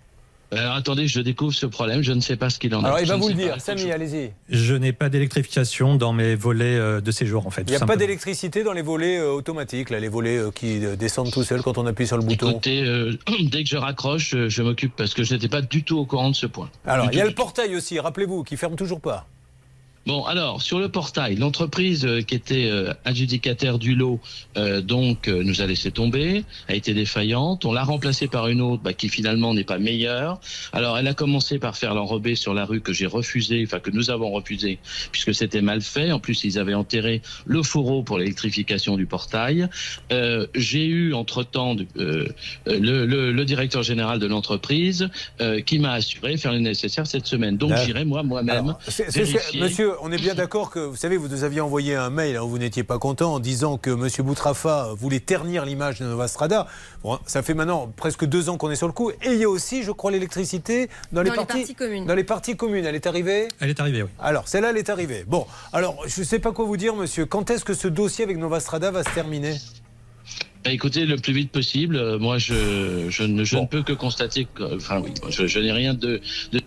[0.49, 2.01] Alors attendez, je découvre ce problème.
[2.03, 2.85] Je ne sais pas ce qu'il en est.
[2.85, 3.59] Alors, il Je va ne vous le dire.
[3.59, 4.31] Samy, allez-y.
[4.47, 7.63] Je n'ai pas d'électrification dans mes volets euh, de séjour, en fait.
[7.67, 10.85] Il n'y a pas d'électricité dans les volets euh, automatiques, là, les volets euh, qui
[10.85, 12.51] euh, descendent tout seuls quand on appuie sur le bouton.
[12.51, 13.11] Écoutez, euh,
[13.51, 16.05] dès que je raccroche, euh, je m'occupe parce que je n'étais pas du tout au
[16.05, 16.69] courant de ce point.
[16.85, 19.27] Alors, il y a le portail aussi, rappelez-vous, qui ferme toujours pas.
[20.07, 24.21] Bon, alors, sur le portail, l'entreprise euh, qui était euh, adjudicataire du lot,
[24.55, 27.65] euh, donc, euh, nous a laissé tomber, a été défaillante.
[27.65, 30.39] On l'a remplacée par une autre bah, qui finalement n'est pas meilleure.
[30.71, 33.91] Alors, elle a commencé par faire l'enrobé sur la rue que j'ai refusé, enfin que
[33.91, 34.79] nous avons refusé,
[35.11, 36.13] puisque c'était mal fait.
[36.13, 39.67] En plus, ils avaient enterré le fourreau pour l'électrification du portail.
[40.13, 42.25] Euh, j'ai eu, entre-temps, euh,
[42.65, 45.09] le, le- le directeur général de l'entreprise
[45.41, 47.57] euh, qui m'a assuré faire le nécessaire cette semaine.
[47.57, 48.73] Donc, j'irai moi, moi-même,
[49.59, 52.43] monsieur, on est bien d'accord que, vous savez, vous nous aviez envoyé un mail hein,
[52.43, 56.27] où vous n'étiez pas content en disant que monsieur Boutrafa voulait ternir l'image de Nova
[56.27, 56.67] Strada.
[57.03, 59.11] Bon, ça fait maintenant presque deux ans qu'on est sur le coup.
[59.11, 62.05] Et il y a aussi, je crois, l'électricité dans, les Dans les parties parties communes.
[62.05, 62.85] Dans les parties communes.
[62.85, 64.09] Elle est arrivée Elle est arrivée, oui.
[64.19, 65.23] Alors, celle-là, elle est arrivée.
[65.27, 67.25] Bon, alors, je ne sais pas quoi vous dire, monsieur.
[67.25, 69.55] Quand est-ce que ce dossier avec Nova Strada va se terminer?
[70.63, 71.95] Bah, écoutez, le plus vite possible.
[71.95, 75.59] Euh, moi, je, je, ne, je ne peux que constater que, enfin oui, je, je
[75.59, 76.19] n'ai rien de,
[76.51, 76.61] de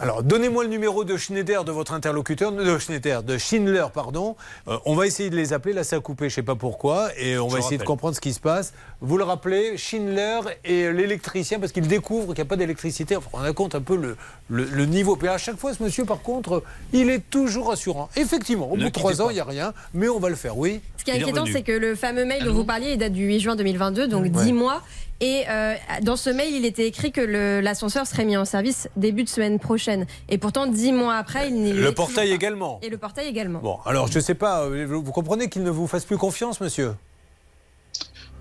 [0.00, 4.34] Alors, donnez-moi le numéro de Schneider de votre interlocuteur, de Schneider, de Schindler, pardon.
[4.66, 5.72] Euh, on va essayer de les appeler.
[5.72, 8.16] Là, ça a coupé, je sais pas pourquoi, et on Je va essayer de comprendre
[8.16, 8.74] ce qui se passe.
[9.00, 13.14] Vous le rappelez, Schindler et l'électricien, parce qu'il découvre qu'il n'y a pas d'électricité.
[13.16, 14.16] Enfin, on a compte un peu le,
[14.48, 15.14] le- le niveau.
[15.14, 18.08] Puis à chaque fois, ce monsieur, par contre, il est toujours rassurant.
[18.16, 20.34] Effectivement, au Ne bout de trois ans, il n'y a rien, mais on va le
[20.36, 20.80] faire, oui.
[20.96, 23.26] Ce qui est inquiétant, c'est que le fameux mail dont vous parliez, il date du
[23.26, 24.52] 8 juin 2022, donc 10 Ouais.
[24.52, 24.82] mois.
[25.20, 27.20] Et euh, dans ce mail, il était écrit que
[27.60, 30.06] l'ascenseur serait mis en service début de semaine prochaine.
[30.28, 32.80] Et pourtant, 10 mois après, il n'est Le portail également.
[32.82, 33.60] Et le portail également.
[33.60, 36.60] Bon, alors je ne sais pas, euh, vous comprenez qu'il ne vous fasse plus confiance,
[36.60, 36.92] monsieur?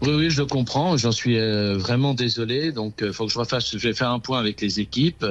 [0.03, 0.97] Oui, oui, je le comprends.
[0.97, 2.71] J'en suis euh, vraiment désolé.
[2.71, 3.71] Donc, il faut que je refasse.
[3.71, 5.25] Je vais faire un point avec les équipes.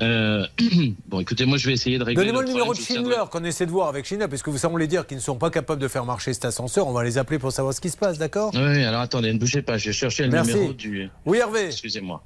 [0.00, 0.46] Euh,
[1.08, 2.22] bon, écoutez, moi, je vais essayer de régler.
[2.22, 5.06] Donnez-moi le numéro de Schindler qu'on essaie de voir avec Schindler, puisque vous semblez dire
[5.06, 6.86] qu'ils ne sont pas capables de faire marcher cet ascenseur.
[6.86, 8.52] On va les appeler pour savoir ce qui se passe, d'accord?
[8.54, 9.76] Oui, alors attendez, ne bougez pas.
[9.76, 10.54] Je vais chercher le Merci.
[10.54, 11.10] numéro du.
[11.26, 11.66] Oui, Hervé.
[11.66, 12.22] Excusez-moi.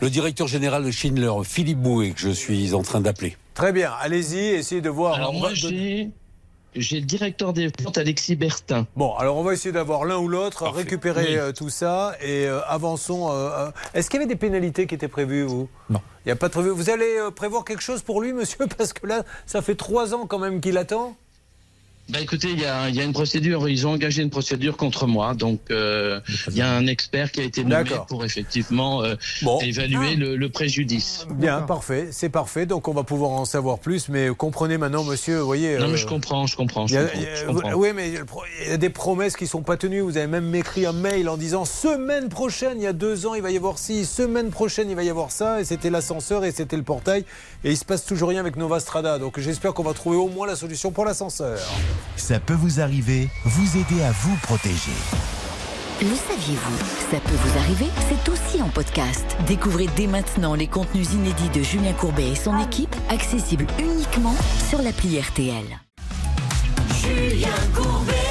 [0.00, 3.36] Le directeur général de Schindler, Philippe Bouet, que je suis en train d'appeler.
[3.54, 5.14] Très bien, allez-y, essayez de voir.
[5.14, 6.10] Alors, On moi, j'ai.
[6.76, 8.86] J'ai le directeur des ventes, Alexis Bertin.
[8.96, 11.36] Bon, alors on va essayer d'avoir l'un ou l'autre, récupérer Oui.
[11.36, 13.28] euh, tout ça et euh, avançons.
[13.30, 13.70] euh.
[13.94, 15.68] Est-ce qu'il y avait des pénalités qui étaient prévues, vous?
[15.90, 16.00] Non.
[16.24, 16.70] Il n'y a pas de prévu.
[16.70, 18.66] Vous allez euh, prévoir quelque chose pour lui, monsieur?
[18.78, 21.16] Parce que là, ça fait trois ans quand même qu'il attend?
[22.08, 24.76] Bah écoutez, il y a, il y a une procédure, ils ont engagé une procédure
[24.76, 29.02] contre moi, donc euh, il y a un expert qui a été nommé pour effectivement
[29.02, 29.16] euh,
[29.62, 31.26] évaluer le, le préjudice.
[31.34, 32.64] Bien, parfait, c'est parfait.
[32.64, 34.08] Donc on va pouvoir en savoir plus.
[34.08, 35.78] Mais comprenez maintenant, monsieur, vous voyez.
[35.78, 37.72] Non euh, mais je comprends, je comprends, je a- comprends, je comprends.
[37.74, 40.00] Oui, mais il y a des promesses qui sont pas tenues.
[40.00, 43.34] Vous avez même écrit un mail en disant semaine prochaine, il y a deux ans,
[43.34, 46.44] il va y avoir ci, semaine prochaine, il va y avoir ça, et c'était l'ascenseur
[46.44, 47.24] et c'était le portail,
[47.64, 49.18] et il se passe toujours rien avec Nova Strada.
[49.18, 51.58] Donc j'espère qu'on va trouver au moins la solution pour l'ascenseur.
[52.16, 54.92] Ça peut vous arriver, vous aider à vous protéger.
[56.02, 56.78] Le saviez-vous
[57.10, 59.24] Ça peut vous arriver, c'est aussi en podcast.
[59.46, 64.34] Découvrez dès maintenant les contenus inédits de Julien Courbet et son équipe, accessibles uniquement
[64.68, 65.64] sur l'appli RTL.
[67.02, 68.25] Julien Courbet.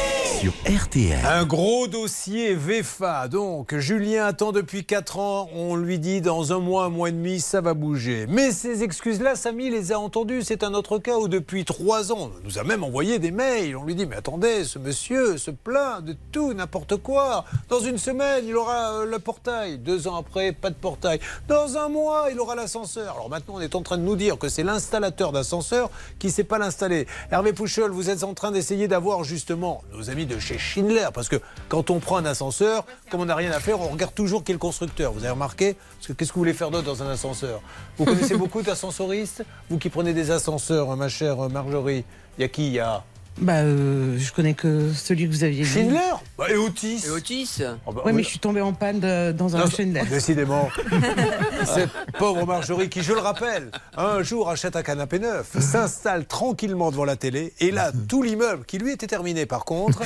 [0.46, 1.26] Sur RTL.
[1.26, 3.28] Un gros dossier VEFA.
[3.30, 5.50] Donc, Julien attend depuis 4 ans.
[5.56, 8.28] On lui dit dans un mois, un mois et demi, ça va bouger.
[8.30, 10.44] Mais ces excuses-là, Samy les a entendues.
[10.44, 13.76] C'est un autre cas où depuis 3 ans, on nous a même envoyé des mails.
[13.76, 17.46] On lui dit, mais attendez, ce monsieur se plaint de tout, n'importe quoi.
[17.68, 19.80] Dans une semaine, il aura euh, le portail.
[19.80, 21.20] Deux ans après, pas de portail.
[21.48, 23.16] Dans un mois, il aura l'ascenseur.
[23.16, 25.90] Alors maintenant, on est en train de nous dire que c'est l'installateur d'ascenseur
[26.20, 27.08] qui ne sait pas l'installer.
[27.32, 31.08] Hervé Pouchol, vous êtes en train d'essayer d'avoir justement nos amis de chez Schindler.
[31.14, 31.38] Parce que
[31.70, 34.52] quand on prend un ascenseur, comme on n'a rien à faire, on regarde toujours qui
[34.52, 35.14] est le constructeur.
[35.14, 37.62] Vous avez remarqué Parce que qu'est-ce que vous voulez faire d'autre dans un ascenseur
[37.98, 42.06] Vous connaissez beaucoup d'ascensoristes Vous qui prenez des ascenseurs, hein, ma chère Marjorie.
[42.38, 42.68] Il y a qui?
[42.68, 43.04] Il y a
[43.38, 45.70] Bah, euh, je connais que celui que vous aviez vu.
[45.82, 46.00] Schindler
[46.38, 48.24] Bah, Et Otis Et Otis Oh, bah, Ouais, mais oui.
[48.24, 50.04] je suis tombée en panne de- dans un Non, Schindler.
[50.10, 50.70] Décidément.
[51.66, 56.92] Cette pauvre Marjorie, qui, je le rappelle, un jour achète un canapé neuf, s'installe tranquillement
[56.92, 60.02] devant la télé, et là, tout l'immeuble, qui lui était terminé par contre,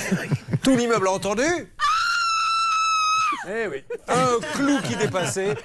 [0.63, 1.43] tout l'immeuble a entendu.
[3.47, 5.55] Eh oui, un clou qui dépassait,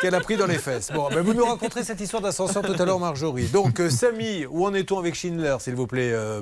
[0.00, 0.90] qu'elle a pris dans les fesses.
[0.94, 3.46] Bon, ben vous nous raconterez cette histoire d'ascenseur tout à l'heure, Marjorie.
[3.46, 6.40] Donc, euh, Samy, où en est-on avec Schindler, s'il vous plaît, euh,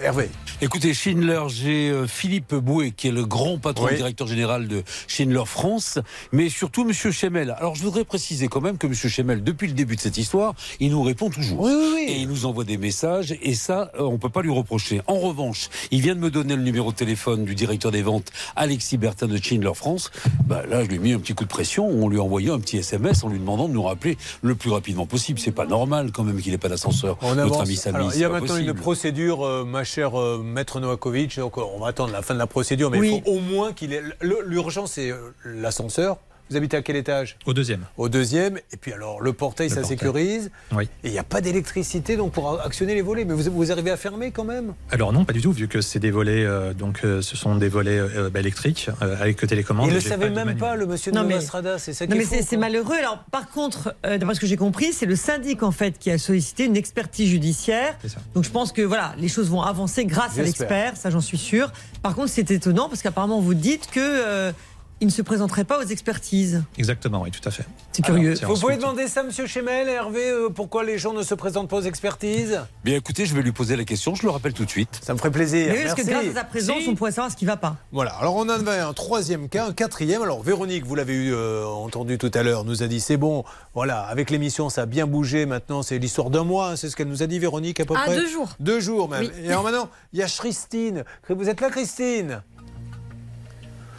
[0.00, 0.30] Hervé?
[0.62, 3.96] Écoutez, Schindler, j'ai euh, Philippe Bouet, qui est le grand patron, Oui.
[3.96, 5.98] directeur général de Schindler France,
[6.32, 7.54] mais surtout Monsieur Chemel.
[7.58, 10.54] Alors, je voudrais préciser quand même que Monsieur Chemel, depuis le début de cette histoire,
[10.80, 11.68] il nous répond toujours.
[11.68, 15.02] Et il nous envoie des messages, et ça, on peut pas lui reprocher.
[15.06, 18.32] En revanche, il vient de me donner le numéro de téléphone du directeur des ventes,
[18.56, 20.04] Alexis Bertin de Schindler France.
[20.46, 22.50] Bah, là, je lui ai mis un petit coup de pression, on lui a envoyé
[22.50, 25.38] un petit SMS en lui demandant de nous rappeler le plus rapidement possible.
[25.38, 27.18] C'est pas normal quand même qu'il n'ait pas d'ascenseur.
[27.36, 30.80] Notre ami Samy, Alors, il y a maintenant une procédure, euh, ma chère euh, maître
[30.80, 31.38] Novakovic.
[31.38, 33.16] Donc, on va attendre la fin de la procédure, mais Oui.
[33.16, 34.02] il faut au moins qu'il ait.
[34.20, 36.18] L'urgence, c'est euh, l'ascenseur.
[36.48, 37.36] Vous habitez à quel étage?
[37.44, 37.86] Au deuxième.
[37.96, 38.58] Au deuxième.
[38.72, 39.98] Et puis alors, le portail, Le ça portail.
[39.98, 40.50] sécurise.
[40.72, 40.84] Oui.
[41.02, 43.24] Et il n'y a pas d'électricité donc pour actionner les volets.
[43.24, 44.74] Mais vous, vous arrivez à fermer quand même?
[44.92, 47.56] Alors non, pas du tout, vu que c'est des volets, euh, donc euh, ce sont
[47.56, 49.86] des volets euh, bah, électriques euh, avec télécommande.
[49.86, 51.40] Il ne le savait même pas, le monsieur de Non, mais-.
[51.78, 52.96] C'est ça qui Non, est mais c'est malheureux.
[52.96, 56.10] Alors, par contre, euh, d'après ce que j'ai compris, c'est le syndic en fait qui
[56.12, 57.96] a sollicité une expertise judiciaire.
[58.34, 61.38] Donc, je pense que voilà, les choses vont avancer grâce à l'expert, ça j'en suis
[61.38, 61.72] sûr.
[62.02, 64.52] Par contre, c'est étonnant parce qu'apparemment vous dites que euh,
[65.00, 66.62] il ne se présenterait pas aux expertises.
[66.78, 67.64] Exactement, oui, tout à fait.
[67.92, 68.34] C'est curieux.
[68.38, 71.68] Alors, Vous pouvez demander ça, monsieur Chemel, Hervé, euh, pourquoi les gens ne se présentent
[71.68, 72.60] pas aux expertises?
[72.84, 74.98] Bien écoutez, je vais lui poser la question, je le rappelle tout de suite.
[75.02, 75.66] Ça me ferait plaisir.
[75.70, 77.56] Mais oui, parce que grâce à sa présence, on pourrait savoir ce qui ne va
[77.56, 77.76] pas.
[77.92, 80.22] Voilà, alors on en avait un troisième cas, un quatrième.
[80.22, 83.44] Alors Véronique, vous l'avez eu, euh, entendu tout à l'heure, nous a dit c'est bon,
[83.74, 86.96] voilà, avec l'émission ça a bien bougé, maintenant c'est l'histoire d'un mois, hein, c'est ce
[86.96, 88.48] qu'elle nous a dit Véronique à peu Ah, près deux jours.
[88.60, 89.22] Deux jours même.
[89.22, 89.30] Oui.
[89.44, 91.04] Et alors maintenant, il y a Christine.
[91.28, 92.42] Vous êtes là Christine?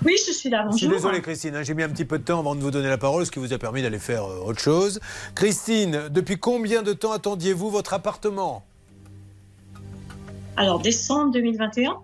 [0.07, 0.65] Oui, je suis là.
[0.71, 2.71] Je suis désolé Christine, hein, j'ai mis un petit peu de temps avant de vous
[2.71, 5.01] donner la parole, ce qui vous a permis d'aller faire euh, autre chose.
[5.35, 8.63] Christine, depuis combien de temps attendiez-vous votre appartement?
[10.55, 11.97] Alors, décembre 2021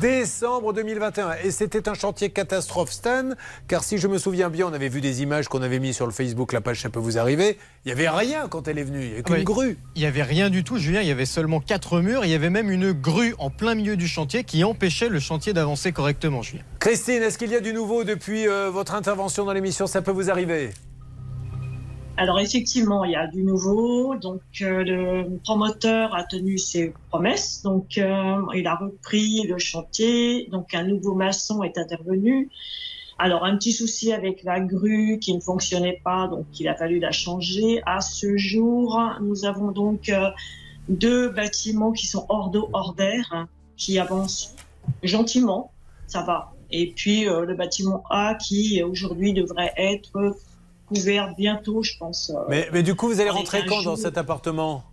[0.00, 1.32] Décembre 2021.
[1.44, 3.30] Et c'était un chantier catastrophe, Stan,
[3.68, 6.06] car si je me souviens bien, on avait vu des images qu'on avait mis sur
[6.06, 7.58] le Facebook, la page Ça peut vous arriver.
[7.84, 9.78] Il n'y avait rien quand elle est venue, il n'y avait qu'une grue.
[9.96, 11.00] Il n'y avait rien du tout, Julien.
[11.00, 12.24] Il y avait seulement quatre murs.
[12.24, 15.52] Il y avait même une grue en plein milieu du chantier qui empêchait le chantier
[15.52, 16.62] d'avancer correctement, Julien.
[16.78, 19.86] Christine, est-ce qu'il y a du nouveau depuis euh, votre intervention dans l'émission?
[19.86, 20.70] Ça peut vous arriver?
[22.16, 24.16] Alors, effectivement, il y a du nouveau.
[24.16, 27.62] Donc, euh, le promoteur a tenu ses promesses.
[27.62, 30.48] Donc, euh, il a repris le chantier.
[30.50, 32.50] Donc, un nouveau maçon est intervenu.
[33.18, 36.98] Alors, un petit souci avec la grue qui ne fonctionnait pas, donc il a fallu
[36.98, 37.82] la changer.
[37.86, 40.30] À ce jour, nous avons donc euh,
[40.88, 44.56] deux bâtiments qui sont hors d'eau, hors d'air, hein, qui avancent
[45.02, 45.70] gentiment,
[46.06, 46.52] ça va.
[46.70, 50.36] Et puis le bâtiment A qui aujourd'hui devrait être
[51.36, 52.30] bientôt, je pense.
[52.30, 54.84] euh, Mais, mais du coup, vous allez rentrer 15 quand dans cet appartement?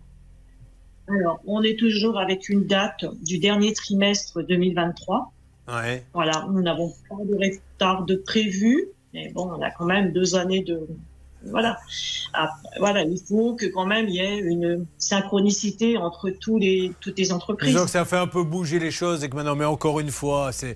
[1.09, 5.31] Alors, on est toujours avec une date du dernier trimestre 2023.
[5.69, 6.03] Ouais.
[6.13, 10.35] Voilà, nous n'avons pas de retard de prévu, mais bon, on a quand même deux
[10.35, 10.87] années de.
[11.45, 11.77] Voilà.
[12.33, 16.91] Après, voilà, il faut que quand même il y ait une synchronicité entre tous les,
[16.99, 17.69] toutes les entreprises.
[17.73, 20.11] Disons que ça fait un peu bouger les choses et que maintenant, mais encore une
[20.11, 20.75] fois, c'est.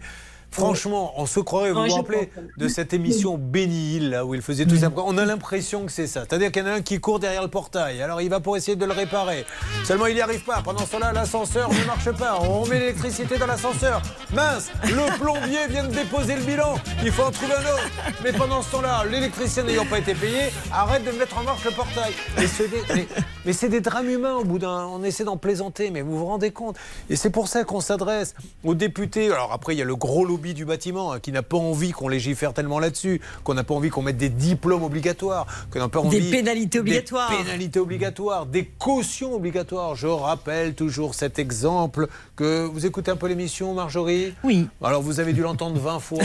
[0.51, 4.41] Franchement, on se croirait, vous vous rappelez de cette émission Benny Hill, là, où il
[4.41, 4.89] faisait tout ça.
[4.97, 6.21] On a l'impression que c'est ça.
[6.27, 8.01] C'est-à-dire qu'il y en a un qui court derrière le portail.
[8.01, 9.45] Alors il va pour essayer de le réparer.
[9.85, 10.61] Seulement, il n'y arrive pas.
[10.61, 12.37] Pendant ce temps-là, l'ascenseur ne marche pas.
[12.41, 14.01] On remet l'électricité dans l'ascenseur.
[14.33, 16.75] Mince, le plombier vient de déposer le bilan.
[17.03, 17.89] Il faut en trouver un autre.
[18.23, 21.71] Mais pendant ce temps-là, l'électricien n'ayant pas été payé, arrête de mettre en marche le
[21.71, 22.11] portail.
[22.37, 23.07] Mais c'est des, mais-
[23.45, 24.85] mais c'est des drames humains au bout d'un.
[24.87, 26.75] On essaie d'en plaisanter, mais vous vous rendez compte
[27.09, 29.31] Et c'est pour ça qu'on s'adresse aux députés.
[29.31, 31.91] Alors après, il y a le gros lobby du bâtiment hein, qui n'a pas envie
[31.91, 35.87] qu'on légifère tellement là-dessus, qu'on n'a pas envie qu'on mette des diplômes obligatoires, qu'on n'a
[35.89, 36.31] pas Des envie.
[36.31, 37.29] pénalités obligatoires.
[37.29, 39.95] Des pénalités obligatoires, des cautions obligatoires.
[39.95, 44.33] Je rappelle toujours cet exemple que vous écoutez un peu l'émission, Marjorie?
[44.43, 44.67] Oui.
[44.83, 46.19] Alors vous avez dû l'entendre 20 fois.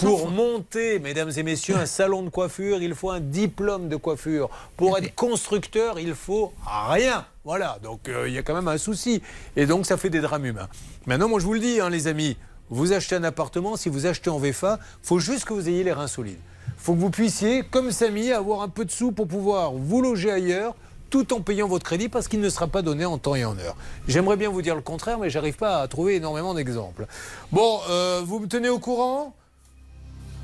[0.00, 4.48] Pour monter, mesdames et messieurs, un salon de coiffure, il faut un diplôme de coiffure.
[4.76, 6.52] Pour être constructeur, il faut
[6.88, 7.26] rien.
[7.44, 9.20] Voilà, donc euh, il y a quand même un souci.
[9.56, 10.68] Et donc ça fait des drames humains.
[11.06, 12.36] Maintenant, moi je vous le dis, hein, les amis,
[12.70, 15.92] vous achetez un appartement, si vous achetez en VFA, faut juste que vous ayez les
[15.92, 16.38] reins solides.
[16.76, 20.30] faut que vous puissiez, comme Samy, avoir un peu de sous pour pouvoir vous loger
[20.30, 20.74] ailleurs
[21.10, 23.56] tout en payant votre crédit parce qu'il ne sera pas donné en temps et en
[23.58, 23.76] heure.
[24.06, 27.06] J'aimerais bien vous dire le contraire, mais j'arrive pas à trouver énormément d'exemples.
[27.50, 29.34] Bon, euh, vous me tenez au courant?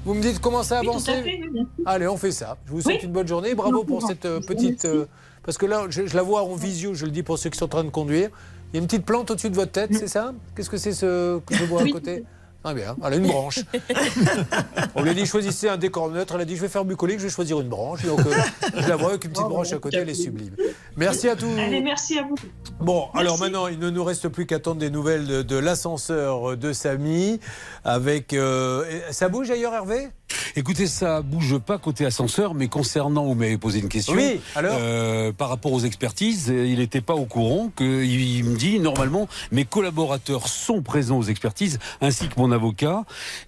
[0.07, 1.13] Vous me dites comment ça a Oui, tout à avancé?
[1.23, 1.85] fait, oui, bien sûr.
[1.87, 2.57] Allez, on fait ça.
[2.67, 3.07] Je vous souhaite Oui.
[3.07, 3.55] une bonne journée.
[3.55, 4.85] Bravo Non, pour non, cette euh, petite.
[4.87, 5.07] euh,
[5.45, 7.59] parce que là, je, je la vois en visio, je le dis pour ceux qui
[7.59, 8.31] sont en train de conduire.
[8.75, 10.35] Il y a une petite plante au-dessus de votre tête, c'est ça?
[10.57, 12.25] Qu'est-ce que c'est ce que je vois à côté?
[12.65, 13.61] Ah bien, elle a une branche.
[14.97, 16.35] On lui a dit choisissez un décor neutre.
[16.35, 18.05] Elle a dit je vais faire bucolique, je vais choisir une branche.
[18.05, 18.33] Donc euh,
[18.77, 20.57] je la vois avec une petite Oh, branche à côté, elle est sublime.
[20.97, 21.57] Merci à tous.
[21.57, 22.35] Allez, merci à vous.
[22.81, 26.73] Bon, alors maintenant, il ne nous reste plus qu'attendre des nouvelles de, de l'ascenseur de
[26.73, 27.39] Samy.
[27.85, 30.09] Avec, euh, ça bouge ailleurs, Hervé?
[30.57, 34.15] Écoutez, ça bouge pas côté ascenseur, mais concernant, vous m'avez posé une question.
[34.15, 38.45] Oui, alors Euh, Par rapport aux expertises, euh, il n'était pas au courant qu'il il
[38.45, 43.03] me dit, normalement, mes collaborateurs sont présents aux expertises, ainsi que mon avocat.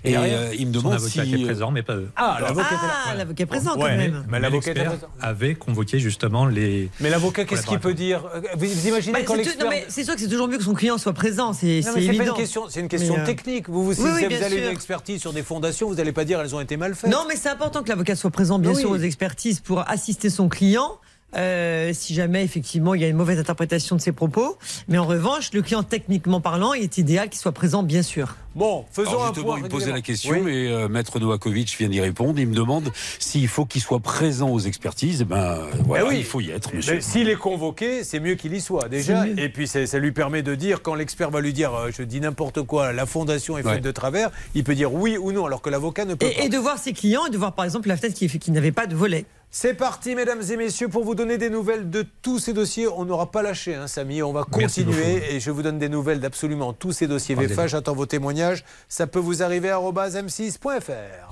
[0.05, 1.29] Et, euh, il me Son demande avocat si...
[1.31, 2.11] qui est présent, mais pas eux.
[2.17, 2.67] Ah, l'avocat.
[3.07, 4.25] Ah, l'avocat est présent quand Ouais, même.
[4.29, 4.73] mais l'avocat
[5.21, 6.91] avait convoqué justement les.
[7.01, 8.23] Mais l'avocat, qu'est-ce qu'il peut dire
[8.57, 9.65] Vous vous imaginez Bah, quand l'expert.
[9.65, 12.33] non, mais c'est sûr que c'est toujours mieux que son client soit présent, c'est une
[12.35, 13.69] question, c'est une question Mais, euh, technique.
[13.69, 14.67] Vous, vous, si oui, oui, vous avez sûr.
[14.67, 17.11] une expertise sur des fondations, vous n'allez pas dire elles ont été mal faites.
[17.11, 18.81] Non, mais c'est important que l'avocat soit présent, bien Oui.
[18.81, 20.99] sûr, aux expertises pour assister son client.
[21.37, 24.57] euh, si jamais effectivement il y a une mauvaise interprétation de ses propos,
[24.89, 28.37] mais en revanche, le client techniquement parlant, il est idéal qu'il soit présent, bien sûr.
[28.57, 29.59] Bon, faisons Alors un justement, point.
[29.59, 30.51] il me posait la question Oui.
[30.51, 32.41] et euh, Maître Novakovic vient d'y répondre.
[32.41, 35.21] Il me demande s'il faut qu'il soit présent aux expertises.
[35.21, 36.15] Eh ben euh, voilà, Eh oui.
[36.21, 36.95] il faut y être, monsieur.
[36.95, 39.27] Mais S'il est convoqué, c'est mieux qu'il y soit déjà.
[39.29, 42.19] Et puis ça lui permet de dire, quand l'expert va lui dire, euh, je dis
[42.19, 43.81] n'importe quoi, la fondation est faite Ouais.
[43.81, 46.43] de travers, il peut dire oui ou non, alors que l'avocat ne peut pas.
[46.45, 48.73] Et, de voir ses clients et de voir par exemple la fenêtre qui, qui n'avait
[48.73, 49.27] pas de volet.
[49.51, 52.89] C'est parti, mesdames et messieurs, pour vous donner des nouvelles de tous ces dossiers.
[52.89, 54.23] On n'aura pas lâché, hein, Samy.
[54.23, 57.35] On va continuer et je vous donne des nouvelles d'absolument tous ces dossiers.
[57.35, 57.67] VFA.
[57.67, 58.46] J'attends vos témoignages.
[58.89, 61.27] Ça peut vous arriver à m6.fr.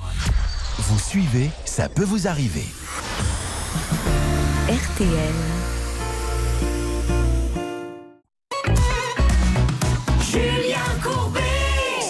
[0.78, 2.66] Vous suivez, ça peut vous arriver.
[4.69, 5.35] RTL.
[10.20, 11.41] Julien Courbet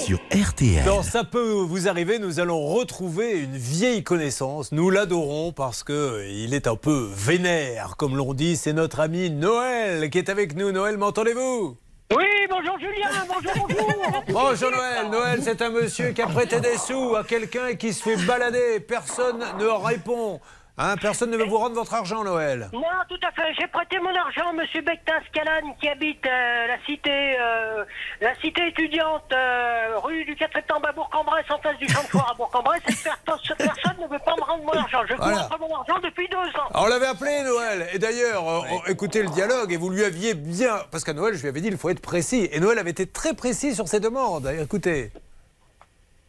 [0.04, 0.84] Sur RTL.
[0.84, 4.72] Dans Ça peut vous arriver, nous allons retrouver une vieille connaissance.
[4.72, 8.56] Nous l'adorons parce que euh, il est un peu vénère, comme l'on dit.
[8.56, 10.72] C'est notre ami Noël qui est avec nous.
[10.72, 11.76] Noël, m'entendez-vous?
[12.12, 14.24] Oui, bonjour Julien, bonjour, bonjour.
[14.28, 15.10] Bonjour Noël.
[15.10, 18.16] Noël, c'est un monsieur qui a prêté des sous à quelqu'un et qui se fait
[18.26, 18.80] balader.
[18.80, 20.40] Personne ne répond.
[20.76, 22.68] Hein, personne ne veut vous rendre votre argent, Noël.
[22.72, 23.54] Non, tout à fait.
[23.60, 27.84] J'ai prêté mon argent à Monsieur Bectas Calan qui habite euh, la cité, euh,
[28.20, 32.08] la cité étudiante, euh, rue du 4 septembre à Bourg-en-Bresse, en face du champ de
[32.08, 32.82] foire à Bourg-en-Bresse.
[32.88, 35.02] Cette per- cette personne ne veut pas me rendre mon argent.
[35.08, 35.32] Je Voilà.
[35.36, 36.66] cours après mon argent depuis deux ans.
[36.70, 37.86] Alors, on l'avait appelé Noël.
[37.92, 40.78] Et d'ailleurs, on- écoutez le dialogue et vous lui aviez bien.
[40.90, 42.48] Parce qu'à Noël, je lui avais dit il faut être précis.
[42.50, 44.48] Et Noël avait été très précis sur ses demandes.
[44.60, 45.12] Écoutez.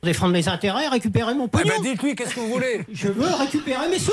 [0.06, 1.66] Défendre mes intérêts, récupérer mon pognon.
[1.68, 4.12] ben, dites-lui, qu'est-ce que vous voulez Je veux récupérer mes sous.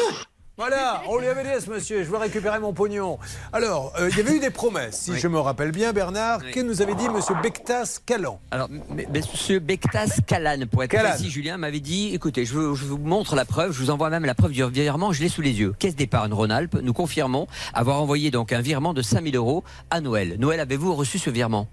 [0.59, 3.19] Voilà, on lui avait dit à ce monsieur, je veux récupérer mon pognon.
[3.55, 5.19] Alors, euh, il y avait eu des promesses, si Oui.
[5.19, 6.51] je me rappelle bien, Bernard, Oui.
[6.53, 8.39] que nous avait dit monsieur Bectas Calan.
[8.51, 8.83] Alors, m-
[9.13, 13.35] monsieur Bectas Calan, pour être précis, Julien m'avait dit écoutez, je, vous- je vous montre
[13.35, 15.75] la preuve, je vous envoie même la preuve du virement, je l'ai sous les yeux.
[15.79, 20.37] Caisse d'épargne Rhône-Alpes, nous confirmons avoir envoyé donc un virement de 5000 euros à Noël.
[20.39, 21.67] Noël, avez-vous reçu ce virement?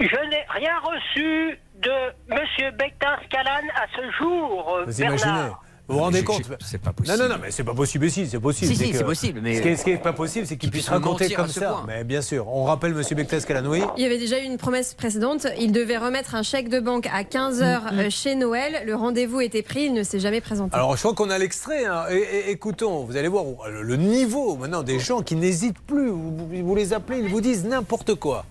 [0.00, 5.62] Je n'ai rien reçu de Monsieur Bectas Calan à ce jour, euh, Vous imaginez Bernard.
[5.88, 7.18] vous vous rendez compte c'est pas possible.
[7.18, 8.04] Non, non, non, mais c'est pas possible.
[8.04, 8.72] Mais si, c'est possible.
[8.72, 10.70] Si, si, c'est possible, mais- Ce qui est, ce qui est pas possible, c'est qu'il
[10.70, 11.70] puisse raconter comme ça.
[11.72, 11.84] point.
[11.86, 13.82] Mais bien sûr, on rappelle Monsieur Bectas Calan, oui.
[13.96, 15.46] Il y avait déjà eu une promesse précédente.
[15.58, 18.82] Il devait remettre un chèque de banque à 15h chez Noël.
[18.86, 19.84] Le rendez-vous était pris.
[19.86, 20.74] Il ne s'est jamais présenté.
[20.76, 21.84] Alors, je crois qu'on a l'extrait.
[21.84, 22.04] hein.
[22.10, 26.10] Et- et- écoutons, vous allez voir le, le niveau maintenant des gens qui n'hésitent plus.
[26.10, 28.44] Vous les appelez, ils vous disent n'importe quoi.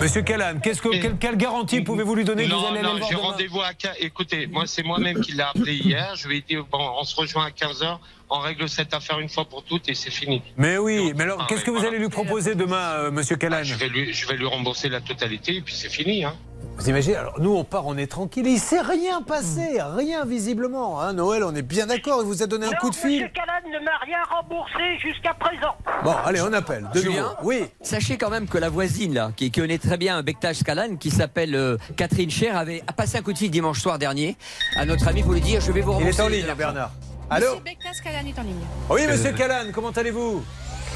[0.00, 3.14] Monsieur Callan, qu'est-ce que, quelle, quelle garantie pouvez-vous lui donner que vous Non, non, j'ai
[3.16, 6.14] rendez-vous à 15 Écoutez, moi, c'est moi-même qui l'ai appelé hier.
[6.16, 7.98] Je lui ai dit, bon, on se rejoint à 15h,
[8.30, 10.40] on règle cette affaire une fois pour toutes et c'est fini.
[10.56, 11.90] Mais oui, mais alors Ah, qu'est-ce que vous voilà.
[11.90, 15.02] allez lui proposer demain, euh, Monsieur Callan Je vais, lui, je vais lui rembourser la
[15.02, 16.24] totalité et puis c'est fini.
[16.24, 16.34] Hein.
[16.76, 20.98] Vous imaginez, alors nous on part, on est tranquille, il s'est rien passé, rien visiblement.
[21.02, 23.20] Hein, Noël, on est bien d'accord, il vous a donné un non, coup de fil.
[23.20, 25.74] Monsieur Calan ne m'a rien remboursé jusqu'à présent.
[26.02, 27.10] Bon, allez, on appelle, de nouveau.
[27.12, 27.64] Julien Oui.
[27.82, 31.10] Sachez quand même que la voisine, là, qui connaît très bien un Bectage Calan, qui
[31.10, 34.38] s'appelle euh, Catherine Cher, avait a passé un coup de fil dimanche soir dernier
[34.76, 36.18] à notre ami pour lui dire je vais vous Il rembourser.
[36.20, 36.54] est en ligne.
[36.56, 36.92] Bernard.
[37.28, 38.64] Allô Monsieur Bectas Calan est en ligne.
[38.88, 40.42] Oui, Monsieur Euh, Callan, comment allez-vous?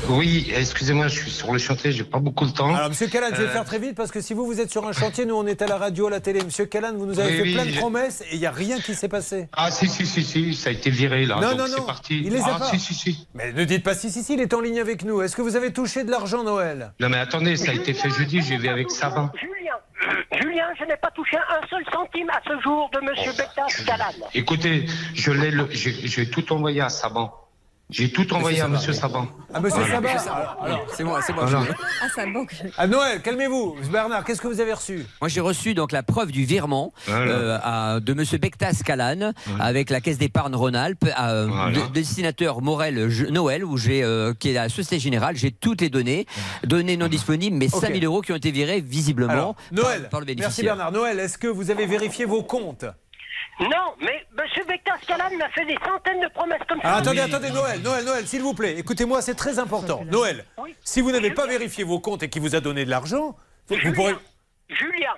[0.08, 2.74] Oui, excusez-moi, je suis sur le chantier, j'ai pas beaucoup de temps.
[2.74, 4.70] Alors, Monsieur Callan, je vais Euh, faire très vite parce que si vous, vous êtes
[4.70, 6.44] sur un chantier, nous, on est à la radio, à la télé.
[6.44, 8.50] Monsieur Callan, vous nous avez Oui, fait oui, plein de promesses et il n'y a
[8.50, 9.48] rien qui s'est passé.
[9.54, 11.36] Ah, si, si, si, si, ça a été viré là.
[11.36, 12.20] non, donc non, c'est non, parti.
[12.22, 12.66] il les a ah, pas.
[12.66, 13.26] si, si, si.
[13.34, 15.22] Mais ne dites pas si, si, si, il est en ligne avec nous.
[15.22, 16.92] Est-ce que vous avez touché de l'argent, Noël?
[17.00, 19.32] Non, mais attendez, ça a été fait jeudi, j'ai vu avec Savin.
[19.40, 23.84] Julien, Julien, je n'ai pas touché un seul centime à ce jour de Monsieur Bectas
[23.86, 24.04] Calan.
[24.34, 24.84] Écoutez,
[25.14, 27.32] je l'ai, le- j'ai j'ai tout envoyé à Saban.
[27.90, 29.28] J'ai tout envoyé à Monsieur Saban.
[29.52, 31.46] Ah, Monsieur alors, C'est moi, c'est moi.
[31.46, 32.54] Ah, banque.
[32.78, 33.76] À Noël, calmez-vous.
[33.92, 35.04] Bernard, qu'est-ce que vous avez reçu?
[35.20, 39.90] Moi, j'ai reçu donc la preuve du virement euh, à- de Monsieur Bectas Calan avec
[39.90, 41.78] la Caisse d'épargne Rhône-Alpes, à, Voilà.
[41.78, 45.36] de- destinateur Morel Je- Noël, où j'ai euh, qui est la Société Générale.
[45.36, 46.26] J'ai toutes les données,
[46.64, 47.82] données non disponibles, mais Ok.
[47.82, 50.76] 5000 euros qui ont été virés visiblement Alors, par- Noël, par, le merci bénéficiaire.
[50.76, 50.92] Bernard.
[50.92, 52.86] Noël, est-ce que vous avez vérifié vos comptes?
[53.60, 56.88] Non, mais Monsieur Bectas Calan m'a fait des centaines de promesses comme ça.
[56.88, 60.04] Alors, attendez, attendez, Noël, Noël, Noël, s'il vous plaît, écoutez-moi, c'est très important.
[60.06, 60.44] Noël,
[60.82, 63.36] si vous n'avez pas vérifié vos comptes et qu'il vous a donné de l'argent,
[63.68, 64.14] vous, vous pourrez.
[64.68, 65.12] Julien,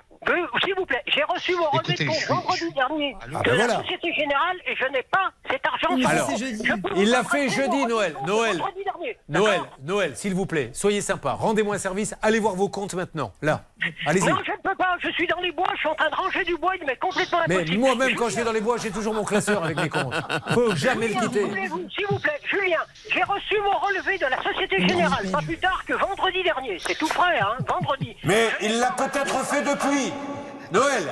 [0.64, 3.26] s'il vous plaît, j'ai reçu mon relevé Écoutez, de compte je suis- vendredi dernier Ah,
[3.26, 3.80] de ben la voilà.
[3.82, 5.88] Société Générale et je n'ai pas cet argent.
[6.06, 8.12] Alors, Je peux il vous l'a fait jeudi, mon Noël.
[8.16, 8.56] relevé de Noël.
[8.58, 9.16] vendredi dernier.
[9.28, 12.94] Noël, D'accord Noël, s'il vous plaît, soyez sympa, rendez-moi un service, allez voir vos comptes
[12.94, 13.62] maintenant, là.
[14.06, 14.28] Allez-y.
[14.28, 16.14] Non, je ne peux pas, je suis dans les bois, je suis en train de
[16.14, 17.78] ranger du bois, il m'est complètement Mais impossible.
[17.78, 20.14] moi-même, quand je vais dans les bois, j'ai toujours mon classeur avec mes comptes.
[20.52, 21.44] Faut jamais le Julien, quitter.
[21.44, 22.78] voulez-vous, S'il vous plaît, Julien,
[23.12, 26.78] j'ai reçu mon relevé de la Société Générale, pas plus tard que vendredi dernier.
[26.80, 28.16] C'est tout frais, hein, vendredi.
[28.24, 30.12] Mais il l'a peut-être fait depuis.
[30.72, 31.08] Noël,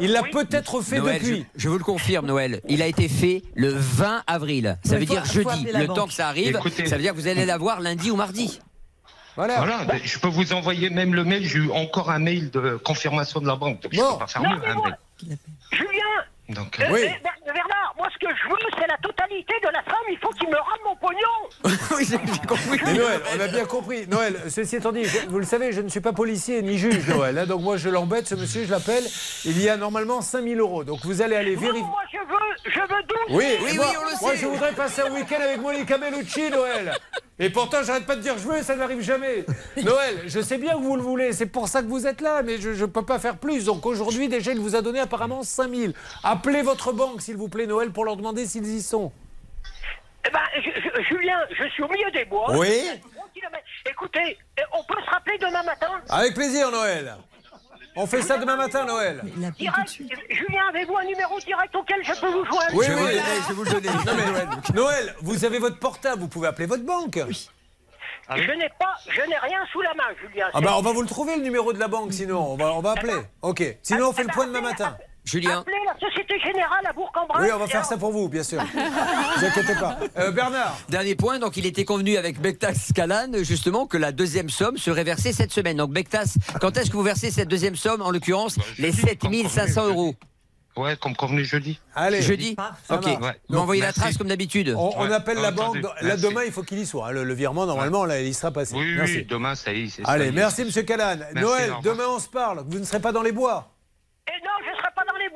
[0.00, 1.46] il l'a peut-être fait Noël, depuis.
[1.56, 2.60] je vous le confirme, Noël.
[2.68, 4.78] Il a été fait le 20 avril.
[4.84, 5.66] Ça veut faut- dire jeudi.
[5.72, 5.96] Le banque.
[5.96, 6.86] temps que ça arrive, Écoutez.
[6.86, 8.60] ça veut dire que vous allez l'avoir lundi ou mardi.
[9.36, 9.56] Voilà.
[9.58, 11.44] Voilà, ben, je peux vous envoyer même le mail.
[11.44, 13.82] J'ai eu encore un mail de confirmation de la banque.
[13.82, 14.12] Donc je Bon.
[14.12, 14.60] peux pas faire Non, mieux.
[14.60, 14.76] mais hein,
[15.26, 15.36] mais-
[15.72, 15.88] Julien,
[16.48, 17.00] Donc, euh, euh, Oui.
[17.02, 20.06] Ber- Bernard, moi ce que je veux, c'est la totalité de la somme.
[20.10, 21.78] Il faut qu'il me rende mon pognon.
[21.96, 22.80] oui, j'ai compris.
[22.84, 24.06] Mais Noël, on a bien compris.
[24.08, 27.06] Noël, ceci étant dit, je- vous le savez, je ne suis pas policier ni juge,
[27.08, 27.38] Noël.
[27.38, 29.04] hein, donc moi, je l'embête, ce monsieur, je l'appelle.
[29.46, 30.84] Il y a normalement 5000 euros.
[30.84, 31.82] Donc vous allez aller vérifier.
[31.82, 34.36] moi je veux, je veux 12 Oui, Oui, moi, oui, on le moi, sait.
[34.38, 36.92] je voudrais passer un week-end avec Monica Bellucci, Noël.
[37.40, 39.44] Et pourtant, j'arrête pas de dire je veux, ça n'arrive jamais.
[39.82, 42.42] Noël, je sais bien que vous le voulez, c'est pour ça que vous êtes là,
[42.44, 43.64] mais je ne peux pas faire plus.
[43.64, 45.94] Donc aujourd'hui, déjà, il vous a donné apparemment 5000.
[46.34, 49.12] Appelez votre banque, s'il vous plaît, Noël, pour leur demander s'ils y sont.
[50.26, 52.56] Eh ben, je- je- Julien, je suis au milieu des bois.
[52.56, 52.82] Oui.
[53.88, 56.00] Écoutez, euh, on peut se rappeler demain matin?
[56.08, 57.14] Avec plaisir, Noël.
[57.96, 59.20] On fait ça demain matin, Noël.
[59.58, 59.88] Direct.
[60.30, 62.74] Julien, avez-vous un numéro direct auquel je peux vous joindre?
[62.74, 62.98] Oui, Je oui.
[62.98, 63.88] le donner, je vais vous le donner.
[63.88, 67.20] Non, mais, Noël, vous avez votre portable, vous pouvez appeler votre banque.
[68.34, 70.48] Je n'ai pas, je n'ai rien sous la main, Julien.
[70.54, 72.72] Ah bah on va vous le trouver le numéro de la banque sinon, on va,
[72.72, 73.14] on va appeler.
[73.42, 74.96] Ok, sinon on fait le point demain matin.
[75.24, 75.60] Julien.
[75.60, 77.42] Appelez la Société Générale à Bourg-en-Bresse.
[77.42, 78.60] Oui, on va faire ça pour vous, bien sûr.
[78.74, 79.98] Ne vous inquiétez pas.
[80.18, 84.50] Euh, Bernard, Dernier point, donc il était convenu avec Bectas Calan justement que la deuxième
[84.50, 85.78] somme serait versée cette semaine.
[85.78, 89.88] Donc Bectas, quand est-ce que vous versez cette deuxième somme, en l'occurrence les jeudi, 7500
[89.88, 90.14] euros
[90.76, 91.80] ouais, comme convenu jeudi.
[91.94, 92.20] allez.
[92.22, 92.54] Jeudi
[92.86, 93.06] Ça Ok.
[93.06, 93.40] Ouais.
[93.48, 94.74] Vous m'envoyez la trace comme d'habitude.
[94.76, 95.12] On, on Ouais.
[95.14, 95.78] appelle la Ah, banque.
[96.02, 97.08] Là, demain, il faut qu'il y soit.
[97.08, 97.12] hein.
[97.12, 98.74] Le, le virement, normalement, là, il sera passé.
[98.76, 99.16] Oui, merci.
[99.18, 99.88] oui, demain, ça y est.
[99.88, 100.32] c'est- ça Allez, y est.
[100.32, 101.16] merci, monsieur Callan.
[101.34, 102.62] Noël, demain, on se parle.
[102.68, 103.70] Vous ne serez pas dans les bois.
[104.26, 104.83] Et non, je serai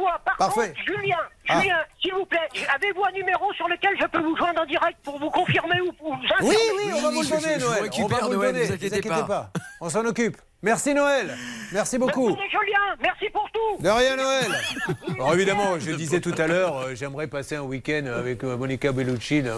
[0.05, 0.69] Par Parfait.
[0.75, 1.17] contre, Julien,
[1.49, 1.61] Ah.
[1.61, 2.39] Julien, s'il vous plaît,
[2.75, 5.93] avez-vous un numéro sur lequel je peux vous joindre en direct pour vous confirmer ou
[5.93, 7.91] pour vous Oui, informer oui, on va vous le donner, Noël.
[7.99, 8.65] On va vous le donner.
[8.67, 9.51] vous inquiétez pas.
[9.81, 10.37] On s'en occupe.
[10.63, 11.37] Merci, Noël.
[11.73, 12.29] Merci beaucoup.
[12.29, 13.83] Bonne journée, Julien, merci pour tout.
[13.83, 14.47] De rien, Noël.
[15.15, 18.91] Alors évidemment, je disais tout à l'heure, euh, j'aimerais passer un week-end avec euh, Monica
[18.91, 19.43] Bellucci.
[19.43, 19.53] là.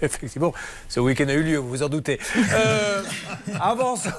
[0.02, 0.52] Effectivement,
[0.88, 2.18] ce week-end a eu lieu, vous vous en doutez.
[2.36, 3.02] Euh,
[3.60, 4.10] avançons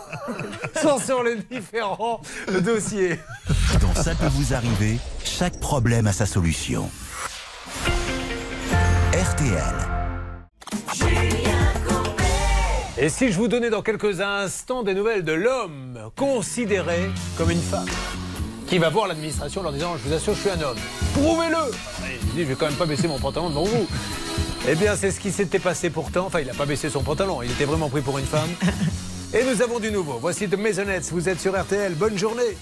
[1.04, 2.22] sur les différents
[2.62, 3.20] dossiers.
[3.82, 6.90] Dans Ça peut vous arriver, chaque problème a sa solution.
[9.14, 10.02] RTL.
[12.98, 17.62] Et si je vous donnais dans quelques instants des nouvelles de l'homme considéré comme une
[17.62, 17.90] femme
[18.68, 20.78] qui va voir l'administration en leur disant Je vous assure, je suis un homme.
[21.14, 21.72] Prouvez-le
[22.34, 23.88] Dit Je vais quand même pas baisser mon pantalon devant vous.
[24.68, 26.26] Eh bien, c'est ce qui s'était passé pourtant.
[26.28, 28.50] Enfin, il n'a pas baissé son pantalon, il était vraiment pris pour une femme.
[29.34, 30.18] Et nous avons du nouveau.
[30.20, 31.96] Voici de Maisonnettes, vous êtes sur RTL.
[31.96, 32.58] Bonne journée.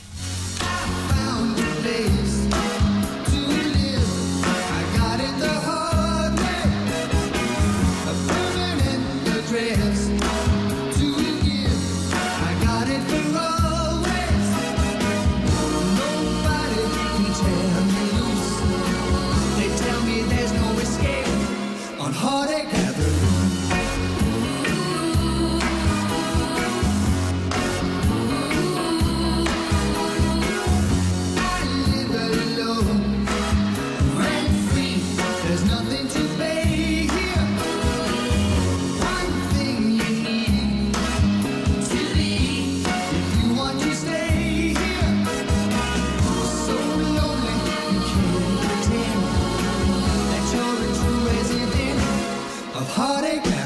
[22.21, 22.78] Heartache
[52.89, 53.58] Heartache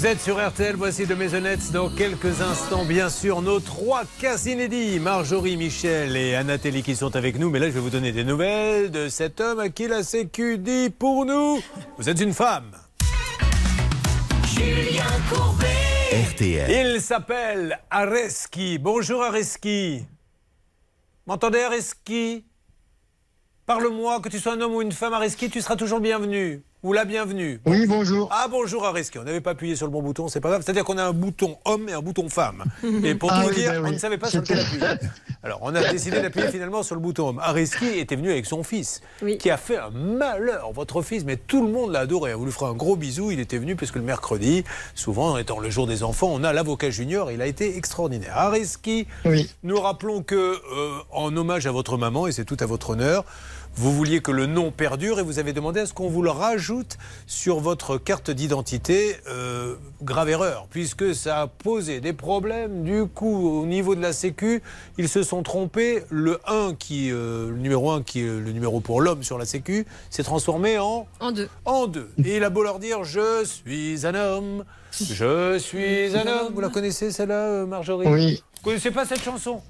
[0.00, 1.72] Vous êtes sur RTL, voici de Maisonnettes.
[1.72, 4.98] Dans quelques instants, bien sûr, nos trois cas inédits.
[4.98, 7.50] Marjorie, Michel et Anathélie qui sont avec nous.
[7.50, 10.56] Mais là, je vais vous donner des nouvelles de cet homme à qui la Sécu
[10.56, 11.60] dit pour nous
[11.98, 12.70] Vous êtes une femme.
[14.46, 15.66] Julien Courbet.
[16.30, 16.94] RTL.
[16.94, 18.78] Il s'appelle Areski.
[18.78, 20.06] Bonjour Areski.
[21.26, 22.46] M'entendez Areski?
[23.66, 26.62] Parle-moi, que tu sois un homme ou une femme Areski, tu seras toujours bienvenu.
[26.82, 27.60] Ou la bienvenue.
[27.66, 28.30] Oui, bonjour.
[28.32, 30.62] Ah bonjour Areski, on n'avait pas appuyé sur le bon bouton, c'est pas grave.
[30.64, 32.64] C'est-à-dire qu'on a un bouton homme et un bouton femme.
[33.04, 33.88] Et pour Ah tout oui, vous dire, oui.
[33.90, 34.86] on ne savait pas sur lequel appuyer.
[35.42, 37.38] Alors on a décidé d'appuyer finalement sur le bouton homme.
[37.42, 39.02] Areski était venu avec son fils,
[39.38, 40.72] qui a fait un malheur.
[40.72, 42.32] Votre fils, mais tout le monde l'a adoré.
[42.34, 43.30] On lui fera un gros bisou.
[43.30, 46.88] Il était venu puisque le mercredi, souvent étant le jour des enfants, on a l'avocat
[46.88, 47.30] junior.
[47.30, 48.32] Il a été extraordinaire.
[48.38, 49.06] Areski,
[49.64, 53.26] nous rappelons que, euh, en hommage à votre maman, et c'est tout à votre honneur,
[53.80, 56.28] vous vouliez que le nom perdure et vous avez demandé à ce qu'on vous le
[56.30, 59.16] rajoute sur votre carte d'identité.
[59.26, 62.84] Euh, grave erreur, puisque ça a posé des problèmes.
[62.84, 64.62] Du coup, au niveau de la Sécu,
[64.98, 66.02] ils se sont trompés.
[66.10, 69.46] Le 1, qui, euh, le numéro 1, qui est le numéro pour l'homme sur la
[69.46, 71.48] Sécu, s'est transformé en En deux.
[71.64, 72.10] en deux.
[72.22, 76.52] Et il a beau leur dire Je suis un homme, je suis un homme.
[76.52, 78.06] Vous la connaissez celle-là, euh, Marjorie?
[78.08, 78.42] Oui.
[78.56, 79.62] Vous connaissez pas cette chanson?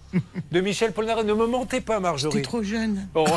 [0.53, 2.37] De Michel Polnareff Ne me mentez pas, Marjorie.
[2.37, 3.07] T'es trop jeune.
[3.15, 3.25] Bon.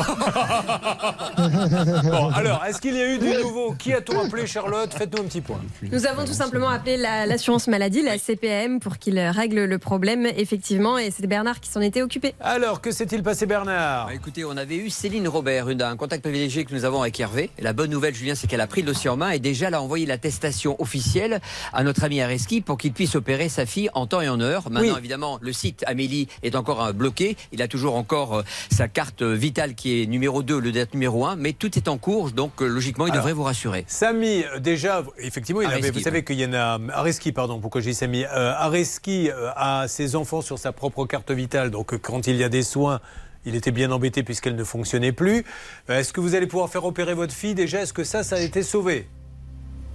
[1.36, 4.92] Bon, alors, est-ce qu'il y a eu du nouveau Qui a-t-on appelé, Charlotte?
[4.92, 5.60] Faites-nous un petit point.
[5.82, 10.26] Nous avons tout simplement appelé la- l'assurance maladie, la CPM, pour qu'il règle le problème,
[10.36, 12.34] effectivement, et c'est Bernard qui s'en était occupé.
[12.40, 14.06] Alors, que s'est-il passé, Bernard?
[14.06, 17.18] Bah, Écoutez, on avait eu Céline Robert, une, un contact privilégié que nous avons avec
[17.18, 17.50] Hervé.
[17.58, 19.68] Et la bonne nouvelle, Julien, c'est qu'elle a pris le dossier en main et déjà
[19.68, 21.40] elle a envoyé l'attestation officielle
[21.72, 24.70] à notre ami Areski pour qu'il puisse opérer sa fille en temps et en heure.
[24.70, 24.98] Maintenant, Oui.
[24.98, 27.36] évidemment, le site Amélie est encore euh, bloqué.
[27.52, 30.94] Il a toujours encore euh, sa carte euh, vitale qui est numéro 2, le date
[30.94, 33.84] numéro 1, mais tout est en cours, donc logiquement, il Alors, devrait vous rassurer.
[33.86, 36.78] Samy, euh, déjà, effectivement, il avait, vous savez qu'il y en a.
[36.94, 41.30] Areski, pardon, pourquoi j'ai dit Samy euh, Areski a ses enfants sur sa propre carte
[41.30, 43.00] vitale, donc quand il y a des soins.
[43.46, 45.44] Il était bien embêté puisqu'elle ne fonctionnait plus.
[45.90, 47.82] Est-ce que vous allez pouvoir faire opérer votre fille déjà?
[47.82, 49.06] Est-ce que ça, ça a été sauvé?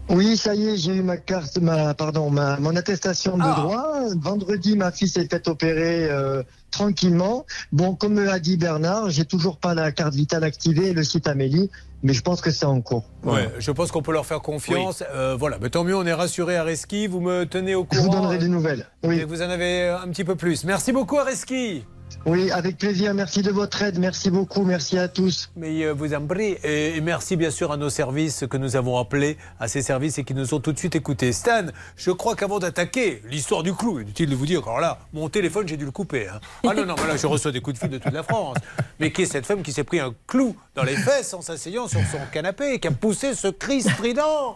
[0.10, 3.56] Oui, ça y est, j'ai eu ma carte, ma, pardon, ma, mon attestation de Ah.
[3.60, 3.94] droit.
[4.20, 6.42] Vendredi, ma fille s'est fait opérer euh,
[6.72, 7.46] tranquillement.
[7.72, 11.28] Bon, comme a dit Bernard, j'ai toujours pas la carte vitale activée et le site
[11.28, 11.70] Amélie,
[12.02, 13.04] mais je pense que c'est en cours.
[13.24, 15.04] Ouais, je pense qu'on peut leur faire confiance.
[15.14, 17.06] Euh, voilà, mais tant mieux, on est rassuré Areski.
[17.06, 18.04] Vous me tenez au Je courant.
[18.04, 18.88] vous donnerai des nouvelles.
[19.04, 20.64] Que vous en avez euh, un petit peu plus.
[20.64, 21.84] Merci beaucoup, Areski.
[22.26, 23.14] Oui, avec plaisir.
[23.14, 23.98] Merci de votre aide.
[23.98, 24.64] Merci beaucoup.
[24.64, 25.50] Merci à tous.
[25.56, 26.58] Mais euh, vous en prie.
[26.64, 30.24] Et, merci bien sûr à nos services que nous avons appelés, à ces services et
[30.24, 31.32] qui nous ont tout de suite écoutés.
[31.32, 31.66] Stan,
[31.96, 35.68] je crois qu'avant d'attaquer l'histoire du clou, inutile de vous dire, alors là, mon téléphone,
[35.68, 36.28] j'ai dû le couper.
[36.28, 36.40] hein.
[36.68, 38.58] Ah non, non, mais là, je reçois des coups de fil de toute la France.
[39.00, 41.88] Mais qui est cette femme qui s'est pris un clou dans les fesses en s'asseyant
[41.88, 44.56] sur son canapé et qui a poussé ce cri strident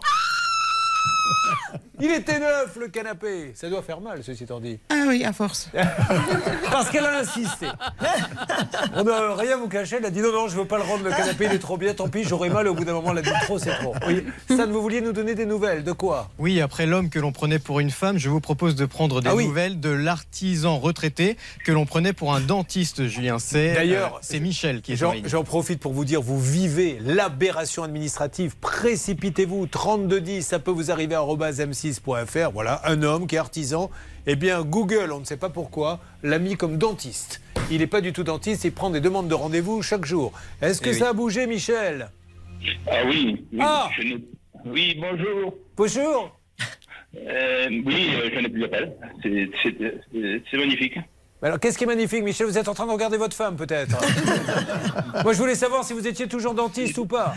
[2.00, 3.52] Il était neuf, le canapé.
[3.54, 4.78] Ça doit faire mal, ceci étant dit.
[4.90, 5.68] Ah oui, à force.
[6.70, 7.66] Parce qu'elle a insisté.
[8.96, 9.96] On n'a rien vous cacher.
[9.98, 11.76] Elle a dit non, non, je veux pas le rendre le canapé, il est trop
[11.76, 12.66] bien, tant pis, j'aurai mal.
[12.66, 13.94] Au bout d'un moment, elle a dit trop, c'est trop.
[14.08, 14.24] Oui.
[14.50, 15.84] Stan, vous vouliez nous donner des nouvelles.
[15.84, 16.30] De quoi?
[16.38, 19.28] Oui, après l'homme que l'on prenait pour une femme, je vous propose de prendre des
[19.28, 19.46] Ah oui.
[19.46, 23.38] nouvelles de l'artisan retraité que l'on prenait pour un dentiste, Julien.
[23.38, 26.40] C'est D'ailleurs, euh, c'est Michel qui est en J'en j'en profite pour vous dire, vous
[26.40, 28.56] vivez l'aberration administrative.
[28.60, 31.20] Précipitez-vous, 3210, ça peut vous arriver à
[32.00, 32.50] m6.fr.
[32.52, 33.90] Voilà, un homme qui est artisan.
[34.26, 37.40] Eh bien, Google, on ne sait pas pourquoi, l'a mis comme dentiste.
[37.70, 40.32] Il n'est pas du tout dentiste, il prend des demandes de rendez-vous chaque jour.
[40.62, 40.98] Est-ce que Eh oui.
[40.98, 42.10] ça a bougé, Michel?
[42.90, 44.14] Ah oui, oui, Ah je
[44.66, 45.54] oui bonjour.
[45.76, 46.38] Bonjour.
[47.16, 48.92] Euh, oui, euh, je n'ai plus d'appel.
[49.22, 50.98] C'est- c'est magnifique.
[51.42, 52.46] Alors, qu'est-ce qui est magnifique, Michel?
[52.46, 53.94] Vous êtes en train de regarder votre femme, peut-être
[55.24, 57.34] Moi, je voulais savoir si vous étiez toujours dentiste ou pas.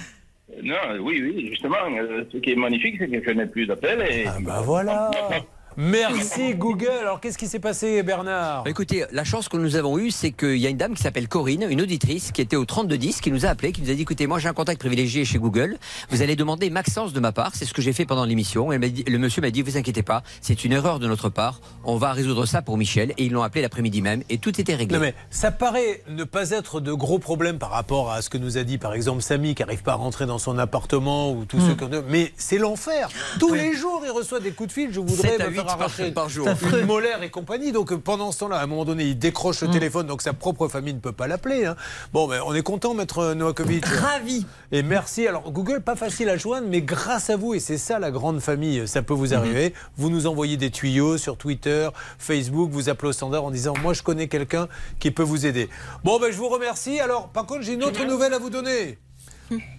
[0.64, 4.02] Non, oui, oui, justement, euh, ce qui est magnifique, c'est que je n'ai plus d'appel.
[4.02, 4.26] Et...
[4.28, 5.12] Ah bah voilà
[5.80, 6.90] Merci Google.
[7.02, 8.64] Alors qu'est-ce qui s'est passé Bernard?
[8.68, 11.28] Écoutez, la chance que nous avons eue, c'est qu'il y a une dame qui s'appelle
[11.28, 14.02] Corinne, une auditrice, qui était au 3210, qui nous a appelé, qui nous a dit
[14.02, 15.78] écoutez, moi j'ai un contact privilégié chez Google.
[16.10, 17.52] Vous allez demander Maxence de ma part.
[17.54, 18.72] C'est ce que j'ai fait pendant l'émission.
[18.80, 21.62] Dit- Le monsieur m'a dit vous inquiétez pas, c'est une erreur de notre part.
[21.84, 23.12] On va résoudre ça pour Michel.
[23.20, 24.24] Et ils l'ont appelé l'après-midi même.
[24.32, 24.98] Et tout était réglé.
[24.98, 28.40] Non mais ça paraît ne pas être de gros problèmes par rapport à ce que
[28.40, 31.46] nous a dit par exemple Samy qui n'arrive pas à rentrer dans son appartement ou
[31.46, 31.94] tous ceux Hmm.
[31.94, 32.04] ont...
[32.10, 33.10] Mais c'est l'enfer.
[33.40, 34.90] Tous les jours il reçoit des coups de fil.
[34.92, 36.48] Je voudrais me faire arracher par jour.
[36.74, 37.72] une molaire et compagnie.
[37.72, 39.72] Donc euh, pendant ce temps-là, à un moment donné, il décroche le Hmm.
[39.72, 41.66] téléphone donc sa propre famille ne peut pas l'appeler.
[41.66, 41.76] hein.
[42.14, 43.86] Bon ben on est content maître Novakovic.
[43.86, 44.46] Ravi.
[44.72, 45.28] Et merci.
[45.28, 48.40] Alors Google pas facile à joindre mais grâce à vous et c'est ça la grande
[48.40, 49.74] famille, ça peut vous arriver.
[49.98, 53.94] Vous nous envoyez des tuyaux sur Twitter, Facebook, vous appelez au standard en disant moi
[53.94, 54.68] je connais quelqu'un
[55.00, 55.70] qui peut vous aider.
[56.04, 57.00] Bon ben je vous remercie.
[57.00, 58.98] Alors par contre j'ai une autre nouvelle à vous donner.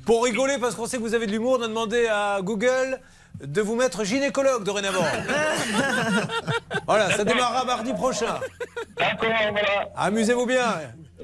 [0.06, 2.98] Pour rigoler parce qu'on sait que vous avez de l'humour, on a demandé à Google
[3.40, 5.04] de vous mettre gynécologue dorénavant.
[6.86, 8.40] voilà, ça démarrera mardi prochain.
[8.96, 9.88] D'accord, voilà.
[9.96, 10.64] Amusez-vous bien.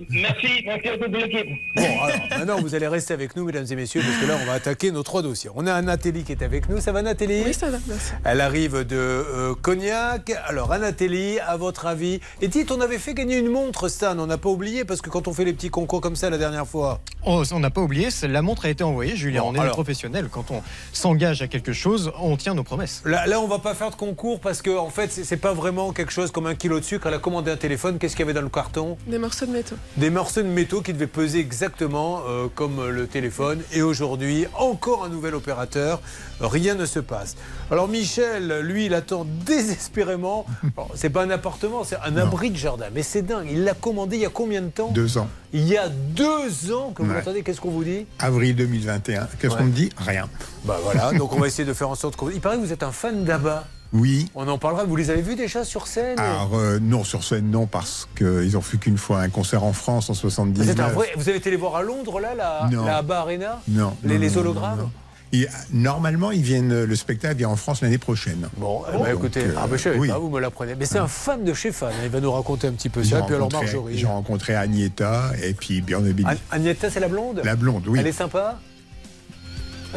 [0.09, 1.49] Merci, merci à toute l'équipe.
[1.77, 4.47] Bon, alors maintenant vous allez rester avec nous, mesdames et messieurs, parce que là on
[4.47, 5.51] va attaquer nos trois dossiers.
[5.55, 6.81] On a Nathalie qui est avec nous.
[6.81, 8.13] Ça va Nathalie Oui, ça va, merci.
[8.25, 10.33] Elle arrive de euh, Cognac.
[10.47, 14.19] Alors Nathalie, à votre avis Et dites, on avait fait gagner une montre, Stan.
[14.19, 16.39] On n'a pas oublié parce que quand on fait les petits concours comme ça la
[16.39, 17.01] dernière fois.
[17.27, 19.43] Oh, on n'a pas oublié, la montre a été envoyée, Julien.
[19.43, 19.73] Bon, on est alors.
[19.73, 20.29] professionnels.
[20.31, 20.63] Quand on
[20.93, 23.03] s'engage à quelque chose, on tient nos promesses.
[23.05, 25.53] Là, là, on va pas faire de concours parce que en fait, c'est c'est pas
[25.53, 27.09] vraiment quelque chose comme un kilo de sucre.
[27.09, 27.99] Elle a commandé un téléphone.
[27.99, 28.97] Qu'est-ce qu'il y avait dans le carton?
[29.09, 29.75] Des morceaux de métaux.
[29.97, 33.63] Des morceaux de métaux qui devaient peser exactement euh, comme le téléphone.
[33.73, 36.01] Et aujourd'hui, encore un nouvel opérateur.
[36.41, 37.37] Rien ne se passe.
[37.71, 40.47] Alors Michel, lui, il attend désespérément.
[40.95, 42.87] C'est pas un appartement, c'est un abri de jardin.
[42.93, 43.47] Mais c'est dingue.
[43.51, 45.29] Il l'a commandé il y a combien de temps Deux ans.
[45.53, 47.43] Il y a deux ans que vous Ouais.
[47.43, 49.29] Qu'est-ce qu'on vous dit Avril 2021.
[49.39, 49.59] Qu'est-ce Ouais.
[49.59, 49.91] qu'on me dit?
[49.99, 50.29] Rien.
[50.65, 51.13] Bah voilà.
[51.13, 52.31] Donc on va essayer de faire en sorte qu'on.
[52.31, 53.65] Il paraît que vous êtes un fan d'Abba.
[53.95, 54.29] Oui.
[54.35, 54.85] On en parlera.
[54.85, 56.19] Vous les avez vus déjà sur scène?
[56.19, 59.73] Alors, euh, non, sur scène, non, parce qu'ils ont fait qu'une fois un concert en
[59.73, 60.93] France en vous, êtes un 79.
[60.95, 62.85] vrai- vous avez été les voir à Londres, là, la, Non.
[62.85, 63.63] la Abba Arena?
[63.69, 63.97] Non.
[64.03, 64.79] Les, non, les non, hologrammes?
[64.81, 64.91] non.
[65.33, 68.49] Et, normalement, ils viennent, le spectacle vient en France l'année prochaine.
[68.57, 70.09] Bon, eh ben, écoutez, euh, ah, ben, je savais oui.
[70.09, 70.75] pas, vous me l'apprenez.
[70.77, 71.93] Mais c'est un fan de chez fan.
[72.05, 73.23] Il va nous raconter un petit peu ça.
[73.23, 73.99] Puis alors Marjorie.
[73.99, 76.05] J'ai rencontré Agneta et puis Björn
[76.53, 77.41] Agneta, c'est la blonde?
[77.45, 77.99] La blonde, oui.
[78.01, 78.59] Elle est sympa?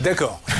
[0.02, 0.40] D'accord.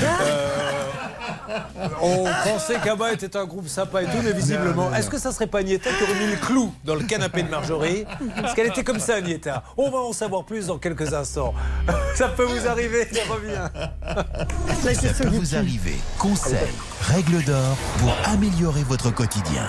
[1.50, 4.94] Euh, on pensait qu'Abba était un groupe sympa et tout, mais visiblement.
[4.94, 7.50] Est-ce que ça serait pas Agneta qui aurait mis le clou dans le canapé de
[7.50, 8.06] Marjorie
[8.42, 9.64] Parce qu'elle était comme ça, Agneta.
[9.78, 11.54] On va en savoir plus dans quelques instants.
[12.16, 13.72] Ça peut vous arriver, je reviens.
[14.84, 15.96] Ça peut vous arriver.
[16.18, 16.58] Conseils,
[17.02, 19.66] règles d'or pour améliorer votre quotidien.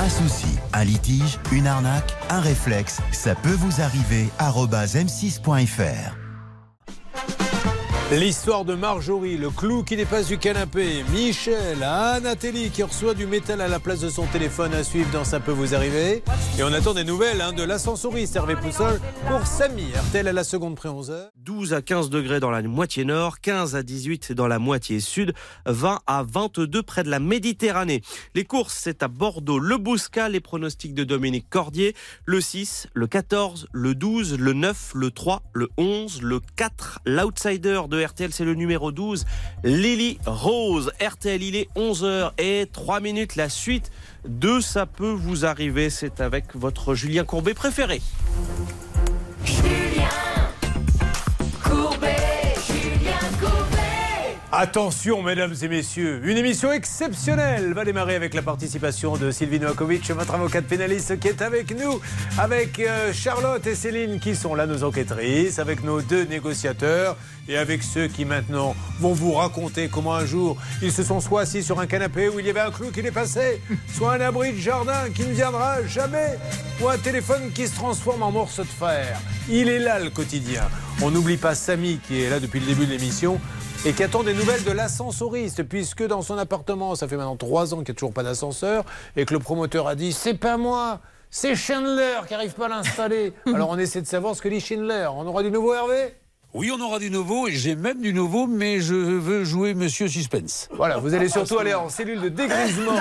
[0.00, 4.28] Un souci, un litige, une arnaque, un réflexe, ça peut vous arriver.
[4.38, 6.29] arobase m6.fr.
[8.12, 13.60] L'histoire de Marjorie, le clou qui dépasse du canapé, Michel, Anathélie qui reçoit du métal
[13.60, 16.24] à la place de son téléphone à suivre dans Ça peut vous arriver.
[16.58, 19.92] Et on attend des nouvelles hein, de l'ascensoriste Hervé Poussol pour Samy.
[20.08, 21.28] RTL à la seconde près 11h.
[21.36, 25.32] 12 à 15 degrés dans la moitié nord, 15 à 18 dans la moitié sud,
[25.66, 28.02] 20 à 22 près de la Méditerranée.
[28.34, 33.06] Les courses, c'est à Bordeaux, le Bouscat, les pronostics de Dominique Cordier, le 6, le
[33.06, 38.44] 14, le 12, le 9, le 3, le 11, le 4, l'outsider de RTL, c'est
[38.44, 39.24] le numéro 12,
[39.64, 40.92] Lily Rose.
[41.00, 43.36] RTL, il est 11h et 3 minutes.
[43.36, 43.90] La suite
[44.28, 48.00] de Ça peut vous arriver, c'est avec votre Julien Courbet préféré.
[54.52, 60.10] Attention, mesdames et messieurs, une émission exceptionnelle va démarrer avec la participation de Sylvie Novakovic,
[60.10, 62.00] votre avocate pénaliste qui est avec nous,
[62.36, 67.16] avec euh, Charlotte et Céline qui sont là, nos enquêtrices, avec nos deux négociateurs
[67.48, 71.42] et avec ceux qui maintenant vont vous raconter comment un jour ils se sont soit
[71.42, 73.60] assis sur un canapé où il y avait un clou qui dépassait,
[73.94, 76.38] soit un abri de jardin qui ne viendra jamais,
[76.80, 79.16] ou un téléphone qui se transforme en morceau de fer.
[79.48, 80.62] Il est là le quotidien.
[81.02, 83.40] On n'oublie pas Samy qui est là depuis le début de l'émission
[83.86, 87.72] et qui attend des nouvelles de l'ascensoriste, puisque dans son appartement, ça fait maintenant trois
[87.72, 88.84] ans qu'il n'y a toujours pas d'ascenseur,
[89.16, 91.00] et que le promoteur a dit c'est pas moi,
[91.30, 93.32] c'est Schindler qui n'arrive pas à l'installer.
[93.54, 95.08] Alors on essaie de savoir ce que dit Schindler.
[95.14, 96.14] On aura du nouveau Hervé?
[96.52, 100.08] Oui, on aura du nouveau, et j'ai même du nouveau, mais je veux jouer Monsieur
[100.08, 100.68] Suspense.
[100.74, 102.96] Voilà, vous allez surtout aller en cellule de dégrisement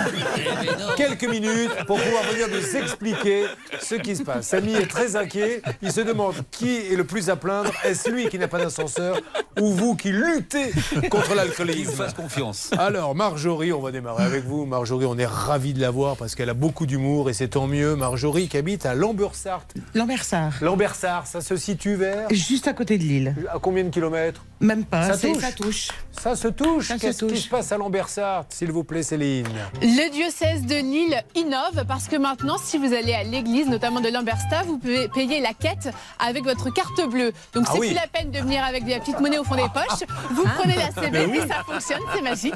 [0.95, 3.45] quelques minutes pour pouvoir venir nous expliquer
[3.81, 4.49] ce qui se passe.
[4.49, 5.63] Samy est très inquiet.
[5.81, 7.71] Il se demande qui est le plus à plaindre.
[7.83, 9.19] Est-ce lui qui n'a pas d'ascenseur
[9.59, 10.71] ou vous qui luttez
[11.09, 12.69] contre l'alcoolisme Il vous fasse confiance.
[12.77, 14.65] Alors, Marjorie, on va démarrer avec vous.
[14.67, 17.65] Marjorie, on est ravis de la voir parce qu'elle a beaucoup d'humour et c'est tant
[17.65, 17.95] mieux.
[17.95, 19.65] Marjorie qui habite à Lambersart.
[19.95, 20.53] Lambersart.
[20.61, 23.35] Lambersart, ça se situe vers Juste à côté de Lille.
[23.47, 24.43] À combien de kilomètres?
[24.59, 25.13] Même pas.
[25.13, 25.41] Ça touche.
[25.41, 25.87] ça touche.
[26.19, 26.89] Ça se touche.
[26.99, 29.47] Qu'est-ce qui se passe à Lambersart, s'il vous plaît, Céline
[29.81, 34.09] Le diocèse de Lille innove parce que maintenant, si vous allez à l'église, notamment de
[34.09, 35.89] Lambersta, vous pouvez payer la quête
[36.19, 37.31] avec votre carte bleue.
[37.53, 37.87] Donc Ah c'est oui.
[37.87, 40.07] plus la peine de venir avec de la petite monnaie au fond des poches.
[40.31, 41.37] Vous prenez la CB Mais oui.
[41.37, 42.55] et ça fonctionne, c'est magique.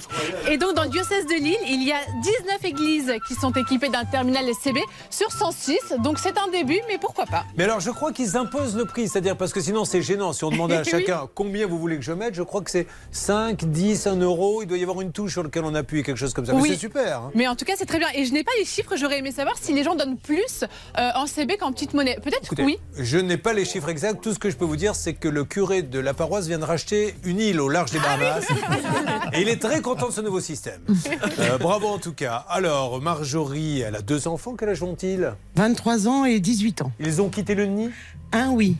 [0.50, 3.88] Et donc dans le diocèse de Lille, il y a 19 églises qui sont équipées
[3.90, 4.80] d'un terminal SCB
[5.10, 5.78] sur 106.
[6.00, 7.46] Donc c'est un début, mais pourquoi pas?
[7.58, 10.34] Mais alors, je crois qu'ils imposent le prix, c'est-à-dire parce que sinon c'est gênant.
[10.34, 10.90] Si on demandait à Oui.
[10.90, 14.62] chacun combien vous voulez que je mette, je crois que c'est 5, 10, 1 euro.
[14.62, 16.54] Il doit y avoir une touche sur laquelle on appuie, quelque chose comme ça.
[16.54, 17.20] Mais c'est super.
[17.20, 17.32] hein.
[17.36, 18.08] Mais en tout cas, c'est très bien.
[18.16, 20.64] Et je n'ai pas les chiffres, j'aurais aimé savoir si les gens donnent plus
[20.98, 22.18] euh, en CB qu'en petite monnaie.
[22.24, 22.78] Peut-être Écoutez, oui.
[22.98, 24.22] Je n'ai pas les chiffres exacts.
[24.24, 26.60] Tout ce que je peux vous dire, c'est que le curé de la paroisse vient
[26.60, 28.46] de racheter une île au large des Bahamas.
[29.34, 30.82] et il est très content de ce nouveau système.
[31.40, 32.46] Euh, bravo en tout cas.
[32.48, 34.56] Alors, Marjorie, elle a deux enfants.
[34.58, 35.34] Quel âge ont-ils?
[35.56, 36.92] 23 ans et 18 ans.
[37.00, 37.90] Ils ont quitté le nid?
[38.32, 38.76] Un oui.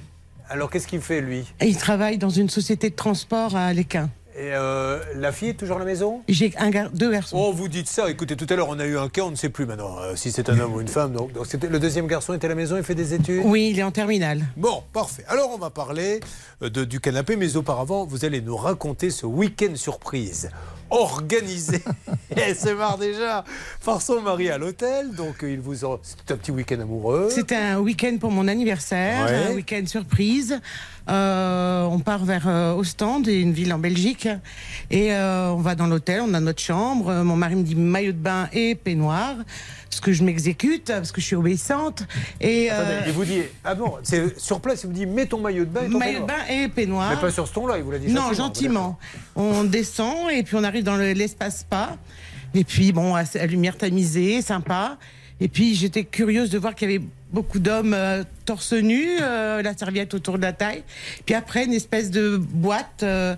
[0.50, 1.46] Alors, qu'est-ce qu'il fait, lui?
[1.62, 4.10] Il travaille dans une société de transport à Léquin.
[4.36, 6.22] Et euh, la fille est toujours à la maison?
[6.28, 7.38] J'ai un gar- deux garçons.
[7.40, 8.10] Oh, vous dites ça.
[8.10, 10.16] Écoutez, tout à l'heure, on a eu un cas, on ne sait plus maintenant euh,
[10.16, 11.12] si c'est un homme ou une femme.
[11.14, 13.44] Donc, donc c'était- le deuxième garçon était à la maison, il fait des études?
[13.46, 14.42] Oui, il est en terminale.
[14.58, 15.24] Bon, parfait.
[15.28, 16.20] Alors, on va parler
[16.64, 20.50] euh, de- du canapé, mais auparavant, vous allez nous raconter ce week-end surprise
[20.94, 21.82] organisé,
[22.38, 23.44] et c'est marre déjà,
[23.84, 25.12] par son mari à l'hôtel.
[25.12, 26.00] Donc, euh, il vous en...
[26.04, 27.30] C'est un petit week-end amoureux.
[27.32, 29.52] C'était un week-end pour mon anniversaire, Ouais.
[29.52, 30.60] un week-end surprise.
[31.10, 34.28] Euh, on part vers euh, Ostende, une ville en Belgique,
[34.90, 37.10] et euh, on va dans l'hôtel, on a notre chambre.
[37.10, 39.36] Euh, Mon mari me dit maillot de bain et peignoir,
[39.94, 42.04] ce que je m'exécute parce que je suis obéissante.
[42.42, 45.26] Et Attendez, euh, il vous dit, ah bon, c'est sur place, il vous dit, mets
[45.26, 47.10] ton maillot de bain et ton maillot de bain et peignoir.
[47.12, 48.98] Mais pas sur ce ton-là, il vous l'a dit Non, gentiment.
[49.36, 51.98] On descend et puis on arrive dans le- l'espace spa.
[52.56, 54.98] Et puis, bon, à, lumière tamisée, sympa.
[55.40, 59.64] Et puis, j'étais curieuse de voir qu'il y avait beaucoup d'hommes euh, torse nu, euh,
[59.64, 60.84] la serviette autour de la taille.
[61.26, 63.36] Puis après, une espèce de boîte euh,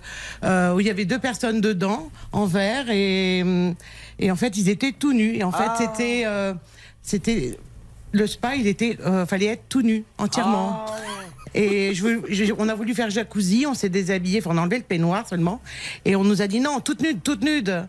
[0.73, 2.89] où il y avait deux personnes dedans, en verre.
[2.89, 3.73] Et, hum,
[4.19, 5.35] et en fait, ils étaient tout nus.
[5.37, 5.75] Et en fait, Ah.
[5.77, 6.23] c'était...
[6.25, 6.53] euh,
[7.01, 7.57] c'était
[8.11, 10.85] le spa, il était, euh, fallait être tout nu entièrement.
[11.53, 14.61] Et je veux- je- on a voulu faire jacuzzi, on s'est déshabillé, enfin, on a
[14.61, 15.61] enlevé le peignoir seulement.
[16.05, 17.85] Et on nous a dit non, toute nude, toute nude.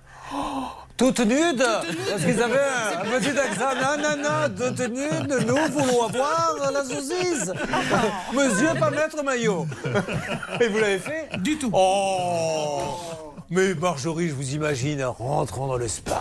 [0.97, 3.75] Toute nude Parce qu'ils avaient un, un petit accent.
[3.75, 7.53] Non, non, non, toute nude, nous voulons avoir la saucisse.
[8.35, 9.67] Monsieur, pas mettre maillot.
[10.61, 11.71] Et vous l'avez fait Du tout.
[11.73, 16.21] Oh Mais Marjorie, je vous imagine rentrant dans le spa.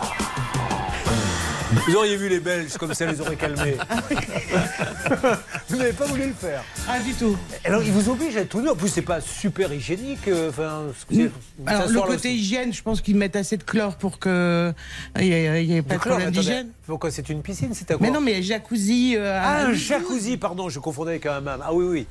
[1.87, 3.75] Vous auriez vu les Belges comme ça les aurait calmés.
[5.69, 6.63] vous n'avez pas voulu le faire.
[6.87, 7.35] Ah, du tout.
[7.65, 8.69] Alors, ils vous obligent à être tout nu.
[8.69, 10.27] En plus, c'est pas super hygiénique.
[10.27, 11.31] euh, Enfin, c'est-
[11.65, 14.71] Alors, le côté hygiène, je pense qu'ils mettent assez de chlore pour que
[15.19, 15.31] il n'y
[15.75, 16.69] ait, pas de chlore, problème d'hygiène.
[16.85, 19.15] Pourquoi c'est une piscine C'est à quoi Mais non, mais jacuzzi.
[19.17, 21.61] euh, Ah, un jacuzzi, pardon, je confondais avec un hammam.
[21.63, 22.07] Ah oui, oui.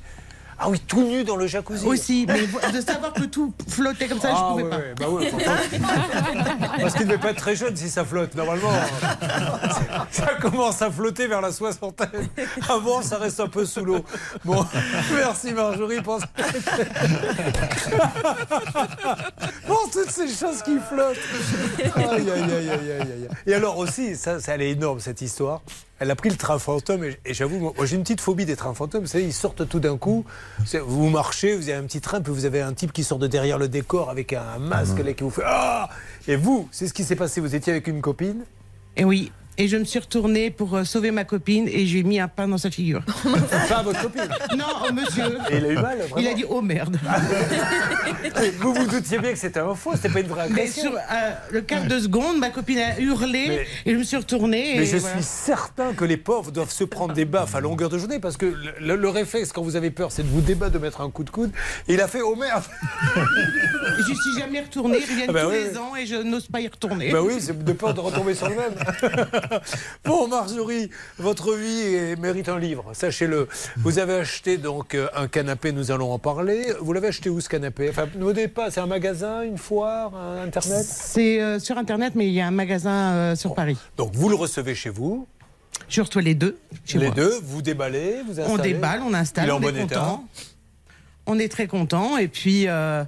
[0.59, 1.87] Ah oui, tout nu dans le jacuzzi.
[1.87, 5.09] Aussi, mais de savoir que tout flottait comme ça, Ah, je pouvais ouais, pas.
[5.09, 5.49] ouais, bah ouais,
[6.81, 8.35] Parce qu'il ne devait pas être très jeune si ça flotte.
[8.35, 8.71] Normalement,
[10.11, 12.29] ça commence à flotter vers la soixantaine.
[12.69, 14.05] Avant, ça reste un peu sous l'eau.
[14.45, 14.65] Bon,
[15.15, 16.19] merci Marjorie pour,
[19.67, 21.17] pour toutes ces choses qui flottent.
[21.97, 23.29] Aïe, aïe, aïe, aïe, aïe, aïe.
[23.47, 25.63] Et alors aussi, ça, ça elle est énorme cette histoire.
[26.01, 28.57] Elle a pris le train fantôme et, et j'avoue, moi, j'ai une petite phobie des
[28.57, 29.03] trains fantômes.
[29.03, 30.25] Vous savez, ils sortent tout d'un coup.
[30.87, 33.27] Vous marchez, vous avez un petit train, puis vous avez un type qui sort de
[33.29, 35.89] derrière le décor avec un masque là, qui vous fait Ah
[36.27, 37.41] Et vous, c'est ce qui s'est passé.
[37.41, 38.45] Vous étiez avec une copine
[38.97, 39.31] Et oui.
[39.57, 42.49] Et je me suis retournée pour euh, sauver ma copine et j'ai mis un pain
[42.49, 43.03] dans sa figure.
[43.69, 45.39] Pas votre copine Non, oh, monsieur.
[45.51, 46.99] Et il a eu mal, vraiment Il a dit oh merde.
[48.59, 50.83] Vous vous doutiez bien que c'était un faux, c'était pas une vraie Mais agression.
[50.91, 54.17] sur euh, le quart de seconde, ma copine a hurlé Mais- et je me suis
[54.17, 54.75] retournée.
[54.77, 55.17] Mais et je voilà.
[55.17, 58.37] suis certain que les pauvres doivent se prendre des baffes à longueur de journée parce
[58.37, 61.01] que le, le- le réflexe quand vous avez peur, c'est de vous débattre, de mettre
[61.01, 61.53] un coup de coude.
[61.87, 62.65] Et il a fait oh merde
[63.99, 64.99] Je suis jamais retournée.
[64.99, 67.13] Ils reviennent Ah bah tous oui, les ans et je n'ose pas y retourner.
[67.13, 68.75] Bah oui, c'est de peur de retomber sur le même.
[70.05, 73.49] bon, Marjorie, votre vie mérite un livre, sachez-le.
[73.79, 76.67] Vous avez acheté donc euh, un canapé, nous allons en parler.
[76.81, 77.89] Vous l'avez acheté où ce canapé?
[77.91, 78.07] Enfin,
[78.55, 80.85] pas, c'est un magasin, une foire, un internet?
[80.85, 83.77] C'est euh, sur internet, mais il y a un magasin euh, sur Paris.
[83.97, 85.27] Donc vous le recevez chez vous?
[85.89, 86.57] Je reçois les deux.
[86.85, 87.15] Chez Les moi.
[87.15, 89.83] deux, vous déballez, vous installez On déballe, on installe, Il est en on bon est
[89.83, 90.25] état content.
[91.27, 93.05] On est très content et puis euh,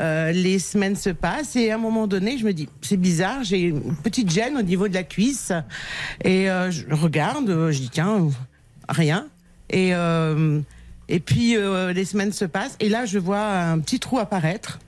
[0.00, 3.42] euh, les semaines se passent et à un moment donné, je me dis c'est bizarre,
[3.44, 5.52] j'ai une petite gêne au niveau de la cuisse.
[6.24, 8.28] Et euh, je regarde, euh, je dis tiens
[8.88, 9.26] rien.
[9.70, 9.90] Et
[11.08, 11.56] et puis
[11.94, 14.78] les semaines se passent et là je vois un petit trou apparaître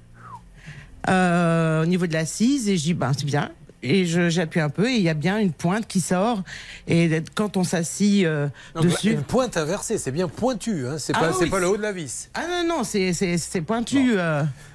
[1.09, 3.51] au niveau de l'assise et je dis ben c'est bien.
[3.85, 6.43] Et je- j'appuie un peu et il y a bien une pointe qui sort.
[6.87, 8.24] Et quand on s'assit
[8.81, 11.69] dessus Une pointe inversée, c'est bien pointu, hein, c'est Ah pas, c'est oui, pas le
[11.69, 12.29] haut de la vis.
[12.35, 14.15] Ah non, non, c'est- pointu.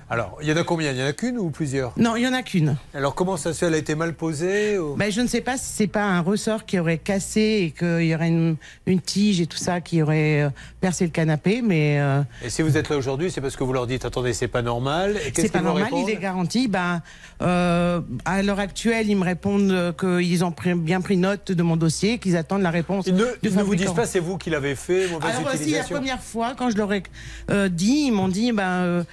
[0.09, 0.91] Alors, il y en a combien?
[0.91, 1.91] Il y en a qu'une ou plusieurs?
[1.97, 2.77] Non, il y en a qu'une.
[2.93, 3.65] Alors, comment ça se fait?
[3.65, 6.21] Elle a été mal posée ou- Ben, je ne sais pas si c'est pas un
[6.21, 8.55] ressort qui aurait cassé et qu'il y aurait une,
[8.85, 12.61] une tige et tout ça qui aurait euh, percé le canapé, mais euh, Et si
[12.61, 15.17] vous êtes là aujourd'hui, c'est parce que vous leur dites attendez, c'est pas normal.
[15.17, 16.69] Et c'est pas qu'ils vous normal, il est garanti.
[16.69, 17.01] Ben,
[17.41, 21.75] euh, à l'heure actuelle, ils me répondent qu'ils ont pris- bien pris note de mon
[21.75, 23.07] dossier, qu'ils attendent la réponse.
[23.07, 25.41] Ils ne, du ils ne vous disent pas c'est vous qui l'avez fait, mauvaise Alors
[25.41, 25.95] voici la utilisation.
[25.97, 27.03] première fois quand je leur ai
[27.51, 29.05] euh, dit, ils m'ont dit ben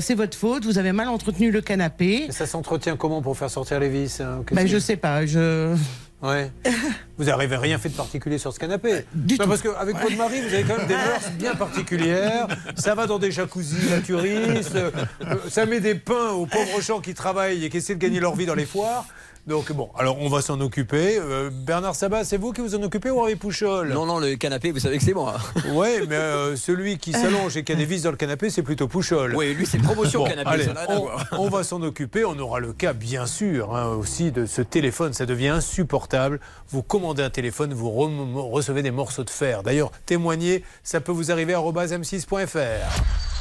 [0.00, 2.26] c'est votre faute, vous avez mal entretenu le canapé.
[2.28, 5.74] Et ça s'entretient comment pour faire sortir les vis hein Ben je sais pas, je
[6.22, 6.50] Ouais.
[7.18, 10.54] Vous n'avez rien fait de particulier sur ce canapé Non, Parce qu'avec votre mari, vous
[10.54, 12.48] avez quand même des mœurs bien particulières.
[12.76, 14.74] Ça va dans des jacuzzis naturistes.
[14.74, 14.90] euh,
[15.22, 18.20] euh, Ça met des pains aux pauvres gens qui travaillent et qui essaient de gagner
[18.20, 19.04] leur vie dans les foires.
[19.46, 21.18] Donc bon, alors on va s'en occuper.
[21.18, 24.36] Euh, Bernard Sabat, c'est vous qui vous en occupez ou Henri Pouchol Non, non, le
[24.36, 25.36] canapé, vous savez que c'est moi.
[25.74, 28.62] Ouais, mais euh, celui qui s'allonge et qui a des vis dans le canapé, c'est
[28.62, 29.34] plutôt Pouchol.
[29.34, 30.68] Oui, lui, c'est promotion canapé, allez,
[31.32, 32.24] on, va s'en occuper.
[32.24, 35.12] On aura le cas, bien sûr, hein, aussi de ce téléphone.
[35.12, 36.40] Ça devient insupportable.
[36.70, 39.62] Vous commandez un téléphone, vous recevez des morceaux de fer.
[39.62, 42.58] D'ailleurs, témoignez, ça peut vous arriver à m6.fr.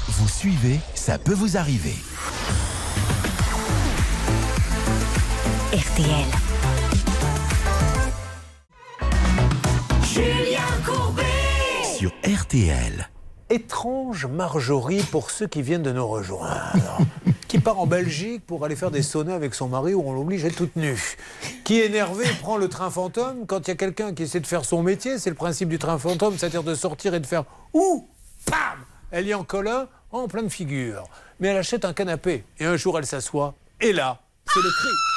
[0.07, 1.95] Vous suivez, ça peut vous arriver.
[5.74, 6.06] RTL.
[10.04, 11.24] Julien Courbet.
[11.98, 13.10] Sur RTL.
[13.50, 17.00] Étrange Marjorie pour ceux qui viennent de nous rejoindre.
[17.48, 20.45] qui part en Belgique pour aller faire des saunas avec son mari où on l'oblige
[20.45, 21.18] à être toute nue.
[21.64, 24.66] Qui énervé prend le train fantôme quand il y a quelqu'un qui essaie de faire
[24.66, 25.18] son métier.
[25.18, 28.08] C'est le principe du train fantôme, c'est-à-dire de sortir et de faire ouh,
[28.45, 28.78] pam
[29.10, 31.06] Elle y en colle un en pleine figure.
[31.40, 34.22] Mais elle achète un canapé et un jour elle s'assoit et là,
[34.54, 35.12] c'est le cri.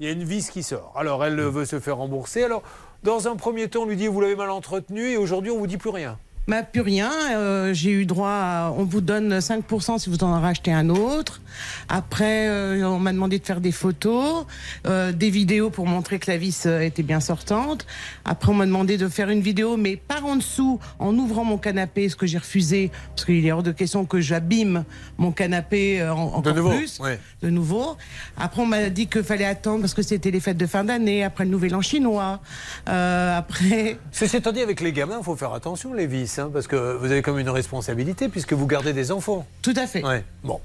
[0.00, 0.94] Il y a une vis qui sort.
[0.96, 2.42] Alors elle veut se faire rembourser.
[2.42, 2.62] Alors
[3.02, 5.66] dans un premier temps, on lui dit vous l'avez mal entretenu et aujourd'hui on vous
[5.66, 6.18] dit plus rien.
[6.50, 7.12] Mais plus rien.
[7.36, 8.72] euh, J'ai eu droit à.
[8.76, 11.40] On vous donne 5% si vous en rachetez un autre.
[11.88, 14.46] Après, euh, on m'a demandé de faire des photos,
[14.88, 17.86] euh, des vidéos pour montrer que la vis était bien sortante.
[18.24, 21.56] Après, on m'a demandé de faire une vidéo, mais par en dessous, en ouvrant mon
[21.56, 24.84] canapé, ce que j'ai refusé, parce qu'il est hors de question que j'abîme
[25.18, 27.20] mon canapé en- encore De nouveau, plus ouais.
[27.42, 27.96] de nouveau.
[28.36, 31.22] Après, on m'a dit qu'il fallait attendre parce que c'était les fêtes de fin d'année,
[31.22, 32.40] après le nouvel an chinois.
[32.86, 33.98] Après.
[34.10, 36.96] Ceci étant dit, avec les gamins, il faut faire attention, les vis, hein, parce que
[36.96, 39.46] vous avez comme une responsabilité puisque vous gardez des enfants.
[39.62, 40.04] Tout à fait.
[40.04, 40.24] Ouais.
[40.42, 40.60] Bon.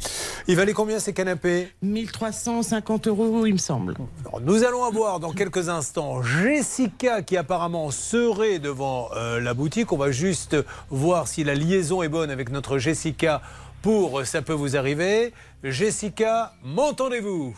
[0.48, 1.70] Il valait combien ces canapés?
[1.84, 3.96] 1350 euros, il me semble.
[4.26, 9.92] Alors, nous allons avoir dans quelques instants Jessica qui apparemment serait devant euh, la boutique.
[9.92, 10.56] On va juste
[10.90, 13.42] voir si la liaison est bonne avec notre Jessica
[13.82, 15.34] pour euh, Ça peut vous arriver.
[15.64, 17.56] Jessica, m'entendez-vous?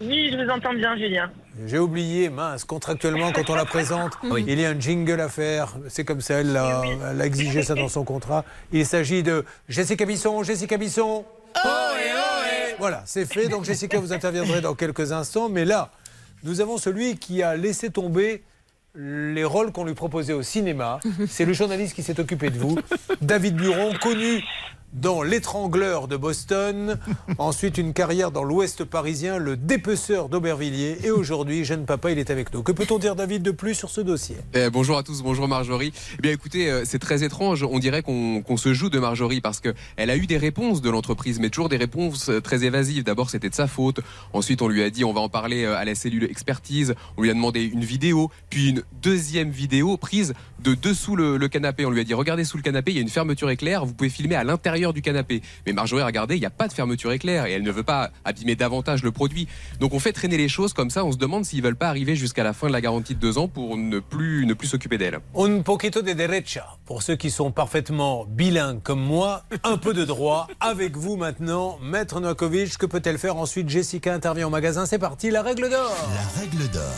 [0.00, 1.30] Oui, je vous entends bien, Julien.
[1.66, 4.44] J'ai oublié, mince, contractuellement, quand on la présente, Oui.
[4.46, 5.74] il y a un jingle à faire.
[5.88, 8.44] C'est comme ça, elle a exigé ça dans son contrat.
[8.72, 11.24] Il s'agit de Jessica Bisson, Jessica Bisson.
[12.78, 13.48] Voilà, c'est fait.
[13.48, 15.48] Donc Jessica, vous interviendrez dans quelques instants.
[15.48, 15.90] Mais là,
[16.42, 18.42] nous avons celui qui a laissé tomber
[18.96, 20.98] les rôles qu'on lui proposait au cinéma.
[21.28, 22.76] C'est le journaliste qui s'est occupé de vous.
[23.22, 24.42] David Buron, connu
[24.94, 26.98] dans L'étrangleur de Boston,
[27.38, 32.30] ensuite une carrière dans l'Ouest parisien, le dépeceur d'Aubervilliers, et aujourd'hui, jeune papa, il est
[32.30, 32.62] avec nous.
[32.62, 34.36] Que peut-on dire, David, de plus sur ce dossier?
[34.54, 35.92] Eh, bonjour à tous, bonjour Marjorie.
[36.18, 39.58] Eh bien écoutez, euh, c'est très étrange, on dirait qu'on se joue de Marjorie parce
[39.58, 43.02] que elle a eu des réponses de l'entreprise, mais toujours des réponses euh, très évasives.
[43.02, 44.00] D'abord c'était de sa faute,
[44.32, 47.22] ensuite on lui a dit on va en parler euh, à la cellule expertise, on
[47.22, 51.84] lui a demandé une vidéo, puis une deuxième vidéo prise de dessous le, le canapé.
[51.84, 53.94] On lui a dit regardez sous le canapé, il y a une fermeture éclair, vous
[53.94, 55.42] pouvez filmer à l'intérieur du canapé.
[55.66, 57.82] Mais Marjorie a regardé, il n'y a pas de fermeture éclair et elle ne veut
[57.82, 59.48] pas abîmer davantage le produit.
[59.80, 62.16] Donc on fait traîner les choses comme ça, on se demande s'ils veulent pas arriver
[62.16, 64.98] jusqu'à la fin de la garantie de deux ans pour ne plus ne plus s'occuper
[64.98, 65.20] d'elle.
[65.36, 66.76] Un poquito de derecha.
[66.84, 70.48] Pour ceux qui sont parfaitement bilingues comme moi, un peu de droit.
[70.60, 74.86] Avec vous maintenant, Maître Novakovic, que peut-elle faire ensuite Jessica intervient au magasin.
[74.86, 75.96] C'est parti, la règle d'or.
[76.14, 76.94] La règle d'or.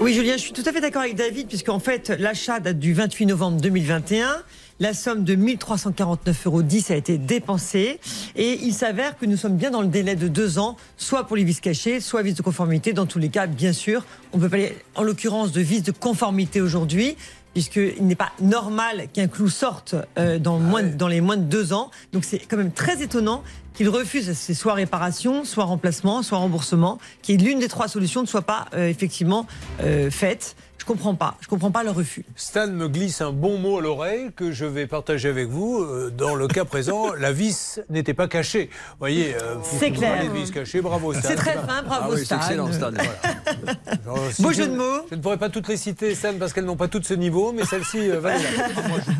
[0.00, 2.92] Oui, Julien, je suis tout à fait d'accord avec David, puisqu'en fait, l'achat date du
[2.92, 4.42] 28 novembre 2021.
[4.82, 8.00] La somme de 1349,10 euros a été dépensée.
[8.34, 11.36] Et il s'avère que nous sommes bien dans le délai de deux ans, soit pour
[11.36, 12.92] les vis cachées, soit vis de conformité.
[12.92, 16.60] Dans tous les cas, bien sûr, on peut parler, en l'occurrence, de vis de conformité
[16.60, 17.16] aujourd'hui
[17.54, 21.72] puisqu'il n'est pas normal qu'un clou sorte euh, dans, moins, dans les moins de deux
[21.72, 21.90] ans.
[22.12, 23.42] Donc c'est quand même très étonnant
[23.74, 28.22] qu'il refuse ces soit réparation, soit remplacement, soit remboursement, qui est l'une des trois solutions
[28.22, 29.46] ne soit pas euh, effectivement
[29.82, 30.56] euh, faite.
[30.82, 31.36] Je comprends pas.
[31.40, 32.24] Je comprends pas le refus.
[32.34, 35.78] Stan me glisse un bon mot à l'oreille que je vais partager avec vous.
[35.80, 38.68] Euh, Dans le cas présent, la vis n'était pas cachée.
[38.90, 40.24] Vous voyez, euh, vous- C'est vous clair.
[40.24, 41.22] de vis cachée, bravo Stan.
[41.28, 42.36] C'est très fin, bravo, Ah oui, c'est Stan.
[42.38, 42.90] excellent, Stan.
[44.32, 45.06] Si Beau je- jeu de mots.
[45.08, 47.52] Je ne pourrais pas toutes les citer, Stan, parce qu'elles n'ont pas toutes ce niveau,
[47.52, 48.42] mais celle-ci euh, valait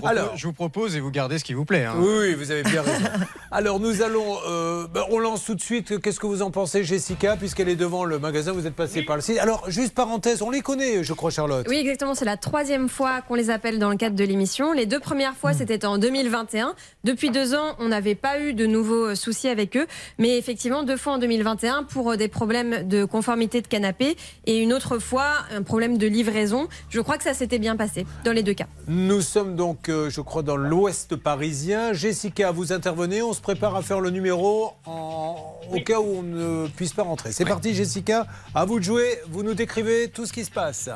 [0.03, 1.85] la- Alors, je vous propose et vous gardez ce qui vous plaît.
[1.85, 1.95] hein.
[1.99, 3.05] Oui, oui, vous avez bien raison.
[3.53, 6.01] Alors nous allons, euh, ben, on lance tout de suite.
[6.01, 9.15] Qu'est-ce que vous en pensez, Jessica, puisqu'elle est devant le magasin, vous êtes passé par
[9.17, 9.39] le site.
[9.39, 11.67] Alors juste parenthèse, on les connaît, je crois, Charlotte.
[11.69, 12.15] Oui, exactement.
[12.15, 14.73] C'est la troisième fois qu'on les appelle dans le cadre de l'émission.
[14.73, 16.75] Les deux premières fois, c'était en 2021.
[17.05, 19.87] Depuis deux ans, on n'avait pas eu de nouveaux soucis avec eux.
[20.19, 24.17] Mais effectivement, deux fois en 2021 pour euh, des problèmes de conformité de canapé
[24.47, 26.69] et une autre fois, un problème de livraison.
[26.91, 28.67] Je crois que ça s'était bien passé dans les deux cas.
[28.89, 31.93] Nous sommes donc, euh, je crois, dans l'ouest parisien.
[31.93, 33.23] Jessica, vous intervenez.
[33.23, 35.37] On se prépare à faire le numéro en-
[35.71, 37.33] au cas où on ne puisse pas rentrer.
[37.33, 38.27] C'est parti, Jessica.
[38.55, 39.19] À vous de jouer.
[39.29, 40.89] Vous nous décrivez tout ce qui se passe.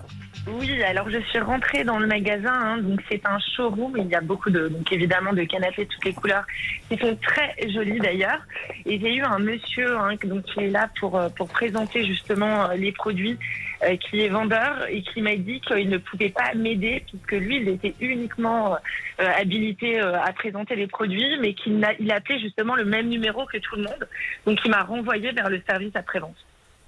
[0.49, 4.15] Oui, alors je suis rentrée dans le magasin, hein, donc c'est un showroom, il y
[4.15, 6.45] a beaucoup de, donc évidemment de canapés de toutes les couleurs,
[6.89, 8.41] qui sont très jolis d'ailleurs.
[8.85, 12.71] Et j'ai eu un monsieur hein, donc, qui est là pour, euh, pour présenter justement
[12.71, 13.39] euh, les produits,
[13.83, 17.57] euh, qui est vendeur et qui m'a dit qu'il ne pouvait pas m'aider puisque lui,
[17.57, 18.75] il était uniquement
[19.21, 23.45] euh, habilité euh, à présenter les produits, mais qu'il il appelait justement le même numéro
[23.47, 24.09] que tout le monde.
[24.47, 26.37] Donc il m'a renvoyé vers le service après-vente.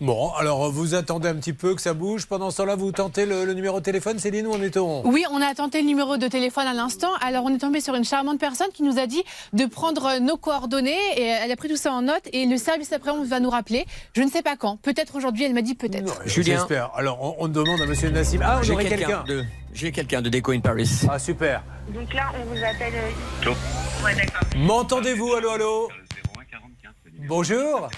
[0.01, 2.27] Bon, alors vous attendez un petit peu que ça bouge.
[2.27, 4.21] Pendant ce temps-là, vous tentez le, le numéro de téléphone.
[4.21, 7.09] Céline, où en est-on Oui, on a tenté le numéro de téléphone à l'instant.
[7.21, 10.37] Alors, on est tombé sur une charmante personne qui nous a dit de prendre nos
[10.37, 13.41] coordonnées et elle a pris tout ça en note et le service après on va
[13.41, 13.87] nous rappeler.
[14.15, 14.77] Je ne sais pas quand.
[14.83, 15.45] Peut-être aujourd'hui.
[15.45, 16.21] Elle m'a dit peut-être.
[16.27, 16.91] J'espère.
[16.95, 18.39] Alors, on, on demande à Monsieur Nassim.
[18.45, 19.25] Ah, on J'ai aurait quelqu'un
[19.75, 20.89] j'ai quelqu'un de Déco in Paris.
[21.11, 21.63] Ah, super.
[21.93, 22.95] Donc là, on vous appelle.
[22.95, 23.51] euh,
[24.05, 24.43] Ouais, d'accord.
[24.57, 25.35] M'entendez-vous?
[25.35, 25.89] Allô, allô?
[27.29, 27.89] Bonjour.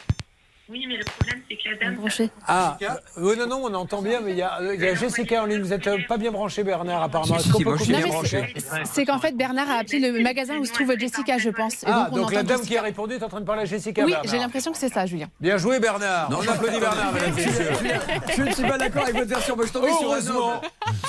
[0.71, 2.31] Oui, mais le problème, c'est que la dame.
[2.47, 2.87] Ah, euh,
[3.17, 5.43] oui, non, non, on entend bien, mais il y a, euh, il y a Jessica
[5.43, 5.63] en ligne.
[5.63, 7.37] Vous n'êtes pas bien branché, Bernard, apparemment.
[7.37, 11.39] Bien mais branché c'est- qu'en fait, Bernard a appelé le magasin où se trouve Jessica,
[11.39, 11.75] je pense.
[11.83, 12.75] Et Ah, on donc la dame Jessica.
[12.75, 14.05] qui a répondu est en train de parler à Jessica.
[14.05, 15.27] Oui, j'ai l'impression que c'est ça, Julien.
[15.41, 16.31] Bien joué, Bernard.
[16.31, 16.39] Non.
[16.39, 17.71] On applaudit Bernard, mesdames et messieurs.
[18.37, 19.57] Je ne suis pas d'accord avec votre version.
[19.57, 20.61] Moi, je tombais sur Heureusement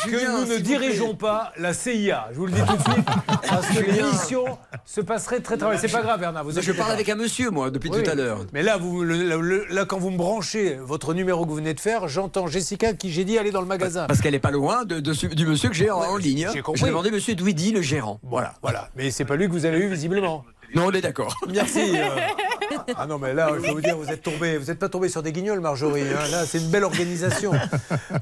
[0.06, 2.30] que nous ne dirigeons pas la CIA.
[2.32, 3.06] Je vous le dis tout de suite.
[3.48, 5.78] Parce que l'émission se passerait très très bien.
[5.78, 6.46] C'est pas grave, Bernard.
[6.50, 8.40] Je parle avec un monsieur, moi, depuis tout à l'heure.
[8.54, 9.04] Mais là, vous,
[9.52, 12.94] le- là, quand vous me branchez votre numéro que vous venez de faire, j'entends Jessica
[12.94, 14.06] qui j'ai dit aller dans le magasin.
[14.07, 16.49] Parce qu'elle n'est pas loin de, de- du monsieur que j'ai en, en ligne.
[16.53, 16.82] j'ai compris.
[16.82, 18.19] J'ai demandé monsieur Douidi, le gérant.
[18.23, 18.90] Voilà, voilà.
[18.95, 20.45] Mais c'est pas lui que vous avez eu visiblement.
[20.73, 21.36] Non, on est d'accord.
[21.52, 21.98] Merci.
[21.98, 22.06] euh.
[22.95, 25.10] Ah non, mais là, il faut vous dire, vous êtes tombé, vous n'êtes pas tombé
[25.10, 26.03] sur des guignols, Marjorie.
[26.03, 26.30] hein.
[26.32, 27.52] Là, c'est une belle organisation.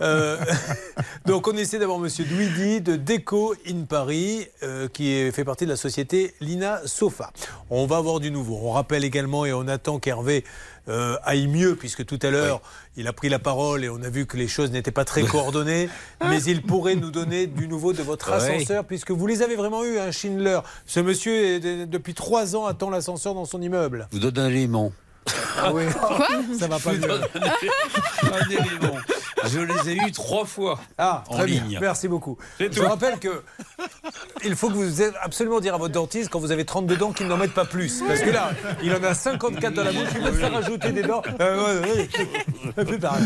[0.01, 0.37] Euh,
[1.25, 5.69] donc, on essaie d'avoir Monsieur Douidi de Déco in Paris, euh, qui fait partie de
[5.71, 7.31] la société Lina Sofa.
[7.69, 8.59] On va avoir du nouveau.
[8.63, 10.43] On rappelle également et on attend qu'Hervé
[10.89, 12.61] euh, aille mieux, puisque tout à l'heure,
[12.97, 15.21] il a pris la parole et on a vu que les choses n'étaient pas très
[15.23, 15.89] coordonnées.
[16.27, 18.35] mais il pourrait nous donner du nouveau de votre Oui.
[18.35, 20.59] ascenseur, puisque vous les avez vraiment eu, hein, Schindler.
[20.85, 24.07] Ce monsieur, est, de- depuis trois ans, attend l'ascenseur dans son immeuble.
[24.11, 24.91] Vous donne un élément.
[25.57, 25.83] Ah oui.
[25.93, 26.27] Quoi
[26.59, 27.11] Ça va pas mieux.
[27.11, 28.97] un élément.
[29.45, 31.63] Je les ai eus trois fois Ah, en très bien.
[31.79, 32.37] Merci beaucoup.
[32.59, 32.81] Je tout.
[32.87, 33.43] rappelle que
[34.43, 37.11] il faut que vous ayez absolument dire à votre dentiste quand vous avez 32 dents
[37.11, 38.01] qu'il n'en mette pas plus.
[38.05, 38.51] Parce que là,
[38.83, 41.21] il en a 54 dans la bouche, il va se faire rajouter des dents.
[41.39, 42.09] Euh, ouais,
[42.77, 43.23] ouais, plus pareil.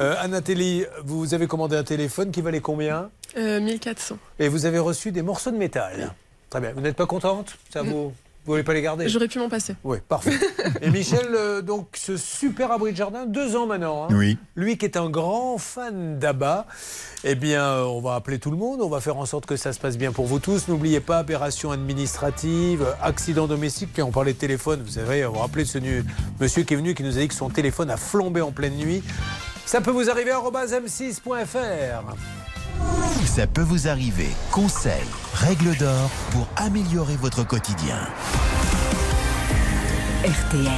[0.00, 4.18] Euh, vous avez commandé un téléphone qui valait combien Euh, 1400.
[4.38, 6.12] Et vous avez reçu des morceaux de métal.
[6.50, 6.72] Très bien.
[6.74, 7.56] Vous n'êtes pas contente?
[7.72, 8.12] Ça vous.
[8.46, 9.74] Vous voulez pas les garder J'aurais pu m'en passer.
[9.82, 10.30] Oui, parfait.
[10.80, 14.04] Et Michel, euh, donc ce super abri de jardin, deux ans maintenant.
[14.04, 14.08] hein.
[14.14, 14.38] Oui.
[14.54, 16.66] Lui qui est un grand fan d'ABBA,
[17.24, 19.56] eh bien, euh, on va appeler tout le monde, on va faire en sorte que
[19.56, 20.68] ça se passe bien pour vous tous.
[20.68, 25.40] N'oubliez pas, aberration administrative, accident domestique, puis on parlait de téléphone, vous savez, on va
[25.40, 26.04] rappeler ce nu-
[26.40, 28.76] monsieur qui est venu, qui nous a dit que son téléphone a flambé en pleine
[28.76, 29.02] nuit.
[29.64, 32.14] Ça peut vous arriver à m6.fr.
[33.24, 34.28] Ça peut vous arriver.
[34.50, 34.92] Conseils,
[35.34, 37.98] règles d'or pour améliorer votre quotidien.
[40.24, 40.70] RTL.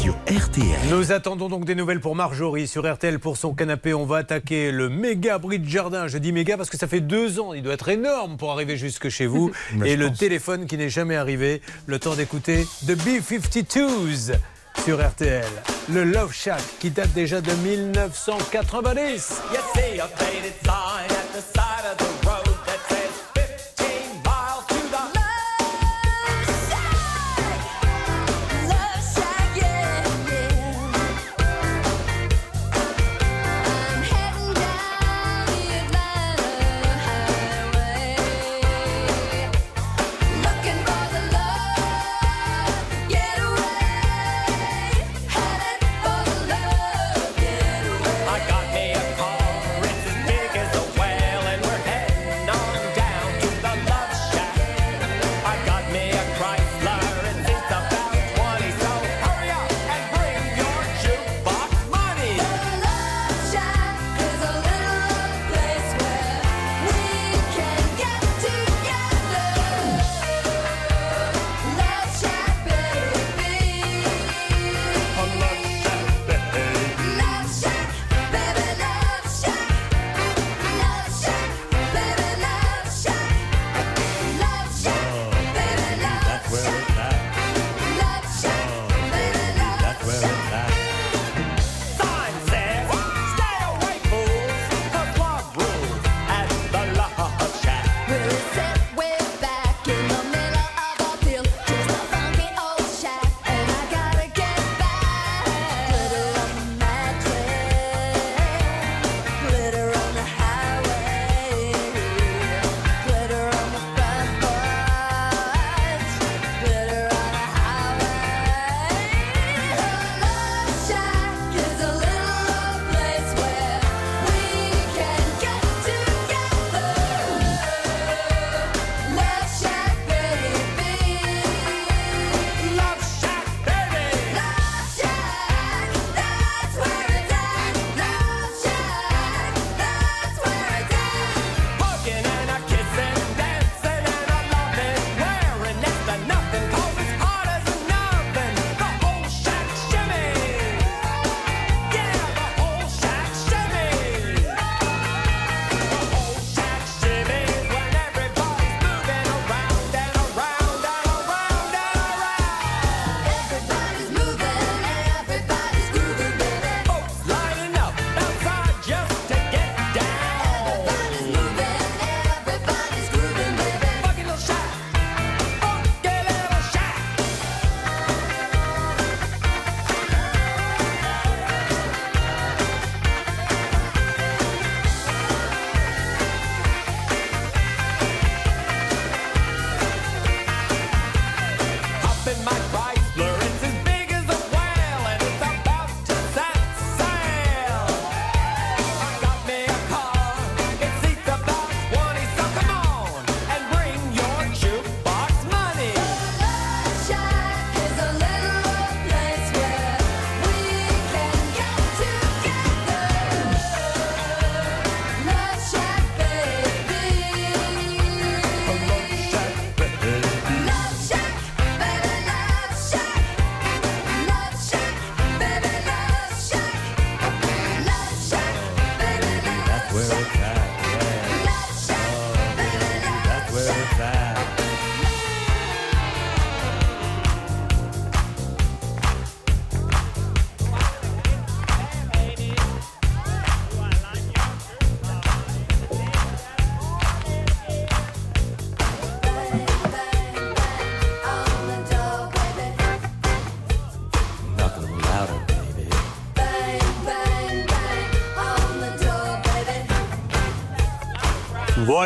[0.00, 0.64] Sur RTL.
[0.90, 3.92] Nous attendons donc des nouvelles pour Marjorie sur RTL pour son canapé.
[3.94, 6.06] On va attaquer le méga abri de jardin.
[6.08, 7.52] Je dis méga parce que ça fait deux ans.
[7.52, 9.50] Il doit être énorme pour arriver jusque chez vous.
[9.74, 10.18] Mais Et le pense.
[10.18, 11.60] téléphone qui n'est jamais arrivé.
[11.86, 14.32] Le temps d'écouter The B-52s
[14.84, 15.44] sur RTL.
[15.92, 19.42] Le Love Shack qui date déjà de 1990.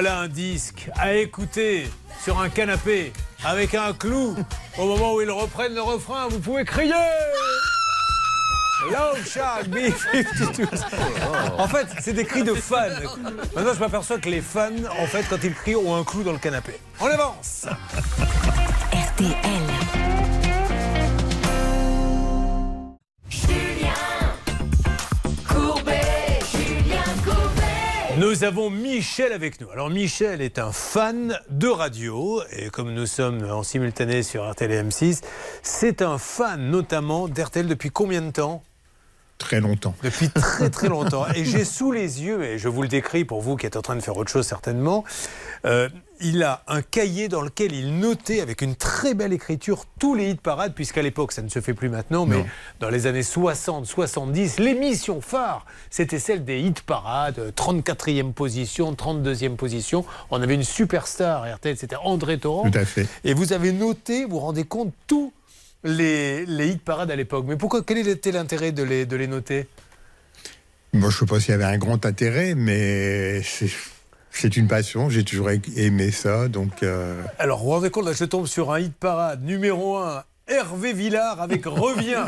[0.03, 1.89] Voilà un disque à écouter
[2.25, 3.13] sur un canapé
[3.45, 4.35] avec un clou.
[4.77, 6.93] Au moment où ils reprennent le refrain, vous pouvez crier.
[8.91, 10.67] B52.
[11.57, 12.89] En fait, c'est des cris de fans.
[13.55, 16.33] Maintenant, je m'aperçois que les fans, en fait, quand ils crient, ont un clou dans
[16.33, 16.81] le canapé.
[16.99, 17.67] On avance.
[18.93, 19.37] RTL.
[25.49, 28.17] Courbet, Julien Courbet.
[28.19, 28.69] Nous avons
[29.03, 29.69] Michel avec nous.
[29.71, 34.71] Alors Michel est un fan de radio et comme nous sommes en simultané sur RTL
[34.71, 35.23] et M6,
[35.61, 38.63] c'est un fan notamment d'RTL depuis combien de temps?
[39.39, 39.97] Très longtemps.
[40.05, 41.27] Depuis très très longtemps.
[41.35, 43.83] Et j'ai sous les yeux, et je vous le décris pour vous qui êtes en
[43.83, 45.03] train de faire autre chose certainement,
[45.65, 45.89] euh,
[46.25, 50.31] il a un cahier dans lequel il notait avec une très belle écriture tous les
[50.31, 52.47] hits parades, puisqu'à l'époque, ça ne se fait plus maintenant, mais Non.
[52.81, 58.93] dans les années 60, 70, l'émission phare, c'était celle des hits parades, euh, 34e position,
[58.95, 60.05] 32e position.
[60.31, 62.71] On avait une superstar RTL, c'était André Torrent.
[62.71, 63.07] Tout à fait.
[63.25, 65.33] Et vous avez noté, vous vous rendez compte, tous
[65.85, 67.45] les, les hits parades à l'époque.
[67.49, 69.67] Mais pourquoi, quel était l'intérêt de les, de les noter?
[70.93, 73.71] Moi, je ne sais pas s'il y avait un grand intérêt, mais c'est-
[74.33, 75.09] c'est une passion.
[75.11, 76.49] J'ai toujours aimé ça.
[76.49, 79.97] Donc, euh, Alors, vous vous rendez compte, là, je tombe sur un hit parade numéro
[79.97, 82.27] 1, Hervé Villard avec Reviens.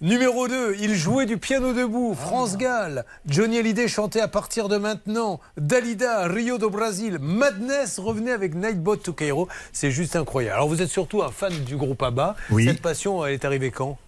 [0.00, 3.04] numéro 2, il jouait du piano debout, France Gall.
[3.26, 5.40] Johnny Hallyday chantait à partir de maintenant.
[5.56, 7.18] Dalida, Rio do Brasil.
[7.20, 9.48] Madness revenait avec Nightbot to Cairo.
[9.72, 10.56] C'est juste incroyable.
[10.56, 12.36] Alors, vous êtes surtout un fan du groupe ABBA.
[12.50, 12.66] Oui.
[12.66, 13.98] Cette passion, elle est arrivée quand?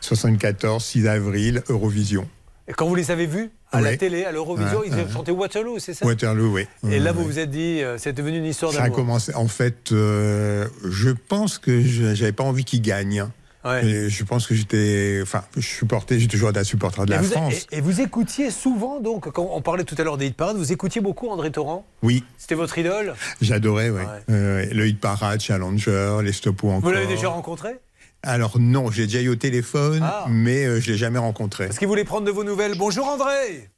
[0.00, 2.28] 74, 6 avril, Eurovision.
[2.68, 3.50] Et quand vous les avez vus?
[3.76, 3.96] À la Ouais.
[3.96, 5.06] télé, à l'Eurovision, Ouais, ils ouais.
[5.12, 6.04] chantaient Waterloo, c'est ça?
[6.06, 6.66] Waterloo, oui.
[6.90, 7.26] Et là, Ouais, vous ouais.
[7.26, 8.96] vous êtes dit, euh, c'est devenu une histoire Ça a d'amour.
[8.96, 9.34] commencé.
[9.34, 13.26] En fait, euh, je pense que je n'avais pas envie qu'il gagne.
[13.82, 15.18] Et Je pense que j'étais.
[15.20, 17.66] Enfin, je supportais, j'ai toujours été un supporter de Et la vous, France.
[17.72, 20.56] et- et vous écoutiez souvent, donc, quand on parlait tout à l'heure des hit parades,
[20.56, 21.84] vous écoutiez beaucoup André Torrent?
[22.04, 23.14] Oui, C'était votre idole?
[23.40, 24.02] J'adorais, oui.
[24.30, 26.80] Euh, le hit parade, Challenger, les stop ou encore.
[26.82, 27.70] Vous l'avez déjà rencontré?
[28.26, 30.26] Alors non, j'ai déjà eu au téléphone, Ah.
[30.28, 31.66] mais euh, je l'ai jamais rencontré.
[31.66, 32.76] Est-ce qu'il voulait prendre de vos nouvelles?
[32.76, 33.70] Bonjour André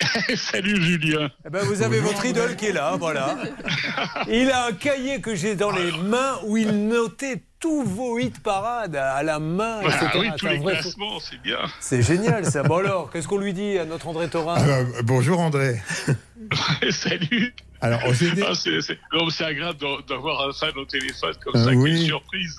[0.36, 1.28] Salut Julien.
[1.44, 3.36] Eh ben, Vous avez votre idole qui est là, voilà.
[4.30, 8.30] Il a un cahier que j'ai dans les mains où il notait tous vos hits
[8.42, 9.98] parades à la main, etc.
[10.02, 11.58] Ah oui, tous les vrai- classements, c'est bien.
[11.80, 12.62] C'est génial ça.
[12.62, 14.54] Bon alors, qu'est-ce qu'on lui dit à notre André Thorin?
[14.56, 15.82] Ah, bah, bonjour André.
[16.90, 17.52] Salut.
[17.82, 20.84] Alors, on s'est dit- Ah, c'est, c'est- non, mais c'est agréable d'avoir un fan au
[20.86, 21.90] téléphone comme ça, oui.
[21.96, 22.56] quelle surprise.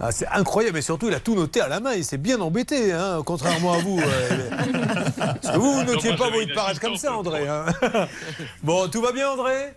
[0.00, 2.40] Ah, c'est incroyable, et surtout il a tout noté à la main, il s'est bien
[2.40, 4.00] embêté, hein, contrairement à vous.
[4.00, 4.50] euh,
[5.16, 7.46] Parce que vous, vous notiez pas vos parades comme ça, André.
[7.48, 7.66] hein.
[8.62, 9.74] Bon, tout va bien, André?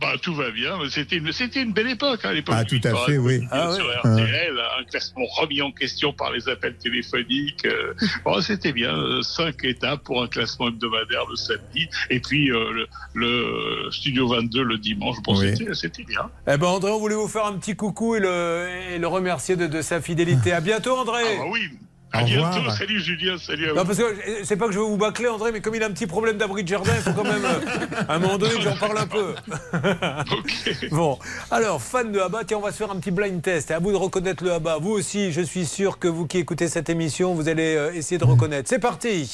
[0.00, 2.54] Bah, tout va bien, mais c'était une, c'était une belle époque, hein, l'époque.
[2.58, 3.40] Ah, tout à fait, oui.
[3.40, 3.96] Quotidien Ah, sur ouais.
[4.24, 7.66] RTL, un classement remis en question par les appels téléphoniques.
[7.66, 7.92] euh,
[8.24, 12.72] bon, c'était bien, euh, cinq étapes pour un classement hebdomadaire le samedi, et puis euh,
[12.72, 15.16] le, le Studio 22 le dimanche.
[15.22, 15.54] Bon, Oui.
[15.56, 16.30] c'était, c'était bien.
[16.46, 19.56] Eh ben André, on voulait vous faire un petit coucou et le, et le remercier
[19.56, 20.52] de, de sa fidélité.
[20.52, 21.22] À bientôt, André.
[21.26, 21.68] Ah, bah oui.
[22.12, 22.70] À bientôt.
[22.76, 23.86] Salut Julien, salut à Non, vous.
[23.86, 25.86] parce que euh, c'est pas que je veux vous bâcler, André, mais comme il a
[25.86, 28.54] un petit problème d'abri de jardin, il faut quand même, euh, à un moment donné,
[28.56, 29.34] que j'en parle un peu.
[30.90, 31.18] Bon,
[31.50, 33.70] alors, fan de ABBA, tiens, on va se faire un petit blind test.
[33.70, 34.78] À vous de reconnaître le ABBA.
[34.78, 38.18] Vous aussi, je suis sûr que vous qui écoutez cette émission, vous allez euh, essayer
[38.18, 38.68] de reconnaître.
[38.68, 39.30] C'est parti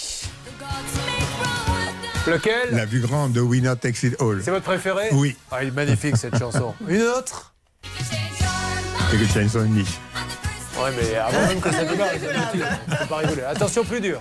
[2.27, 2.71] Lequel?
[2.73, 4.41] La plus grande de Winner Takes It All.
[4.43, 5.09] C'est votre préféré?
[5.13, 5.37] Oui.
[5.51, 6.75] Ah, il est magnifique cette chanson.
[6.89, 7.55] Une autre?
[9.11, 9.99] C'est que Chainsaw Niche.
[10.79, 12.09] Ouais, mais avant même que ça démarre,
[12.53, 12.61] dit,
[12.99, 13.43] faut pas rigoler.
[13.43, 14.21] Attention, plus dur.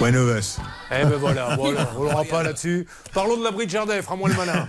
[0.00, 0.58] One of Us.
[0.90, 2.86] Eh ben voilà, voilà on l'aura pas là-dessus.
[3.12, 4.68] Parlons de l'abri de jardin, fera-moi le malin.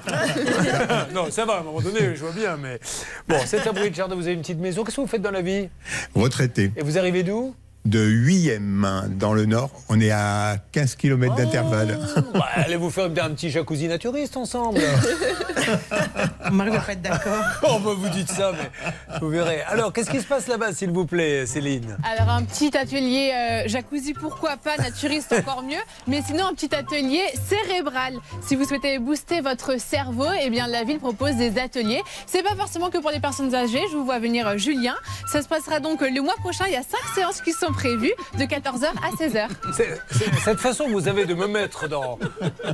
[1.14, 2.80] non, ça va, à un moment donné, je vois bien, mais.
[3.28, 4.84] Bon, cet abri de jardin, vous avez une petite maison.
[4.84, 5.70] Qu'est-ce que vous faites dans la vie?
[6.16, 6.72] Retraité.
[6.76, 7.54] Et vous arrivez d'où?
[7.88, 11.98] De 8e dans le nord, on est à 15 km d'intervalle.
[12.34, 14.82] Bah, Allez vous faire un petit jacuzzi naturiste ensemble.
[16.52, 17.44] Marie va pas être d'accord.
[17.64, 19.62] Oh, bah, vous dites ça, mais vous verrez.
[19.62, 21.98] Alors, qu'est-ce qui se passe là-bas, s'il vous plaît, Céline?
[22.04, 26.74] Alors un petit atelier euh, jacuzzi, pourquoi pas, naturiste encore mieux, mais sinon un petit
[26.76, 28.16] atelier cérébral.
[28.46, 32.02] Si vous souhaitez booster votre cerveau, eh bien la ville propose des ateliers.
[32.26, 34.96] C'est pas forcément que pour les personnes âgées, je vous vois venir euh, Julien.
[35.32, 37.74] Ça se passera donc euh, le mois prochain, il y a cinq séances qui sont
[37.78, 39.48] prévues de 14h à 16h.
[39.76, 42.18] C'est- c'est- Cette façon que vous avez de me mettre dans,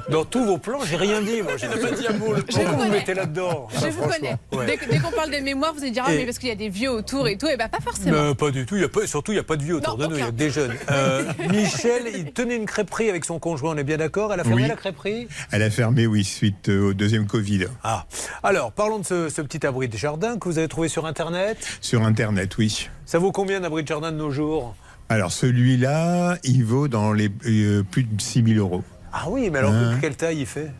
[0.09, 1.53] dans tous vos plans, j'ai rien dit, moi.
[1.57, 2.33] J'ai pas dit un mot.
[2.49, 4.35] Je vous vous mettez là-dedans Je Ah, vous connais.
[4.53, 4.65] ouais.
[4.89, 6.69] Dès, qu'on parle des mémoires, vous allez dire ah mais parce qu'il y a des
[6.69, 8.29] vieux autour et tout, et bah pas forcément.
[8.29, 9.75] Mais pas du tout, il y a pas, surtout il n'y a pas de vieux
[9.75, 10.73] autour Non, de nous, il y a des jeunes.
[10.91, 14.31] Euh, Michel, il tenait une crêperie avec son conjoint, on est bien d'accord?
[14.33, 14.67] Elle a fermé Oui.
[14.67, 15.27] la crêperie?
[15.51, 17.65] Elle a fermé, oui, suite euh, au deuxième Covid.
[17.83, 18.05] Ah,
[18.43, 21.57] alors parlons de ce, ce petit abri de jardin que vous avez trouvé sur Internet.
[21.81, 22.89] Sur Internet, oui.
[23.05, 24.75] Ça vaut combien un abri de jardin de nos jours?
[25.09, 28.83] Alors celui-là, il vaut dans les euh, plus de 6 000 euros.
[29.11, 30.71] Ah oui, mais alors Hein quelle taille il fait?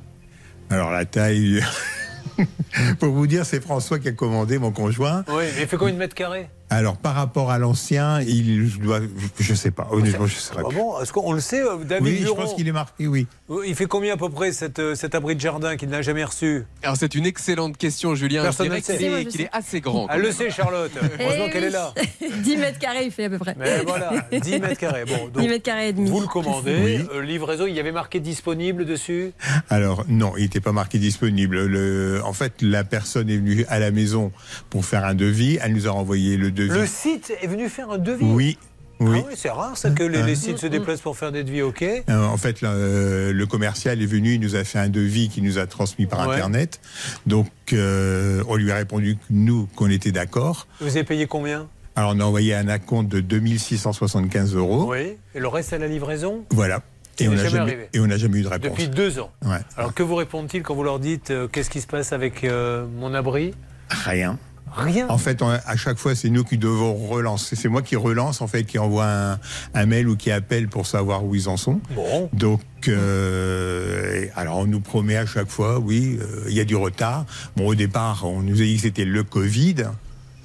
[0.70, 1.64] Alors la taille.
[3.00, 5.24] Pour vous dire, c'est François qui a commandé mon conjoint.
[5.28, 6.50] Oui, mais il fait combien de mètres carrés?
[6.74, 9.00] Alors par rapport à l'ancien, il doit.
[9.40, 9.88] Je sais pas.
[9.92, 10.70] Honnêtement, je ne Ah pas.
[10.70, 13.28] bon Est-ce qu'on le sait, euh, David Oui, je pense qu'il est marqué, oui.
[13.66, 16.24] Il fait combien à peu près cette, euh, cet abri de jardin qu'il n'a jamais
[16.24, 16.66] reçu?
[16.82, 18.42] Alors c'est une excellente question, Julien.
[18.44, 18.98] Personne je ne sait.
[18.98, 20.08] qu'il est, qu'il assez grand.
[20.10, 20.92] Elle le sait, Charlotte.
[21.20, 21.74] Heureusement qu'elle est oui.
[21.74, 21.94] là.
[22.44, 23.56] 10 mètres carrés, il fait à peu près.
[23.58, 25.06] Mais voilà, 10 mètres carrés.
[25.06, 26.10] Bon, 10 mètres carrés et demi.
[26.10, 29.32] Vous le commandez, euh, livraison, il y avait marqué disponible dessus?
[29.70, 31.66] Alors non, il n'était pas marqué disponible.
[31.66, 32.22] Le...
[32.24, 34.32] En fait, la personne est venue à la maison
[34.70, 35.60] pour faire un devis.
[35.62, 36.63] Elle nous a renvoyé le devis.
[36.68, 38.58] Le site est venu faire un devis Oui.
[39.00, 39.20] Oui.
[39.22, 40.26] Ah oui, c'est rare ça que les, Hein.
[40.26, 44.02] les sites se déplacent pour faire des devis, ok Euh, En fait, le, le commercial
[44.02, 46.36] est venu, il nous a fait un devis qu'il nous a transmis par Ouais.
[46.36, 46.80] Internet.
[47.26, 50.68] Donc, euh, on lui a répondu que nous, qu'on était d'accord.
[50.80, 51.68] Vous avez payé combien?
[51.96, 54.92] Alors, on a envoyé un acompte de 2675 euros.
[54.92, 55.18] Oui.
[55.36, 56.46] Et le reste à la livraison?
[56.52, 56.82] Voilà.
[57.20, 58.72] Et on jamais jamais, et on n'a jamais eu de réponse.
[58.72, 59.32] Depuis deux ans.
[59.46, 59.58] Ouais.
[59.78, 62.86] Alors que vous répondent-ils quand vous leur dites euh, qu'est-ce qui se passe avec euh,
[62.98, 63.54] mon abri?
[63.90, 64.40] Rien.
[64.76, 65.08] Rien.
[65.10, 67.56] En fait, on- à chaque fois, c'est nous qui devons relancer.
[67.56, 69.40] C'est moi qui relance, en fait, qui envoie un,
[69.74, 71.80] un mail ou qui appelle pour savoir où ils en sont.
[71.96, 72.30] Bon.
[72.34, 76.76] Donc, euh, alors on nous promet à chaque fois, oui, euh, il y a du
[76.76, 77.26] retard.
[77.56, 79.76] Bon, au départ, on nous a dit que c'était le Covid.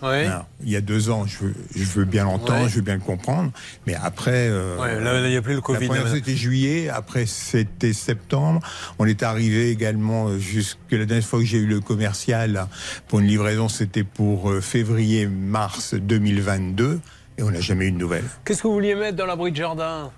[0.02, 0.26] Ouais.
[0.26, 2.68] Alors, il y a deux ans, je veux, je veux bien l'entendre, Ouais.
[2.68, 3.50] je veux bien le comprendre.
[3.86, 4.48] Mais après.
[4.48, 5.80] euh, Ouais, là, il n'y a plus le Covid.
[5.80, 6.10] La première là.
[6.14, 8.60] c'était juillet, après c'était septembre.
[8.98, 12.66] On est arrivé également euh, jusque la dernière fois que j'ai eu le commercial
[13.08, 17.00] pour une livraison, c'était pour euh, février-mars 2022.
[17.38, 18.24] Et on n'a jamais eu de nouvelles.
[18.44, 20.10] Qu'est-ce que vous vouliez mettre dans l'abri de jardin?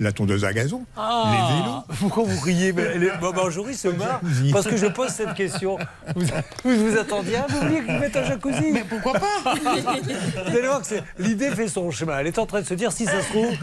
[0.00, 1.24] La tondeuse à gazon, Ah.
[1.30, 1.98] les vélos.
[2.00, 4.20] Pourquoi vous riez Bon, Marjorie se marre
[4.52, 5.78] parce que je pose cette question.
[6.16, 6.24] Vous
[6.64, 10.66] vous, vous attendiez à vous vouliez qu'il mette un jacuzzi Mais pourquoi pas Vous allez
[10.66, 12.18] voir que l'idée fait son chemin.
[12.18, 13.54] Elle est en train de se dire si ça se trouve,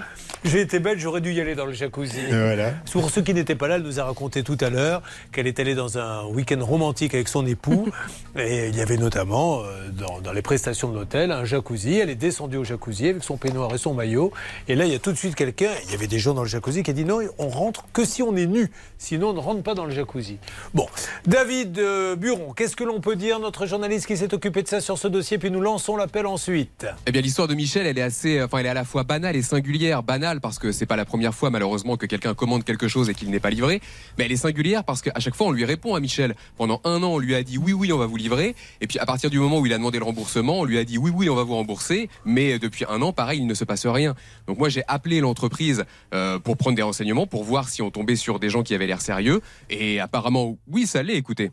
[0.45, 2.21] j'ai été belle, j'aurais dû y aller dans le jacuzzi.
[2.29, 2.71] Voilà.
[2.91, 5.01] Pour ceux qui n'étaient pas là, elle nous a raconté tout à l'heure
[5.33, 7.89] qu'elle est allée dans un week-end romantique avec son époux.
[8.37, 11.97] et il y avait notamment, euh, dans, dans les prestations de l'hôtel, un jacuzzi.
[11.99, 14.31] Elle est descendue au jacuzzi avec son peignoir et son maillot.
[14.69, 16.43] Et là, il y a tout de suite quelqu'un, il y avait des gens dans
[16.43, 18.71] le jacuzzi qui a dit non, on rentre que si on est nu.
[19.01, 20.37] Sinon, on ne rentre pas dans le jacuzzi.
[20.75, 20.85] Bon,
[21.25, 24.79] David euh, Buron, qu'est-ce que l'on peut dire, notre journaliste qui s'est occupé de ça
[24.79, 26.85] sur ce dossier, puis nous lançons l'appel ensuite.
[27.07, 29.35] Eh bien, l'histoire de Michel, elle est assez, enfin, elle est à la fois banale
[29.35, 30.03] et singulière.
[30.03, 33.15] Banale parce que c'est pas la première fois, malheureusement, que quelqu'un commande quelque chose et
[33.15, 33.81] qu'il n'est pas livré.
[34.19, 36.35] Mais elle est singulière parce qu'à chaque fois, on lui répond à Michel.
[36.55, 38.55] Pendant un an, on lui a dit oui, oui, on va vous livrer.
[38.81, 40.83] Et puis, à partir du moment où il a demandé le remboursement, on lui a
[40.83, 42.07] dit oui, oui, on va vous rembourser.
[42.23, 44.13] Mais depuis un an, pareil, il ne se passe rien.
[44.45, 48.15] Donc, moi, j'ai appelé l'entreprise euh, pour prendre des renseignements, pour voir si on tombait
[48.15, 49.41] sur des gens qui avaient l'air sérieux.
[49.69, 51.51] Et apparemment, oui, ça l'est, écoutez.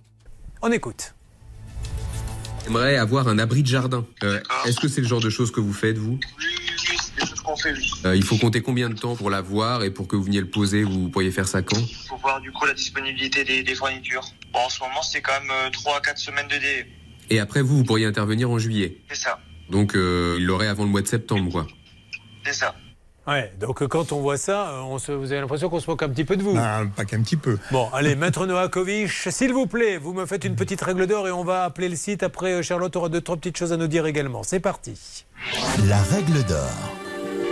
[0.61, 1.15] On écoute.
[2.65, 4.05] J'aimerais avoir un abri de jardin.
[4.25, 6.19] Euh, Est-ce que c'est le genre de choses que vous faites, vous?
[6.19, 7.91] Des choses qu'on fait, oui.
[8.05, 10.51] Euh, il faut compter combien de temps pour l'avoir et pour que vous veniez le
[10.51, 11.81] poser Vous pourriez faire ça quand?
[12.09, 14.25] Pour voir du coup la disponibilité des, des fournitures.
[14.53, 16.87] Bon, en ce moment, c'est quand même euh, 3 à 4 semaines de délai.
[17.31, 18.99] Et après, vous, vous pourriez intervenir en juillet?
[19.09, 19.39] C'est ça,
[19.71, 21.67] Donc, euh, il l'aurait avant le mois de septembre, quoi.
[22.45, 22.75] c'est ça.
[23.29, 26.09] Ouais, donc quand on voit ça, on se- vous avez l'impression qu'on se moque un
[26.09, 26.55] petit peu de vous.
[26.55, 27.59] Non, pas qu'un petit peu.
[27.71, 31.31] Bon, allez, Maître Novakovic, s'il vous plaît, vous me faites une petite règle d'or et
[31.31, 32.23] on va appeler le site.
[32.23, 34.43] Après, euh, Charlotte aura deux, trois petites choses à nous dire également.
[34.43, 35.27] C'est parti.
[35.87, 36.71] La règle d'or.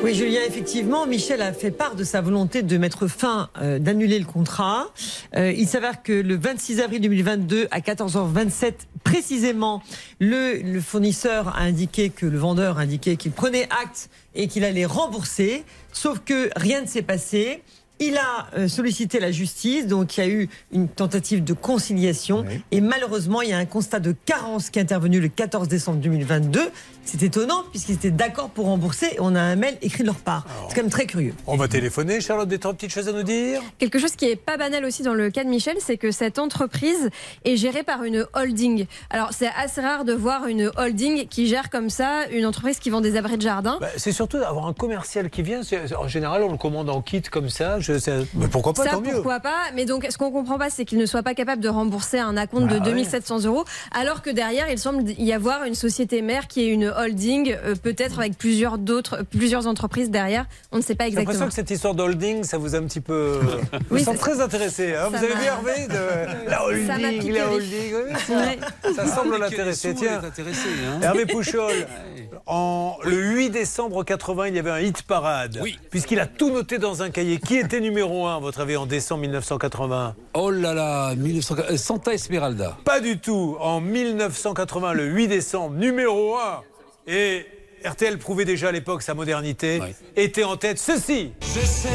[0.02, 4.18] Oui, Julien, effectivement, Michel a fait part de sa volonté de mettre fin, euh, d'annuler
[4.18, 4.92] le contrat.
[5.34, 9.82] Euh, il s'avère que le 26 avril 2022, à 14h27 précisément,
[10.20, 14.64] le, le fournisseur a indiqué que le vendeur a indiqué qu'il prenait acte et qu'il
[14.64, 15.64] allait rembourser.
[15.92, 17.62] Sauf que rien ne s'est passé.
[17.98, 22.44] Il a euh, sollicité la justice, donc il y a eu une tentative de conciliation.
[22.70, 26.00] Et malheureusement, il y a un constat de carence qui est intervenu le 14 décembre
[26.00, 26.60] 2022.
[27.06, 29.06] C'est étonnant, puisqu'ils étaient d'accord pour rembourser.
[29.14, 30.44] Et on a un mail écrit de leur part.
[30.68, 31.34] C'est quand même très curieux.
[31.46, 32.20] On va téléphoner.
[32.20, 33.62] Charlotte, des trois petites choses à nous dire?
[33.78, 36.38] Quelque chose qui est pas banal aussi dans le cas de Michel, c'est que cette
[36.40, 37.10] entreprise
[37.44, 38.86] est gérée par une holding.
[39.10, 42.90] Alors c'est assez rare de voir une holding qui gère comme ça une entreprise qui
[42.90, 43.78] vend des abris de jardin.
[43.80, 45.60] Bah, C'est surtout d'avoir un commercial qui vient.
[45.98, 47.78] En général, on le commande en kit comme ça.
[47.78, 49.12] Je sais- Mais pourquoi pas, ça, tant mieux.
[49.12, 51.68] pourquoi pas Mais donc, ce qu'on comprend pas, c'est qu'il ne soit pas capable de
[51.68, 52.94] rembourser un acompte Bah de ouais.
[52.94, 56.88] 2700 euros, alors que derrière, il semble y avoir une société mère qui est une
[56.96, 60.46] holding, euh, peut-être avec plusieurs d'autres, plusieurs entreprises derrière.
[60.72, 61.48] On ne sait pas J'ai l'impression exactement.
[61.48, 63.38] que cette histoire d'holding, ça vous a un petit peu.
[63.72, 64.94] Oui, Vous sent ça- très intéressé.
[64.94, 65.08] hein.
[65.10, 67.54] vous avez vu Hervé de la holding, la oui.
[67.54, 67.94] holding.
[67.94, 68.58] oui, ça, Ouais.
[68.94, 69.94] ça semble l'intéresser.
[69.94, 71.00] Tiens, hein.
[71.02, 71.72] Hervé Pouchol,
[72.46, 75.58] en, le 8 décembre 80, il y avait un hit parade.
[75.62, 75.78] Oui.
[75.90, 77.38] Puisqu'il a tout noté dans un cahier.
[77.38, 81.76] Qui était numéro 1, à votre avis, en décembre 1980 Oh là là, 1900 euh,
[81.76, 82.76] Santa Esmeralda.
[82.84, 83.56] Pas du tout.
[83.60, 86.60] En 1980, le 8 décembre, numéro 1.
[87.06, 87.46] Et
[87.84, 89.80] RTL prouvait déjà à l'époque sa modernité.
[90.16, 91.32] Était en tête ceci.
[91.42, 91.88] Je sais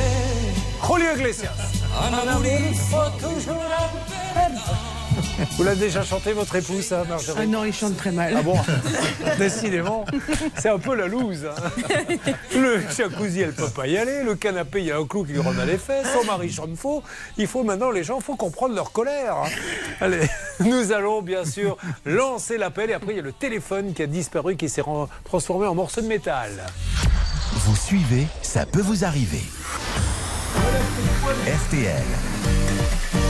[0.82, 1.52] Julio Iglesias.
[5.58, 8.34] Vous l'avez déjà chanté, votre épouse, ça, Marjorie Ah non, il chante très mal.
[8.38, 8.58] Ah bon
[9.40, 10.06] Décidément,
[10.58, 11.46] c'est un peu la loose.
[11.46, 11.70] hein.
[12.56, 14.24] Le jacuzzi, elle peut pas y aller.
[14.24, 16.08] Le canapé, il y a un clou qui lui remet les fesses.
[16.14, 17.02] Son mari chante faux.
[17.38, 19.36] Il faut maintenant, les gens, il faut comprendre leur colère.
[19.38, 19.50] hein.
[20.00, 20.20] Allez,
[20.60, 22.90] nous allons bien sûr lancer l'appel.
[22.90, 24.84] Et après, il y a le téléphone qui a disparu, qui s'est
[25.26, 26.52] transformé en morceau de métal.
[27.54, 29.42] Vous suivez, ça peut vous arriver.
[31.48, 33.21] RTL.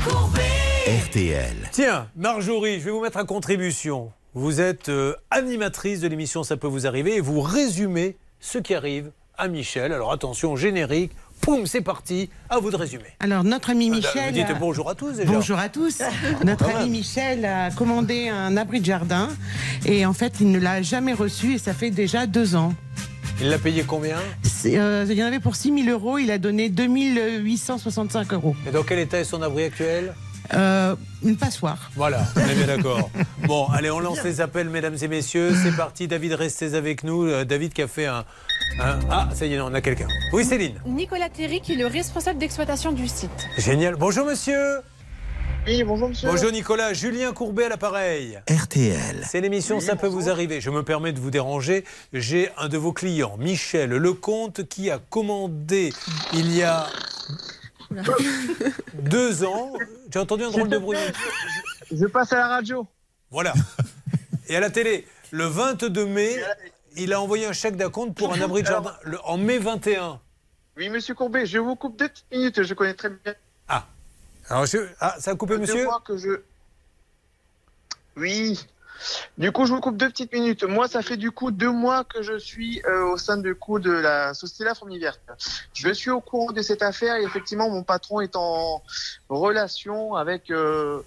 [0.00, 1.68] RTL.
[1.72, 4.10] Tiens, Marjorie, je vais vous mettre à contribution.
[4.32, 8.74] Vous êtes euh, animatrice de l'émission Ça peut vous arriver et vous résumez ce qui
[8.74, 9.92] arrive à Michel.
[9.92, 11.12] Alors attention, générique,
[11.42, 13.04] poum, c'est parti, à vous de résumer.
[13.20, 14.34] Alors, notre ami Ah, Michel.
[14.34, 15.30] Vous dites bonjour à tous déjà.
[15.30, 16.00] Bonjour à tous.
[16.46, 16.90] Notre Quand ami.
[16.90, 19.28] Michel a commandé un abri de jardin
[19.84, 22.72] et en fait, il ne l'a jamais reçu et ça fait déjà deux ans.
[23.40, 26.30] Il l'a payé combien C'est, euh, il y en avait pour 6 000 euros, il
[26.30, 28.54] a donné 2865 euros.
[28.66, 30.14] Et dans quel état est son abri actuel
[30.52, 30.94] Euh,
[31.24, 31.90] une passoire.
[31.96, 33.10] Voilà, on est bien d'accord.
[33.46, 35.54] Bon, allez, on lance les appels, mesdames et messieurs.
[35.62, 36.06] C'est parti.
[36.08, 37.24] David, restez avec nous.
[37.24, 38.24] Euh, David qui a fait un.
[38.80, 40.08] un- Ah, ça y est, on a quelqu'un.
[40.32, 40.74] Oui, Céline.
[40.86, 43.30] Nicolas Théry, qui est le responsable d'exploitation du site.
[43.58, 43.94] Génial.
[43.96, 44.78] Bonjour, monsieur.
[45.66, 46.28] Oui, bonjour, monsieur.
[46.28, 46.92] Bonjour, Nicolas.
[46.94, 48.40] Julien Courbet à l'appareil.
[48.48, 49.24] RTL.
[49.28, 50.60] C'est l'émission Ça peut vous arriver.
[50.60, 51.84] Je me permets de vous déranger.
[52.12, 55.92] J'ai un de vos clients, Michel Lecomte, qui a commandé
[56.32, 56.86] il y a
[58.94, 59.74] deux ans.
[60.12, 60.98] J'ai entendu un drôle de bruit.
[61.92, 62.86] Je passe à la radio.
[63.30, 63.52] Voilà.
[64.48, 66.36] Et à la télé, le 22 mai,
[66.96, 70.20] il a envoyé un chèque d'acompte pour un abri de jardin le- en mai 21.
[70.76, 73.34] Oui, monsieur Courbet, je vous coupe deux petites minutes, je connais très bien.
[74.50, 76.40] Alors, je- Ah, ça a coupé, monsieur que je...
[78.16, 78.66] Oui.
[79.38, 80.64] Du coup, je vous coupe deux petites minutes.
[80.64, 83.78] Moi, ça fait du coup deux mois que je suis euh, au sein du coup
[83.78, 85.20] de la Société La Fourmi Verte.
[85.72, 88.82] Je suis au courant de cette affaire et effectivement, mon patron est en
[89.30, 91.00] relation avec, euh,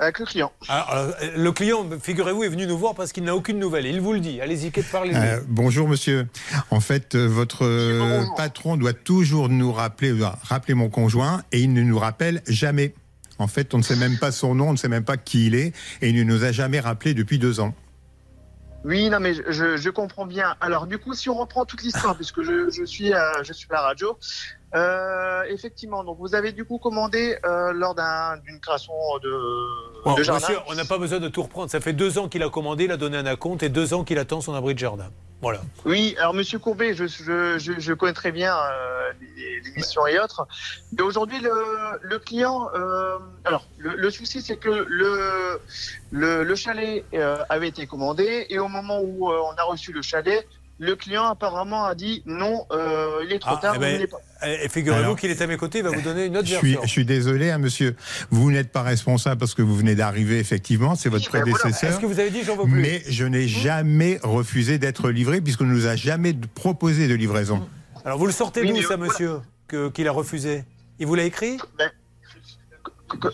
[0.00, 0.50] avec le client.
[0.68, 3.86] Alors, alors, le client, figurez-vous, est venu nous voir parce qu'il n'a aucune nouvelle.
[3.86, 4.40] Il vous le dit.
[4.40, 6.26] Allez-y, qu'est-ce parlez Euh, bonjour monsieur.
[6.70, 11.60] En fait, euh, votre euh, patron doit toujours nous rappeler, doit rappeler mon conjoint et
[11.60, 12.94] il ne nous rappelle jamais.
[13.38, 15.46] En fait, on ne sait même pas son nom, on ne sait même pas qui
[15.46, 17.74] il est et il ne nous a jamais rappelé depuis deux ans.
[18.84, 20.56] Oui, non, mais je, comprends bien.
[20.62, 23.12] Alors, du coup, si on reprend toute l'histoire, puisque je, je suis,
[23.42, 24.16] je suis à la radio,
[24.74, 28.92] euh, effectivement, donc vous avez du coup commandé euh, lors d'un- d'une création
[29.22, 30.40] de, Bon, de jardin.
[30.46, 31.70] monsieur, on n'a pas besoin de tout reprendre.
[31.70, 34.04] Ça fait deux ans qu'il a commandé, il a donné un acompte et deux ans
[34.04, 35.10] qu'il attend son abri de jardin.
[35.42, 35.60] Voilà.
[35.86, 40.18] Oui, alors Monsieur Courbet, je, je, je, je connais très bien euh, les- l'émission et
[40.20, 40.46] autres.
[41.00, 41.50] Aujourd'hui, le,
[42.02, 43.16] le client, euh,
[43.46, 45.58] alors le, le souci, c'est que le,
[46.10, 50.02] le, le chalet euh, avait été commandé et au moment où on a reçu le
[50.02, 50.46] chalet,
[50.80, 54.06] le client apparemment a dit non, euh, il est trop Ah, tard, eh vous ben,
[54.08, 54.48] pas.
[54.48, 56.54] Et figurez-vous Alors- qu'il est à mes côtés, il va vous donner une autre Je
[56.56, 56.82] suis, version.
[56.86, 57.94] je suis désolé, hein, monsieur.
[58.30, 60.94] Vous n'êtes pas responsable parce que vous venez d'arriver, effectivement.
[60.94, 61.54] C'est votre ben voilà.
[61.58, 61.90] prédécesseur.
[61.90, 65.42] Est-ce que vous avez dit j'en veux plus Mais je n'ai jamais refusé d'être livré
[65.42, 67.68] puisqu'on ne nous a jamais proposé de livraison.
[68.04, 69.40] Alors vous le sortez Oui, d'où ça, monsieur,
[69.94, 70.64] qu'il a refusé?
[70.98, 71.58] Il vous l'a écrit?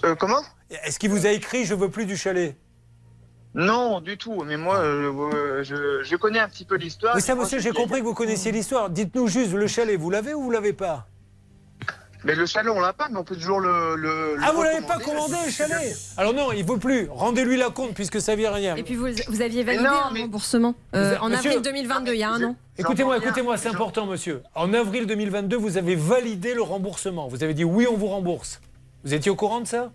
[0.05, 0.43] Euh, comment?
[0.85, 2.57] Est-ce qu'il vous a écrit je veux plus du chalet?
[3.57, 4.45] Non, du tout.
[4.45, 7.15] Mais moi, euh, je, je connais un petit peu l'histoire.
[7.17, 8.91] Oui, ça, monsieur, j'ai compris que vous connaissiez l'histoire.
[8.91, 11.07] Dites-nous juste, le chalet, vous l'avez ou vous l'avez pas?
[12.25, 13.95] Mais le chalet, on l'a pas, mais on peut toujours le.
[13.97, 15.97] le Ah, le vous l'avez pas commandé, le chalet?
[16.17, 17.09] Alors non, il veut plus.
[17.11, 18.75] Rendez-lui la compte puisque ça vient rien.
[18.77, 22.13] Et puis vous, vous aviez validé non, un mais- remboursement euh, en monsieur- avril 2022,
[22.15, 22.57] il y a un an.
[22.79, 24.43] Écoutez-moi, écoutez-moi, c'est important, monsieur.
[24.55, 27.29] En avril 2022, vous avez validé le remboursement.
[27.29, 28.61] Vous avez dit oui, on vous rembourse.
[29.05, 29.93] Vous étiez au courant de ça?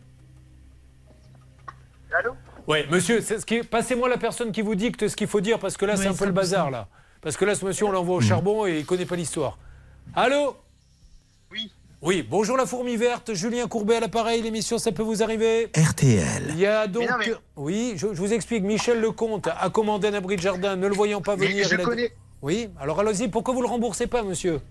[2.17, 2.31] Allô?
[2.67, 3.63] Oui, monsieur, c'est ce qui...
[3.63, 6.07] passez-moi la personne qui vous dicte ce qu'il faut dire, parce que là, Oui, c'est
[6.07, 6.35] un peu le 100%.
[6.35, 6.87] bazar, là.
[7.21, 9.57] Parce que là, ce monsieur, on l'envoie au charbon et il connaît pas l'histoire.
[10.15, 10.55] Allô
[11.51, 11.71] Oui.
[12.01, 16.45] Oui, bonjour la fourmi verte, Julien Courbet à l'appareil, l'émission, ça peut vous arriver RTL.
[16.49, 17.03] Il y a donc...
[17.03, 20.41] Mais non, mais- Oui, je, je vous explique, Michel Lecomte a commandé un abri de
[20.41, 21.67] jardin, ne le voyant pas Mais venir...
[21.69, 22.11] je connais.
[22.41, 24.61] Oui, alors allons-y, pourquoi vous le remboursez pas, monsieur?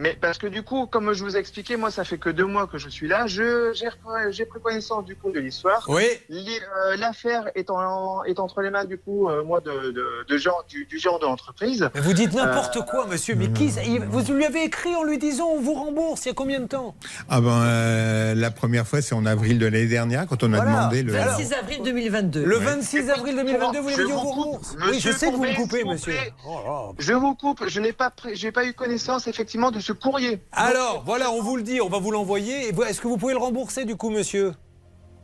[0.00, 2.46] Mais parce que du coup, comme je vous ai expliqué, moi, ça fait que deux
[2.46, 3.26] mois que je suis là.
[3.26, 3.72] Je
[4.30, 5.84] j'ai pris connaissance du coup de l'histoire.
[5.88, 6.04] Oui.
[6.30, 10.38] Euh, L'affaire est, en- est entre les mains du coup, euh, moi, de, de, de
[10.38, 11.88] gens du, du genre de l'entreprise.
[11.94, 13.34] Vous dites n'importe Euh, quoi, monsieur.
[13.34, 13.70] Mais qui
[14.08, 16.66] Vous lui avez écrit en lui disant on vous rembourse il y a combien de
[16.66, 16.94] temps?
[17.28, 20.56] Ah ben, euh, la première fois, c'est en avril de l'année dernière quand on a
[20.56, 20.70] Voilà.
[20.72, 21.12] demandé le.
[21.12, 22.42] 26 avril 2022.
[22.44, 24.74] Le 26 avril 2022, vous lui Je avez dit on vous rembourse.
[24.76, 26.14] monsieur Oui, je sais que vous me coupez, monsieur.
[26.46, 26.94] Oh.
[26.98, 27.64] Je vous coupe.
[27.68, 30.42] Je n'ai pas, pris- j'ai pas eu connaissance effectivement de ce courrier.
[30.52, 32.68] Alors, voilà, on vous le dit, on va vous l'envoyer.
[32.68, 34.52] Est-ce que vous pouvez le rembourser du coup, monsieur?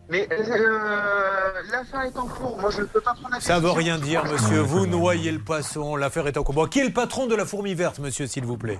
[0.08, 2.56] Mais euh, l'affaire est en cours.
[2.58, 3.74] Moi, je ne peux pas prendre la Ça veut décision.
[3.74, 4.60] rien dire, monsieur.
[4.60, 5.96] Vous noyez le poisson.
[5.96, 6.54] L'affaire est en cours.
[6.54, 8.78] Bon, qui est le patron de la fourmi verte, monsieur, s'il vous plaît?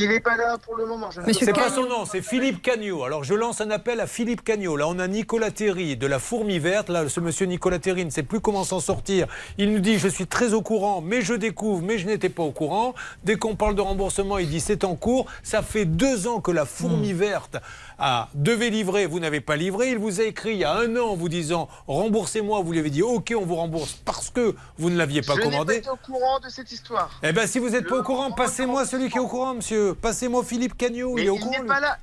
[0.00, 1.10] Il n'est pas là pour le moment.
[1.10, 3.04] Je ne C'est pas son nom, c'est Philippe Cagnot.
[3.04, 4.76] Alors je lance un appel à Philippe Cagnot.
[4.76, 6.88] Là, on a Nicolas Terry de la Fourmi Verte.
[6.88, 9.26] Là, ce monsieur Nicolas Terry ne sait plus comment s'en sortir.
[9.58, 12.42] Il nous dit Je suis très au courant, mais je découvre, mais je n'étais pas
[12.42, 12.94] au courant.
[13.22, 15.26] Dès qu'on parle de remboursement, il dit C'est en cours.
[15.42, 17.56] Ça fait deux ans que la Fourmi Verte
[17.98, 19.06] a, devait livrer.
[19.06, 19.90] Vous n'avez pas livré.
[19.90, 22.60] Il vous a écrit il y a un an en vous disant Remboursez-moi.
[22.62, 25.38] Vous lui avez dit Ok, on vous rembourse parce que vous ne l'aviez pas je
[25.38, 25.74] n'ai pas commandé.
[25.76, 27.10] été au courant de cette histoire.
[27.22, 29.94] Eh bien, si vous n'êtes pas au courant, passez-moi celui qui est au courant, monsieur.
[29.94, 31.14] Passez-moi Philippe Cagnot.
[31.14, 31.60] Mais il est au il courant.
[31.62, 31.98] n'est pas là.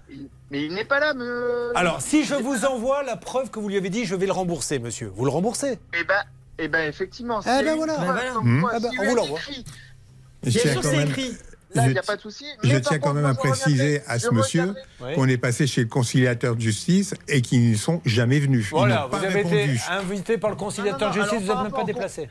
[0.52, 1.72] Mais il n'est pas là, me.
[1.76, 4.34] Alors, si je vous envoie la preuve que vous lui avez dit, je vais le
[4.34, 5.12] rembourser, monsieur.
[5.16, 6.16] Vous le remboursez Eh ben,
[6.60, 7.40] eh ben effectivement.
[7.42, 7.94] Eh ben voilà.
[7.94, 8.32] preuve Ben voilà.
[8.34, 8.68] comme Hmm.
[8.72, 9.40] Ah ben, on vous l'envoie.
[9.40, 9.66] écrit,
[10.44, 11.38] Je Bien sûr, c'est écrit.
[11.74, 12.46] Là, il n'y a je- pas de souci.
[12.64, 14.62] Je Mais tiens quand même à préciser à ce monsieur
[15.00, 18.68] regardais- qu'on est passé chez le conciliateur de justice et qu'ils ne sont jamais venus.
[18.68, 19.82] Ils Voilà, n'ont pas vous avez été répondu.
[19.90, 22.30] invité par le conciliateur Non, de non, justice, alors, vous n'êtes même pas déplacé.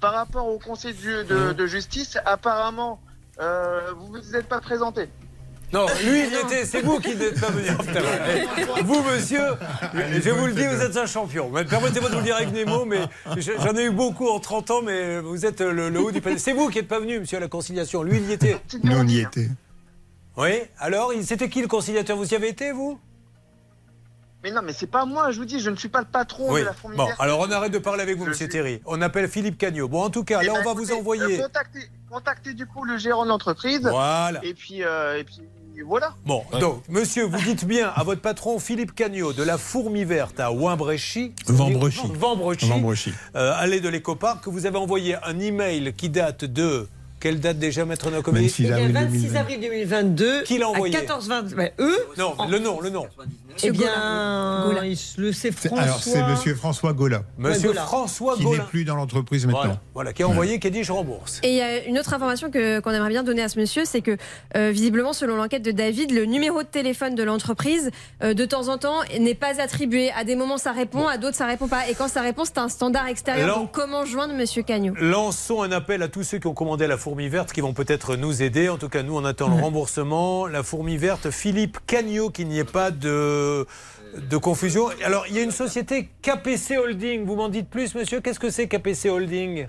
[0.00, 3.00] Par rapport au conseil de, de- de justice, apparemment,
[3.40, 5.08] euh, vous ne vous êtes pas présenté.
[5.72, 7.68] Non, lui, il y était, c'est vous qui n'êtes pas venu.
[8.84, 9.42] Vous, monsieur,
[9.94, 11.50] je vous le dis, vous êtes un champion.
[11.50, 13.00] Mais Permettez-moi de vous le dire avec des mots, mais
[13.36, 16.20] je- j'en ai eu beaucoup en 30 ans, mais vous êtes le, le haut du
[16.22, 16.38] panier.
[16.38, 18.02] C'est vous qui n'êtes pas venu, monsieur, à la conciliation.
[18.02, 18.58] Lui, il y était.
[18.82, 19.48] Nous, on y était.
[20.38, 22.16] Oui, alors, il- c'était qui le conciliateur?
[22.16, 22.98] Vous y avez été, vous?
[24.44, 26.52] Mais non, mais c'est pas moi, je vous dis, je ne suis pas le patron
[26.52, 26.60] Oui.
[26.60, 28.80] de la fourmi Bon, alors on arrête de parler avec vous, monsieur Thierry.
[28.86, 29.88] On appelle Philippe Cagnot.
[29.88, 31.38] Bon, en tout cas, Eh là, ben, on va vous envoyer.
[31.38, 33.80] contactez, contactez du coup le gérant de l'entreprise.
[33.82, 34.38] Voilà.
[34.44, 35.40] Et puis, euh, et puis
[35.86, 36.14] voilà.
[36.26, 40.40] Bon, donc, monsieur, vous dites bien à votre patron Philippe Cagnot de la Fourmi Verte
[40.40, 41.32] à Wimbrechy.
[41.46, 42.00] Vambrechy.
[42.14, 42.68] Vambrechy.
[42.68, 43.12] Vambrechy.
[43.36, 46.88] euh, allée de l'écoparc, que vous avez envoyé un email qui date de.
[47.20, 49.40] Quelle date déjà, maître Nocomi 26 Il y a avril 26 2020.
[49.40, 50.42] avril 2022.
[50.44, 51.54] Qui l'a envoyé À 14h20.
[51.56, 53.06] Ouais, eux Non, le nom, le nom.
[53.64, 54.70] Eh bien,
[55.16, 55.80] le c'est François.
[55.82, 57.72] Alors, c'est monsieur François Gola, Monsieur.
[57.72, 59.60] François qui n'est plus dans l'entreprise maintenant.
[59.62, 61.40] Voilà, voilà, qui a envoyé, qui a dit je rembourse.
[61.42, 63.84] Et il y a une autre information que- qu'on aimerait bien donner à ce monsieur,
[63.84, 64.16] c'est que
[64.56, 67.90] euh, visiblement, selon l'enquête de David, le numéro de téléphone de l'entreprise,
[68.22, 70.10] euh, de temps en temps, n'est pas attribué.
[70.16, 71.88] À des moments, ça répond, à d'autres, ça répond pas.
[71.88, 73.44] Et quand ça répond, c'est un standard extérieur.
[73.44, 74.94] Alors- Donc, comment joindre monsieur Cagnot?
[75.00, 78.16] Lançons un appel à tous ceux qui ont commandé la fourmi verte qui vont peut-être
[78.16, 78.68] nous aider.
[78.68, 80.46] En tout cas, nous, on attend le remboursement.
[80.46, 83.66] La fourmi verte, Philippe Cagnot, qu'il n'y ait pas de,
[84.14, 84.90] de confusion.
[85.02, 87.24] Alors, il y a une société KPC Holding.
[87.24, 88.20] Vous m'en dites plus, monsieur?
[88.20, 89.68] Qu'est-ce que c'est KPC Holding?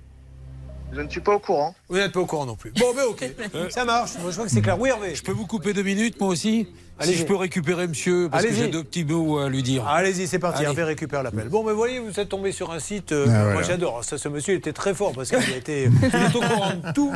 [0.91, 1.75] Je ne suis pas au courant.
[1.87, 2.71] Vous n'êtes pas au courant non plus.
[2.71, 3.23] Bon, ben ok.
[3.69, 4.11] Ça marche.
[4.21, 4.79] Moi, je crois que c'est clair.
[4.79, 5.13] Oui, Hervé.
[5.13, 6.67] Je peux vous couper deux minutes, moi aussi
[7.01, 7.13] Allez-y.
[7.13, 8.63] Si je peux récupérer monsieur, parce que Allez-y.
[8.63, 9.87] j'ai deux petits mots à lui dire.
[9.87, 10.57] Allez-y, c'est parti.
[10.59, 10.67] Allez.
[10.67, 11.47] Hervé récupère l'appel.
[11.47, 13.11] Bon, mais voyez, vous êtes tombé sur un site.
[13.13, 13.67] euh, Ah, Moi, voilà.
[13.67, 14.03] j'adore.
[14.03, 16.71] Ça, ce monsieur il était très fort parce qu'il a été, il est au courant
[16.73, 17.13] de tout,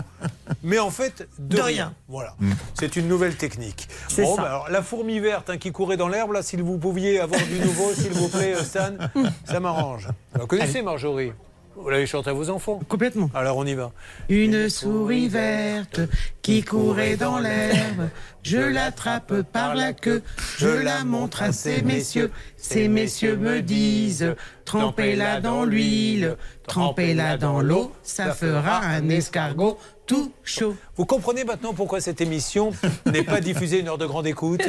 [0.63, 1.65] mais en fait de, De rien.
[1.75, 1.93] rien.
[2.07, 2.35] Voilà.
[2.79, 3.89] C'est une nouvelle technique.
[4.07, 4.41] C'est Bon, ça.
[4.43, 7.41] bah, alors, la fourmi verte hein, qui courait dans l'herbe, là, s'il vous pouviez avoir
[7.41, 8.91] du nouveau, s'il vous plaît, euh, Stan,
[9.45, 10.07] ça m'arrange.
[10.39, 11.33] Vous connaissez Marjorie?
[11.75, 12.79] Vous l'avez chanté à vos enfants?
[12.87, 13.29] Complètement.
[13.33, 13.91] Alors, on y va.
[14.29, 16.01] Une souris verte
[16.43, 18.09] qui courait dans l'herbe.
[18.43, 20.21] Je l'attrape par la queue,
[20.57, 22.29] je la montre à ces messieurs.
[22.57, 26.35] Ces messieurs me disent, trempez-la dans l'huile,
[26.67, 30.75] trempez-la dans l'eau, ça fera un escargot tout chaud.
[30.97, 32.73] Vous comprenez maintenant pourquoi cette émission
[33.05, 34.61] n'est pas diffusée une heure de grande écoute?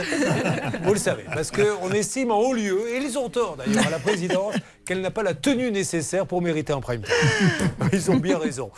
[0.85, 3.91] Vous le savez, parce qu'on estime en haut lieu, et ils ont tort d'ailleurs à
[3.91, 7.03] la présidence, qu'elle n'a pas la tenue nécessaire pour mériter un prime.
[7.93, 8.71] Ils ont bien raison.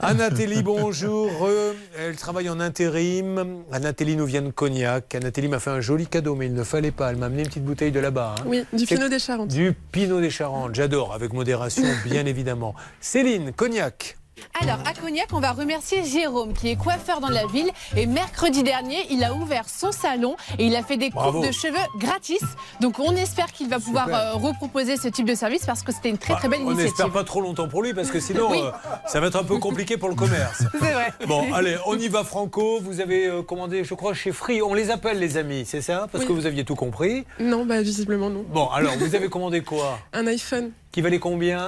[0.00, 1.30] Anatelli, bonjour.
[1.46, 1.72] Euh,
[2.18, 3.62] travaille en intérim.
[3.72, 5.14] Anatelli nous vient de Cognac.
[5.14, 7.10] Anatelli m'a fait un joli cadeau, mais il ne fallait pas.
[7.10, 8.34] Elle m'a amené une petite bouteille de là-bas.
[8.38, 8.42] hein.
[8.46, 9.48] Oui, du Pinot des Charentes.
[9.48, 10.74] Du Pinot des Charentes.
[10.74, 12.74] J'adore, avec modération, bien évidemment.
[13.00, 14.17] Céline, Cognac.
[14.60, 17.70] Alors, à Cognac, on va remercier Jérôme, qui est coiffeur dans la ville.
[17.96, 21.38] Et mercredi dernier, il a ouvert son salon et il a fait des Bravo.
[21.40, 22.40] coupes de cheveux gratis.
[22.80, 26.08] Donc, on espère qu'il va pouvoir euh, reproposer ce type de service parce que c'était
[26.10, 26.92] une très, très belle Bah, on initiative.
[26.96, 28.60] n'espère pas trop longtemps pour lui parce que sinon Oui.
[28.62, 28.70] euh,
[29.06, 30.62] ça va être un peu compliqué pour le commerce.
[30.72, 31.12] C'est vrai.
[31.26, 32.80] Bon, allez, on y va Franco.
[32.80, 34.62] Vous avez euh, commandé, je crois, chez Free.
[34.62, 36.06] On les appelle les amis, c'est ça?
[36.10, 36.28] Parce Oui.
[36.28, 37.24] que vous aviez tout compris.
[37.40, 38.44] Non, bah visiblement non.
[38.48, 39.98] Bon, alors vous avez commandé quoi?
[40.12, 41.66] Un iPhone Qui valait combien?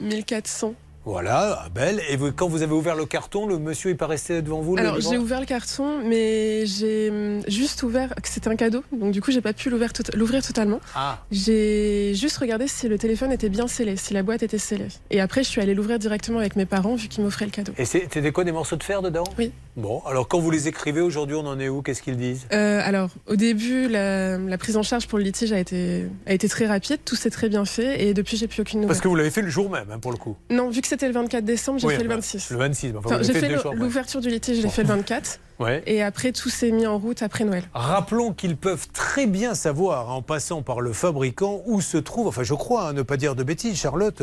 [0.00, 0.74] 1400.
[1.04, 2.00] Voilà, belle.
[2.08, 4.76] Et vous- quand vous avez ouvert le carton, le monsieur est pas resté devant vous
[4.78, 9.20] Alors j'ai ouvert le carton, mais j'ai hum, juste ouvert c'était un cadeau, donc du
[9.20, 10.80] coup j'ai pas pu l'ouvrir tot- l'ouvrir totalement.
[10.94, 11.18] Ah.
[11.30, 14.88] J'ai juste regardé si le téléphone était bien scellé, si la boîte était scellée.
[15.10, 17.72] Et après je suis allée l'ouvrir directement avec mes parents vu qu'ils m'offraient le cadeau.
[17.78, 19.24] Et c'était quoi des morceaux de fer dedans?
[19.38, 19.50] Oui.
[19.74, 21.80] Bon, alors quand vous les écrivez aujourd'hui, on en est où?
[21.80, 22.46] Qu'est-ce qu'ils disent?
[22.52, 26.34] Euh, alors, au début, la, la prise en charge pour le litige a été, a
[26.34, 28.88] été très rapide, tout s'est très bien fait, et depuis, j'ai plus aucune nouvelle.
[28.88, 30.36] Parce que vous l'avez fait le jour même, hein, pour le coup.
[30.50, 32.50] Non, vu que c'était le 24 décembre, j'ai Oui, fait le bah, 26.
[32.50, 34.88] Le 26, enfin, vous Enfin, l'avez j'ai fait l'ouverture du litige, je l'ai fait le
[34.88, 35.40] 24.
[35.58, 35.82] Ouais.
[35.86, 37.62] Et après, tout s'est mis en route après Noël.
[37.72, 42.42] Rappelons qu'ils peuvent très bien savoir, en passant par le fabricant, où se trouve, enfin
[42.42, 44.22] je crois, hein, ne pas dire de bêtises, Charlotte,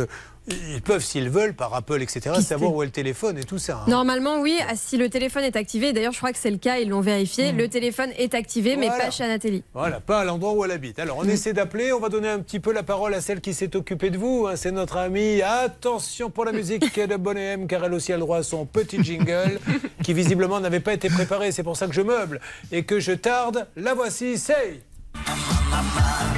[0.73, 3.83] ils peuvent, s'ils veulent, par Apple, etc., savoir où est le téléphone et tout ça.
[3.85, 3.89] hein.
[3.89, 6.77] Normalement, oui, ah, si le téléphone est activé, d'ailleurs, je crois que c'est le cas,
[6.79, 9.63] ils l'ont vérifié, le téléphone est activé, mais pas chez Anatelli.
[9.73, 10.99] Voilà, pas à l'endroit où elle habite.
[10.99, 13.53] Alors, on essaie d'appeler, on va donner un petit peu la parole à celle qui
[13.53, 14.47] s'est occupée de vous.
[14.47, 15.41] hein, c'est notre amie.
[15.41, 18.65] Attention pour la musique de Bonnet M, car elle aussi a le droit à son
[18.65, 19.59] petit jingle,
[20.03, 21.51] qui visiblement n'avait pas été préparé.
[21.51, 22.39] C'est pour ça que je meuble
[22.71, 23.67] et que je tarde.
[23.75, 24.81] La voici, c'est.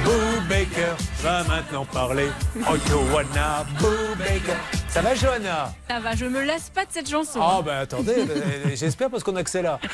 [0.04, 2.30] Boo Baker va maintenant parler.
[2.68, 4.81] Oh, Johanna, Boo Baker.
[4.92, 5.72] Ça va, Johanna?
[5.88, 7.40] Ça va, je me lasse pas de cette chanson.
[7.42, 8.12] Ah, ben attendez,
[8.74, 9.78] j'espère parce qu'on a que c'est là.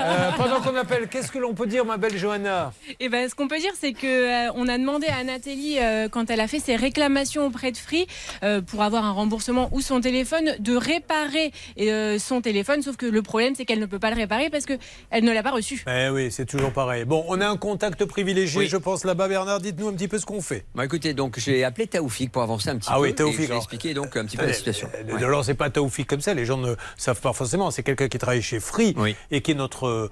[0.00, 2.72] Euh, pendant qu'on appelle, qu'est-ce que l'on peut dire, ma belle Johanna?
[3.00, 6.08] Et ben, ce qu'on peut dire, c'est que euh, on a demandé à Anatelli, euh,
[6.08, 8.06] quand elle a fait ses réclamations auprès de Free
[8.42, 12.80] euh, pour avoir un remboursement ou son téléphone, de réparer euh, son téléphone.
[12.82, 14.74] Sauf que le problème, c'est qu'elle ne peut pas le réparer parce que
[15.10, 15.84] elle ne l'a pas reçu.
[15.88, 17.04] Eh oui, c'est toujours pareil.
[17.04, 19.28] Bon, on a un contact privilégié, je pense, là-bas.
[19.28, 20.64] Bernard, dites-nous un petit peu ce qu'on fait.
[20.74, 23.02] Bon, écoutez, donc j'ai appelé Taoufik pour avancer un petit Ah peu.
[23.02, 23.62] oui, et Taoufik, Je vais alors.
[23.64, 24.88] expliquer donc un petit peu la Euh, situation.
[24.94, 27.70] euh, Alors, c'est pas Taoufik comme ça, les gens ne savent pas forcément.
[27.70, 28.94] C'est quelqu'un qui travaille chez Free
[29.30, 30.10] et qui est notre euh,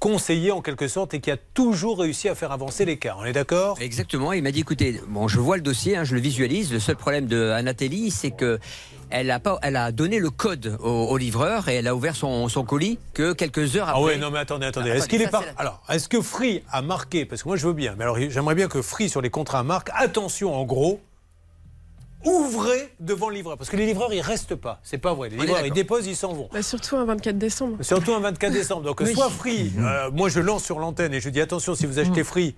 [0.00, 3.16] conseiller en quelque sorte et qui a toujours réussi à faire avancer les cas.
[3.18, 3.76] On est d'accord?
[3.80, 4.32] Exactement.
[4.32, 6.72] Il m'a dit écoutez, bon, je vois le dossier, hein, je le visualise.
[6.72, 8.58] Le seul problème de Anatelli, c'est que
[9.10, 12.14] elle a pas, elle a donné le code au, au livreur et elle a ouvert
[12.14, 14.00] son, son colis que quelques heures après.
[14.02, 14.90] Ah ouais, non mais attendez, attendez.
[14.90, 17.24] Ah, est-ce qu'il est pas la- Alors, est-ce que Free a marqué?
[17.24, 19.62] Parce que moi je veux bien, mais alors j'aimerais bien que Free sur les contrats
[19.62, 21.00] marque attention en gros.
[22.24, 25.28] Ouvrez devant le livreur parce que les livreurs ils restent pas, c'est pas vrai.
[25.28, 26.48] Les livreurs ils déposent, ils s'en vont.
[26.52, 27.76] Bah, surtout un 24 décembre.
[27.80, 28.82] Surtout un 24 décembre.
[28.82, 29.14] Donc Oui.
[29.14, 32.24] soit Free, euh, moi je lance sur l'antenne et je dis attention si vous achetez
[32.24, 32.56] Free,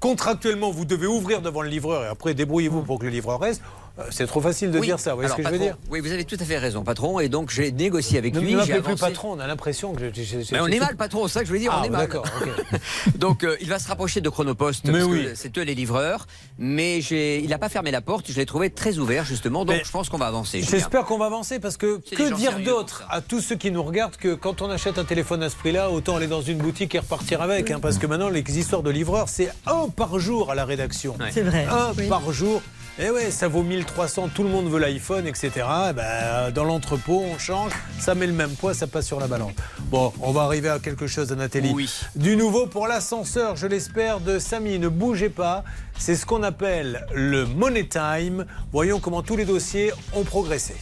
[0.00, 3.62] contractuellement vous devez ouvrir devant le livreur et après débrouillez-vous pour que le livreur reste.
[3.96, 4.86] Euh, C'est trop facile de Oui.
[4.88, 6.58] dire ça, vous voyez ce que je veux dire Oui, vous avez tout à fait
[6.58, 7.20] raison, patron.
[7.20, 8.52] Et donc j'ai négocié avec Ne lui.
[8.52, 10.10] ne m'appelez plus patron, on a l'impression que...
[10.12, 11.80] je- je- je- Mais on est mal, patron, c'est ça que je veux dire, Ah,
[11.80, 12.00] on est mal.
[12.00, 12.24] d'accord,
[13.14, 15.24] Donc euh, il va se rapprocher de Chronopost, Mais parce oui.
[15.26, 16.26] que c'est eux les livreurs.
[16.58, 19.82] Mais il n'a pas fermé la porte, je l'ai trouvé très ouvert justement, donc Mais
[19.84, 20.60] je pense qu'on va avancer.
[20.62, 24.16] J'espère qu'on va avancer parce que que dire d'autre à tous ceux qui nous regardent
[24.16, 26.98] que quand on achète un téléphone à ce prix-là, autant aller dans une boutique et
[26.98, 27.70] repartir avec.
[27.70, 31.16] hein, parce que maintenant, les histoires de livreurs, c'est un par jour à la rédaction.
[31.32, 31.66] C'est vrai.
[31.70, 32.08] Un Oui.
[32.08, 32.60] par jour.
[32.96, 35.50] Et ouais, ça vaut 1300, tout le monde veut l'iPhone, etc.
[35.90, 39.26] Eh ben, dans l'entrepôt, on change, ça met le même poids, ça passe sur la
[39.26, 39.50] balance.
[39.90, 41.72] Bon, on va arriver à quelque chose, Nathalie.
[41.74, 41.90] Oui.
[42.14, 44.78] Du nouveau pour l'ascenseur, je l'espère, de Samy.
[44.78, 45.64] Ne bougez pas.
[45.98, 48.46] C'est ce qu'on appelle le Money Time.
[48.72, 50.76] Voyons comment tous les dossiers ont progressé.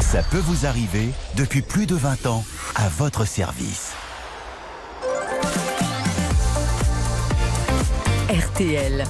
[0.00, 2.44] Ça peut vous arriver depuis plus de 20 ans
[2.74, 3.92] à votre service.
[8.30, 9.04] RTL.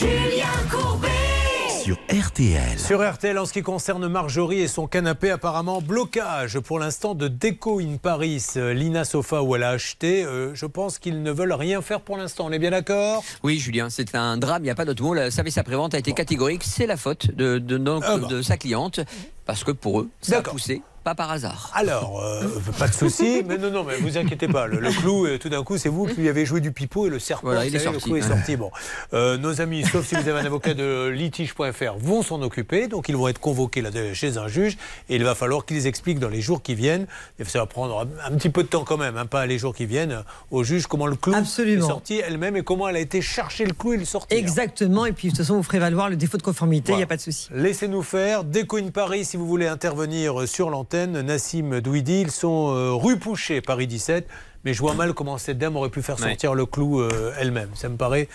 [0.00, 1.08] Julien Courbet
[1.68, 2.78] Sur RTL.
[2.78, 7.28] Sur RTL, en ce qui concerne Marjorie et son canapé, apparemment blocage pour l'instant de
[7.28, 10.24] Déco in Paris, euh, Lina Sofa où elle a acheté.
[10.24, 12.46] Euh, je pense qu'ils ne veulent rien faire pour l'instant.
[12.46, 13.22] On est bien d'accord?
[13.42, 15.12] Oui, Julien, c'est un drame, il n'y a pas d'autre mot.
[15.12, 18.26] Le service après-vente a été catégorique, c'est la faute de, de, donc, Ah bah.
[18.26, 19.00] de sa cliente,
[19.44, 21.70] parce que pour eux, ça a poussé, pas par hasard.
[21.74, 22.42] Alors, euh,
[22.78, 24.66] pas de souci, mais non, non, mais vous inquiétez pas.
[24.66, 27.06] Le, le clou, euh, tout d'un coup, c'est vous qui lui avez joué du pipeau
[27.06, 27.46] et le serpent.
[27.48, 28.10] Voilà, vous il est savez, sorti.
[28.10, 28.56] Le clou est sorti.
[28.56, 28.70] Bon,
[29.14, 32.86] Euh, nos amis, sauf si vous avez un avocat de litige.fr, vont s'en occuper.
[32.88, 34.76] Donc, ils vont être convoqués là, chez un juge
[35.08, 37.06] et il va falloir qu'ils expliquent dans les jours qui viennent.
[37.38, 39.58] Et ça va prendre un, un petit peu de temps quand même, hein, pas les
[39.58, 41.84] jours qui viennent, au juge comment le clou Absolument.
[41.86, 44.36] est sorti elle-même et comment elle a été chercher le clou et le sortir.
[44.36, 45.06] Exactement.
[45.06, 47.06] Et puis, de toute façon, vous ferez valoir le défaut de conformité, il n'y a
[47.06, 47.48] pas de souci.
[47.54, 48.44] Laissez-nous faire.
[48.44, 53.18] Déco in Paris, si vous voulez intervenir sur l'antenne, Nassim Douidi, ils sont euh, rue
[53.18, 54.26] Pouchet, Paris 17.
[54.64, 56.28] Mais je vois mal comment cette dame aurait pu faire Ouais.
[56.28, 57.70] sortir le clou euh, elle-même.
[57.74, 58.28] Ça me paraît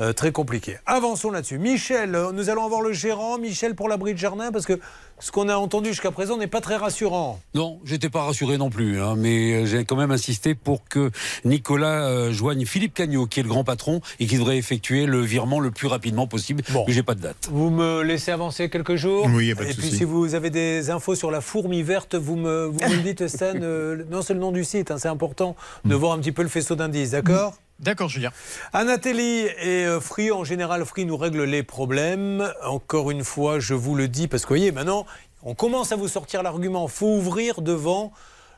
[0.00, 0.76] euh, très compliqué.
[0.86, 1.58] Avançons là-dessus.
[1.58, 3.38] Michel, nous allons avoir le gérant.
[3.38, 4.80] Michel pour l'abri de jardin, parce que
[5.20, 7.40] ce qu'on a entendu jusqu'à présent n'est pas très rassurant.
[7.54, 11.10] Non, j'étais pas rassuré non plus, hein, mais euh, j'ai quand même insisté pour que
[11.44, 15.20] Nicolas euh, joigne Philippe Cagnot, qui est le grand patron et qui devrait effectuer le
[15.20, 16.62] virement le plus rapidement possible.
[16.86, 17.48] Mais j'ai pas de date.
[17.50, 19.26] Vous me laissez avancer quelques jours.
[19.32, 21.82] Oui, y a pas de Et puis si vous avez des infos sur la fourmi
[21.82, 23.54] verte, vous me, vous me dites, Stan.
[23.56, 26.42] euh, non, c'est le nom du site, hein, c'est important de voir un petit peu
[26.42, 28.32] le faisceau d'indices, d'accord D'accord, Julien.
[28.72, 32.52] Anatelli et Free, en général, Free nous règle les problèmes.
[32.64, 35.06] Encore une fois, je vous le dis, parce que vous voyez, maintenant,
[35.42, 36.88] on commence à vous sortir l'argument.
[36.88, 38.12] faut ouvrir devant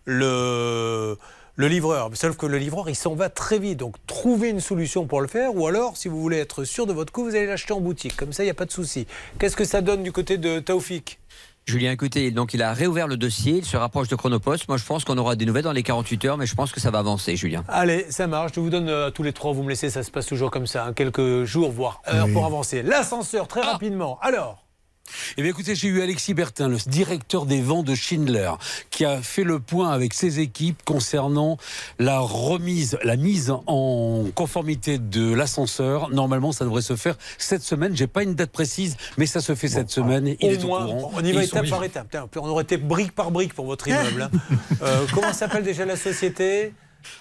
[0.05, 1.17] le,
[1.57, 2.11] le livreur.
[2.15, 3.79] Sauf que le livreur, il s'en va très vite.
[3.79, 5.55] Donc, trouvez une solution pour le faire.
[5.57, 8.17] Ou alors, si vous voulez être sûr de votre coup, vous allez l'acheter en boutique.
[8.17, 9.07] Comme ça, il n'y a pas de souci.
[9.39, 11.19] Qu'est-ce que ça donne du côté de Taoufik
[11.67, 14.67] Julien, écoutez, donc il a réouvert le dossier, il se rapproche de Chronopost.
[14.67, 16.81] Moi, je pense qu'on aura des nouvelles dans les 48 heures, mais je pense que
[16.81, 17.65] ça va avancer, Julien.
[17.69, 18.53] Allez, ça marche.
[18.57, 19.53] Je vous donne euh, tous les trois.
[19.53, 20.87] Vous me laissez, ça se passe toujours comme ça.
[20.87, 22.33] hein, quelques jours, voire heures Oui.
[22.33, 22.83] pour avancer.
[22.83, 24.19] L'ascenseur, très rapidement.
[24.23, 24.65] Alors
[25.37, 28.53] Eh bien, écoutez, j'ai eu Alexis Bertin, le directeur des vents de Schindler,
[28.91, 31.57] qui a fait le point avec ses équipes concernant
[31.99, 36.11] la remise, la mise en conformité de l'ascenseur.
[36.11, 37.97] Normalement, ça devrait se faire cette semaine.
[37.97, 40.27] J'ai pas une date précise, mais ça se fait cette semaine.
[40.41, 41.11] Il Au est au courant.
[41.15, 42.17] on y va étape par étape.
[42.37, 44.23] On aurait été brique par brique pour votre immeuble.
[44.23, 44.31] hein.
[44.83, 46.73] Euh, comment s'appelle déjà la société?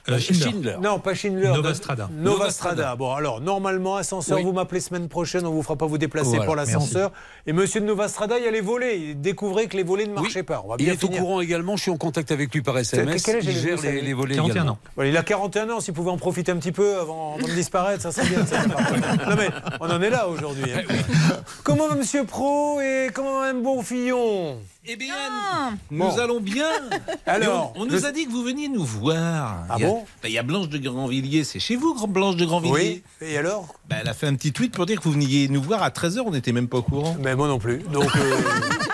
[0.09, 0.75] Euh, Schindler.
[0.81, 1.47] Non, pas Schindler.
[1.49, 2.09] Nova de- Strada.
[2.11, 2.75] Nova Nova Strada.
[2.83, 2.95] Strada.
[2.95, 4.43] Bon, alors, normalement, ascenseur, Oui.
[4.43, 7.11] vous m'appelez semaine prochaine, on vous fera pas vous déplacer Voilà, pour l'ascenseur.
[7.47, 8.99] Et monsieur de Nova Strada, il y a les volets.
[8.99, 10.61] Il découvrait que les volets ne marchaient pas.
[10.65, 11.75] On va Il est au courant également.
[11.77, 13.23] Je suis en contact avec lui par SMS.
[13.23, 14.71] quel âge il gère vous les, volets 41 également.
[14.73, 14.79] ans.
[14.95, 17.53] Voilà, il a 41 ans, s'il pouvait en profiter un petit peu avant, avant de
[17.53, 18.39] disparaître, ça serait bien.
[18.39, 19.49] non mais,
[19.79, 20.71] on en est là aujourd'hui.
[20.73, 20.81] hein.
[21.63, 26.69] comment va Monsieur Pro et comment va Mme Bonfillon Eh bien, nous allons bien.
[27.25, 29.65] Alors, on, nous a dit que vous veniez nous voir.
[29.69, 32.07] Ah Il y a- bon Ben, Il y a Blanche de Grandvilliers, c'est chez vous,
[32.07, 34.99] Blanche de Grandvilliers Oui, et alors Ben, Elle a fait un petit tweet pour dire
[34.99, 37.17] que vous veniez nous voir à 13h, on n'était même pas au courant.
[37.19, 37.79] Mais moi non plus.
[37.91, 38.41] Donc euh,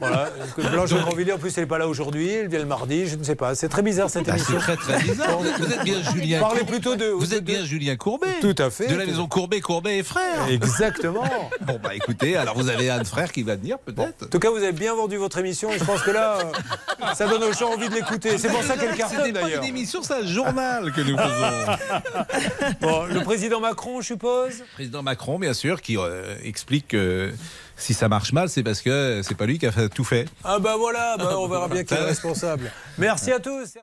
[0.00, 0.30] voilà.
[0.70, 2.30] Blanche Grandvilliers, en plus, elle n'est pas là aujourd'hui.
[2.30, 3.06] Elle vient le mardi.
[3.06, 3.54] Je ne sais pas.
[3.54, 4.54] C'est très bizarre cette Ben, émission.
[4.58, 5.38] c'est très très bizarre.
[5.38, 6.40] Vous êtes, vous êtes bien Julien.
[6.40, 6.72] Parlez Courbet.
[6.72, 7.06] plutôt de.
[7.06, 8.26] Vous êtes bien Julien Courbet.
[8.40, 8.86] Tout à fait.
[8.88, 10.48] De la maison Courbet, Courbet et frères.
[10.50, 11.24] Exactement.
[11.62, 14.24] Bon bah écoutez, alors vous avez un frère qui va venir peut-être.
[14.24, 17.06] En tout cas, vous avez bien vendu votre émission et je pense que là, euh,
[17.14, 18.38] ça donne aux gens envie de l'écouter.
[18.38, 19.62] C'est pour ça qu'elle cartonne pas d'ailleurs.
[19.62, 21.76] une émission, c'est un journal que nous faisons.
[22.80, 24.64] Bon, le président Macron, je suppose?
[24.74, 27.30] Président Macron, bien sûr, qui euh, explique que
[27.80, 30.26] si ça marche mal, c'est parce que c'est pas lui qui a fait- tout fait.
[30.44, 32.70] Ah bah voilà, bah, on verra bien qui est responsable.
[32.98, 33.74] Merci à tous.